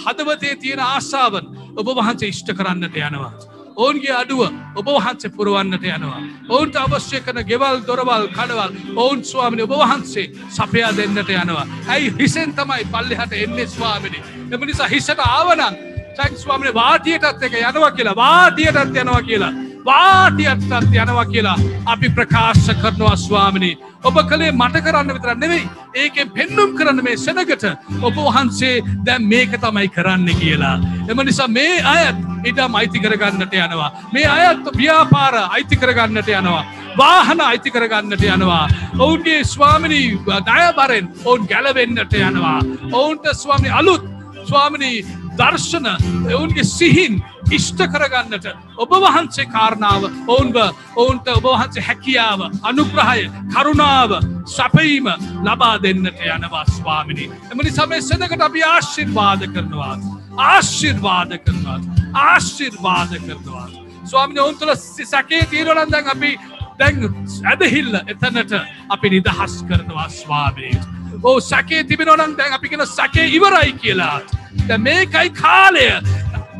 [0.03, 1.45] හදවතේ තියෙන ආසාාවන්
[1.79, 3.33] ඔබ වහන්සේ ඉෂ්ට කරන්නට යනවා.
[3.75, 4.41] ඔවුන්ගේ අඩුව
[4.75, 6.21] ඔබ වහන්සේ පුරුවන්නට යනවා.
[6.49, 11.65] ඔවුන්ට අවශ්‍ය කන ගෙවල් දොරවල් කඩවල් ඔවුන් ස්වාමිනි ඔබ වහන්සේ සපයා දෙන්නට යනවා.
[11.87, 14.23] ඇයි හිසෙන් තමයි පල්ලෙහට එන්නේ ස්වාමිනි.
[14.51, 15.77] එම නිසා හිසට ආවනන්
[16.17, 19.53] සැක් ස්වාමිනි වාටියටත් එක යනවා කියලා වාටියටත් යනවා කියලා.
[19.85, 21.57] වාටියටත් යනවා කියලා
[21.93, 23.71] අපි ප්‍රකාශ කරනවා ස්වාමිනි.
[24.03, 25.69] ඔබ කළේ මට කරන්න විතර නෙවෙයි
[26.03, 27.65] ඒකෙන් පෙන්නුම් කරන්න මේ සෙනගට
[28.01, 28.75] ඔබ වහන්සේ
[29.05, 30.77] දැම් මේක තමයි කරන්න කියලා.
[31.09, 32.15] එම නිසා මේ අයත්
[32.51, 33.91] ඉඩම් අයිති කරගන්නට යනවා.
[34.13, 36.63] මේ අයත් ව්‍යාපාර අයිති කරගන්නට යනවා.
[36.97, 38.69] වාහන අයිති කරගන්නට යනවා.
[38.99, 40.07] ඔවුන්ගේ ස්වාමිනී
[40.49, 42.59] දයබරෙන් ඔවුන් ගැලවෙන්නට යනවා.
[42.91, 44.03] ඔවුන්ට ස්වාමි අලුත්
[44.49, 45.05] ස්වාමිනී
[45.39, 45.87] දර්ශන
[46.33, 47.23] ඔවුන්ගේ සිහින්
[47.57, 48.47] ඉෂ්ට කරගන්නට
[48.77, 50.57] ඔබ වහන්සේ කාරණාව ඔවුන්ව
[50.95, 54.15] ඔවුන්ට ඔබ වහන්සේ හැකියාව අනුග්‍රහය කරුණාව
[54.47, 55.09] සපීම
[55.43, 57.29] ලබා දෙන්නට යනවා ස්වාමිනි.
[57.51, 59.97] එමනි සමේ සදකට අපි ආශිර්වාද කරනවා.
[60.49, 61.79] ආශිර්වාද කරනවා.
[62.25, 63.67] ආශිර්වාද කරනවා.
[64.05, 64.75] ස්වාමිනි ඔවුන් තුළ
[65.05, 66.33] සැකේ තීරලන් දැන් අපි
[66.79, 66.97] දැන්
[67.45, 68.53] ඇදහිල්ල එතනට
[68.89, 70.75] අපි නිදහස් කරනවා ස්වාමී.
[71.23, 74.21] ඕ සැකේ තිබෙනොනන් දැන් අපි කෙන සැකේ ඉවරයි කියලා.
[74.77, 75.87] මේකයි කාලය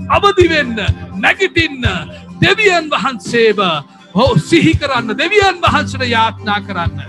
[0.10, 0.76] අවදිවෙන්න
[1.16, 1.86] නැගිටින්න
[2.42, 3.60] දෙවියන් වහන්සේව
[4.16, 7.02] හෝ සිහි කරන්න දෙවියන් වහන්සට යාත්නා කරන්න.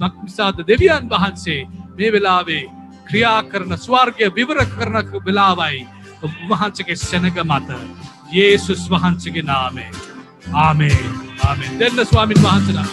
[0.00, 1.66] මක්නිසාද දෙවියන් වහන්සේ
[1.96, 2.64] මේ වෙලාවේ
[3.06, 4.96] ක්‍රියා කරන ස්වර්ගය විවර කරන
[5.26, 5.86] වෙලාවයි
[6.50, 7.68] වහන්සගේ සැනග මත
[8.32, 9.90] යේසුස් වහන්සගේ නාමේ
[10.54, 10.96] ආමේ
[11.44, 12.86] ආමේ දෙන්න ස්වාමින් වහන්සලා.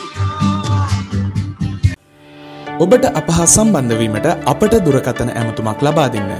[2.75, 6.31] ඔබට අපහා සම්බන්ධවීමට අපට දුරකතන ඇමතුමක් ලබා දෙන්න.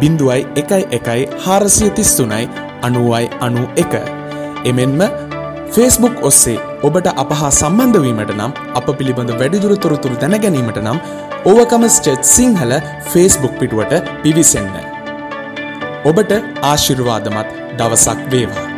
[0.00, 2.46] බිඳුවයි එකයි එකයි හාරසිය තිස්තුනයි
[2.82, 3.94] අනුවයි අනු එක.
[4.64, 5.02] එමෙන්ම
[5.72, 10.98] ෆේස්බුක් ඔස්සේ ඔබට අපහා සම්බන්ධවීමට නම් අප පිළිබඳ වැඩිදුර තොරතුරු දැනගැනීමට නම්
[11.44, 12.78] ඕවකම ස්ටේට් සිංහල
[13.10, 14.74] ෆේස්බුක් පිටුවට පිවිසන්න.
[16.04, 18.69] ඔබට ආශිර්වාදමත් දවසක් වේවා.